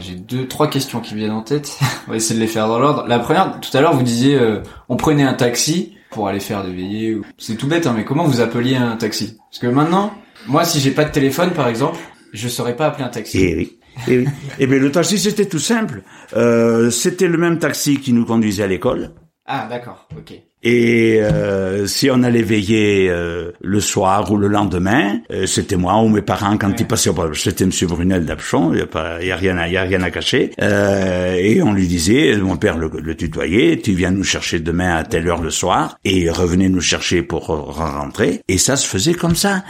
j'ai 0.00 0.14
deux, 0.14 0.46
trois 0.46 0.68
questions 0.68 1.00
qui 1.00 1.14
me 1.14 1.20
viennent 1.20 1.30
en 1.32 1.42
tête. 1.42 1.78
On 2.06 2.10
va 2.10 2.16
essayer 2.16 2.34
de 2.38 2.44
les 2.44 2.50
faire 2.50 2.68
dans 2.68 2.78
l'ordre. 2.78 3.04
La 3.08 3.18
première, 3.18 3.60
tout 3.60 3.74
à 3.76 3.80
l'heure, 3.80 3.94
vous 3.94 4.02
disiez, 4.02 4.36
euh, 4.38 4.60
on 4.88 4.96
prenait 4.96 5.22
un 5.22 5.34
taxi 5.34 5.94
pour 6.10 6.28
aller 6.28 6.40
faire 6.40 6.64
des 6.64 6.72
veillées. 6.72 7.14
ou- 7.14 7.24
C'est 7.38 7.56
tout 7.56 7.66
bête, 7.66 7.86
hein, 7.86 7.94
mais 7.96 8.04
comment 8.04 8.24
vous 8.24 8.40
appeliez 8.40 8.76
un 8.76 8.96
taxi? 8.96 9.36
Parce 9.50 9.58
que 9.60 9.66
maintenant, 9.66 10.12
moi, 10.46 10.64
si 10.64 10.80
j'ai 10.80 10.90
pas 10.90 11.04
de 11.04 11.10
téléphone, 11.12 11.50
par 11.50 11.68
exemple, 11.68 11.98
je 12.32 12.48
saurais 12.48 12.76
pas 12.76 12.86
appeler 12.86 13.04
un 13.04 13.08
taxi. 13.08 13.38
Et 13.40 13.56
oui. 13.56 13.78
Et 14.08 14.18
oui. 14.18 14.28
Et 14.58 14.66
bien 14.66 14.78
le 14.78 14.92
taxi 14.92 15.18
c'était 15.18 15.46
tout 15.46 15.58
simple. 15.58 16.02
Euh, 16.36 16.90
c'était 16.90 17.28
le 17.28 17.38
même 17.38 17.58
taxi 17.58 17.98
qui 17.98 18.12
nous 18.12 18.26
conduisait 18.26 18.64
à 18.64 18.66
l'école. 18.66 19.12
Ah, 19.46 19.66
d'accord, 19.70 20.06
ok. 20.16 20.34
Et 20.68 21.20
euh, 21.22 21.86
si 21.86 22.10
on 22.10 22.24
allait 22.24 22.42
veiller 22.42 23.08
euh, 23.08 23.52
le 23.62 23.78
soir 23.80 24.32
ou 24.32 24.36
le 24.36 24.48
lendemain, 24.48 25.20
euh, 25.30 25.46
c'était 25.46 25.76
moi 25.76 26.02
ou 26.02 26.08
mes 26.08 26.22
parents 26.22 26.56
quand 26.58 26.70
Ouais. 26.70 26.74
ils 26.80 26.86
passaient. 26.88 27.10
au 27.10 27.34
C'était 27.34 27.66
Monsieur 27.66 27.86
Brunel 27.86 28.24
d'Apchon, 28.24 28.72
il 28.72 28.80
y 28.80 28.82
a 28.82 28.86
pas, 28.86 29.18
il 29.22 29.28
y 29.28 29.30
a 29.30 29.36
rien, 29.36 29.56
à, 29.58 29.68
y 29.68 29.76
a 29.76 29.82
rien 29.82 30.02
à 30.02 30.10
cacher. 30.10 30.50
Euh, 30.60 31.34
et 31.36 31.62
on 31.62 31.72
lui 31.72 31.86
disait, 31.86 32.36
mon 32.38 32.56
père 32.56 32.76
le, 32.78 32.90
le 33.00 33.14
tutoyait, 33.14 33.76
tu 33.78 33.92
viens 33.92 34.10
nous 34.10 34.24
chercher 34.24 34.58
demain 34.58 34.96
à 34.96 35.04
telle 35.04 35.28
heure 35.28 35.40
le 35.40 35.50
soir, 35.50 35.98
et 36.04 36.22
il 36.22 36.30
revenait 36.32 36.68
nous 36.68 36.80
chercher 36.80 37.22
pour 37.22 37.46
rentrer. 37.46 38.40
Et 38.48 38.58
ça 38.58 38.74
se 38.74 38.88
faisait 38.88 39.14
comme 39.14 39.36
ça. 39.36 39.62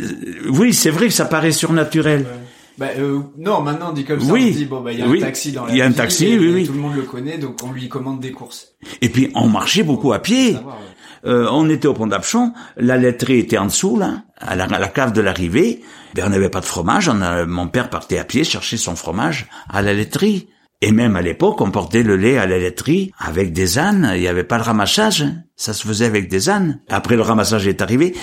Euh, 0.00 0.06
oui, 0.50 0.72
c'est 0.72 0.90
vrai 0.90 1.06
que 1.08 1.14
ça 1.14 1.24
paraît 1.24 1.50
surnaturel. 1.50 2.26
Bah, 2.78 2.86
euh, 2.98 3.20
non, 3.36 3.60
maintenant, 3.60 3.92
dit 3.92 4.04
comme 4.04 4.20
ça, 4.20 4.32
Oui. 4.32 4.46
on 4.50 4.52
se 4.52 4.58
dit, 4.58 4.64
bon, 4.66 4.80
bah, 4.80 4.92
il 4.92 5.00
y 5.00 5.02
a 5.02 5.06
Oui. 5.08 5.18
un 5.18 5.26
taxi 5.26 5.52
dans 5.52 5.66
la 5.66 5.72
Il 5.72 5.76
y 5.78 5.82
a 5.82 5.86
un 5.86 5.92
taxi, 5.92 6.26
et- 6.26 6.38
oui, 6.38 6.46
et 6.46 6.54
oui. 6.54 6.66
Tout 6.66 6.72
le 6.74 6.78
monde 6.78 6.94
le 6.94 7.02
connaît, 7.02 7.36
donc 7.38 7.58
on 7.64 7.72
lui 7.72 7.88
commande 7.88 8.20
des 8.20 8.30
courses. 8.32 8.68
Et 9.02 9.08
puis 9.08 9.30
on 9.34 9.48
marchait 9.48 9.82
beaucoup 9.82 10.12
à 10.12 10.20
pied. 10.20 10.52
Savoir, 10.54 10.76
ouais. 10.76 10.82
Euh, 11.30 11.48
on 11.50 11.68
était 11.68 11.88
au 11.88 11.94
pont 11.94 12.06
d'Apchon, 12.06 12.52
la 12.76 12.96
laiterie 12.96 13.40
était 13.40 13.58
en 13.58 13.66
dessous, 13.66 13.98
là, 13.98 14.22
à 14.38 14.54
la, 14.54 14.64
à 14.66 14.78
la 14.78 14.86
cave 14.88 15.12
de 15.12 15.20
l'arrivée. 15.20 15.80
Ben, 16.14 16.24
on 16.26 16.30
n'avait 16.30 16.48
pas 16.48 16.60
de 16.60 16.64
fromage, 16.64 17.08
on 17.08 17.20
a- 17.20 17.44
mon 17.44 17.66
père 17.66 17.90
partait 17.90 18.18
à 18.18 18.24
pied 18.24 18.44
chercher 18.44 18.76
son 18.76 18.94
fromage 18.94 19.46
à 19.68 19.82
la 19.82 19.92
laiterie. 19.92 20.48
Et 20.80 20.92
même 20.92 21.16
à 21.16 21.22
l'époque, 21.22 21.60
on 21.60 21.72
portait 21.72 22.04
le 22.04 22.16
lait 22.16 22.38
à 22.38 22.46
la 22.46 22.56
laiterie 22.56 23.10
avec 23.18 23.52
des 23.52 23.78
ânes, 23.80 24.12
il 24.14 24.20
n'y 24.20 24.28
avait 24.28 24.44
pas 24.44 24.58
le 24.58 24.62
ramassage, 24.62 25.22
hein. 25.22 25.38
ça 25.56 25.72
se 25.72 25.84
faisait 25.84 26.04
avec 26.04 26.28
des 26.30 26.48
ânes. 26.48 26.80
Après 26.88 27.16
le 27.16 27.22
ramassage 27.22 27.66
est 27.66 27.82
arrivé, 27.82 28.14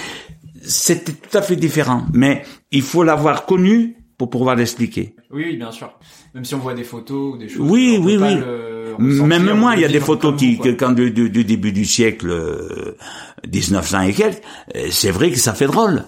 c'était 0.63 1.11
tout 1.11 1.37
à 1.37 1.41
fait 1.41 1.57
différent, 1.57 2.05
mais 2.13 2.43
il 2.71 2.81
faut 2.81 3.03
l'avoir 3.03 3.45
connu 3.45 3.97
pour 4.17 4.30
pouvoir 4.30 4.56
l'expliquer. 4.56 5.15
Oui, 5.32 5.43
oui, 5.47 5.58
bien 5.58 5.71
sûr. 5.71 5.91
Même 6.34 6.45
si 6.45 6.56
on 6.56 6.60
voit 6.60 6.73
des 6.73 6.84
photos 6.84 7.36
ou 7.36 7.38
des 7.38 7.49
choses. 7.49 7.60
Oui, 7.69 7.99
oui, 8.01 8.17
oui. 8.17 8.36
Même 9.25 9.54
moi, 9.54 9.75
il 9.75 9.82
y 9.82 9.86
a 9.86 9.89
des 9.89 9.99
photos 9.99 10.36
qui, 10.38 10.58
que 10.58 10.69
quand 10.69 10.91
du, 10.91 11.12
du- 11.12 11.30
du 11.30 11.43
début 11.43 11.71
du 11.73 11.84
siècle 11.86 12.30
euh, 12.30 12.95
1900 13.51 14.01
et 14.04 14.13
quelques, 14.13 14.41
euh, 14.75 14.88
c'est 14.89 15.12
vrai 15.12 15.32
que 15.32 15.38
ça 15.38 15.54
fait 15.54 15.67
drôle. 15.67 16.06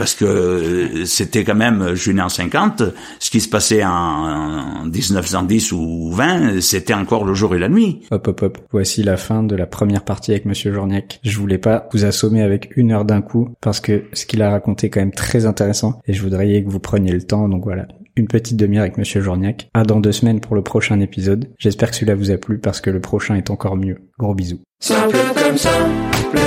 Parce 0.00 0.14
que 0.14 0.24
euh, 0.24 1.04
c'était 1.04 1.44
quand 1.44 1.54
même, 1.54 1.90
je 1.90 2.00
suis 2.00 2.14
né 2.14 2.22
en 2.22 2.30
50, 2.30 2.82
ce 3.18 3.30
qui 3.30 3.38
se 3.38 3.50
passait 3.50 3.84
en, 3.84 3.90
en 3.90 4.84
1910 4.86 5.72
ou 5.72 6.10
20, 6.10 6.62
c'était 6.62 6.94
encore 6.94 7.26
le 7.26 7.34
jour 7.34 7.54
et 7.54 7.58
la 7.58 7.68
nuit. 7.68 8.00
Hop 8.10 8.26
hop 8.26 8.40
hop, 8.40 8.58
voici 8.70 9.02
la 9.02 9.18
fin 9.18 9.42
de 9.42 9.54
la 9.54 9.66
première 9.66 10.02
partie 10.02 10.30
avec 10.30 10.46
Monsieur 10.46 10.72
Journiac. 10.72 11.20
Je 11.22 11.38
voulais 11.38 11.58
pas 11.58 11.86
vous 11.92 12.06
assommer 12.06 12.40
avec 12.40 12.74
une 12.78 12.92
heure 12.92 13.04
d'un 13.04 13.20
coup, 13.20 13.50
parce 13.60 13.80
que 13.80 14.04
ce 14.14 14.24
qu'il 14.24 14.40
a 14.40 14.50
raconté 14.50 14.86
est 14.86 14.90
quand 14.90 15.00
même 15.00 15.12
très 15.12 15.44
intéressant, 15.44 16.00
et 16.06 16.14
je 16.14 16.22
voudrais 16.22 16.62
que 16.62 16.70
vous 16.70 16.80
preniez 16.80 17.12
le 17.12 17.22
temps, 17.22 17.50
donc 17.50 17.64
voilà. 17.64 17.86
Une 18.16 18.26
petite 18.26 18.56
demi-heure 18.56 18.84
avec 18.84 18.96
Monsieur 18.96 19.20
Journiac. 19.20 19.68
À 19.74 19.84
dans 19.84 20.00
deux 20.00 20.12
semaines 20.12 20.40
pour 20.40 20.56
le 20.56 20.62
prochain 20.62 20.98
épisode. 21.00 21.50
J'espère 21.58 21.90
que 21.90 21.96
celui-là 21.96 22.14
vous 22.14 22.30
a 22.30 22.38
plu, 22.38 22.58
parce 22.58 22.80
que 22.80 22.88
le 22.88 23.00
prochain 23.00 23.34
est 23.34 23.50
encore 23.50 23.76
mieux. 23.76 23.98
Gros 24.18 24.34
bisous. 24.34 24.62
Simple 24.82 25.18
comme 25.34 25.58
simple, 25.58 26.38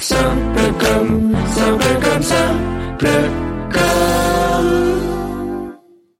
simple 0.00 0.72
comme, 0.78 1.36
simple 1.56 2.00
comme 2.04 2.22
simple 2.22 3.08
comme. 3.72 4.07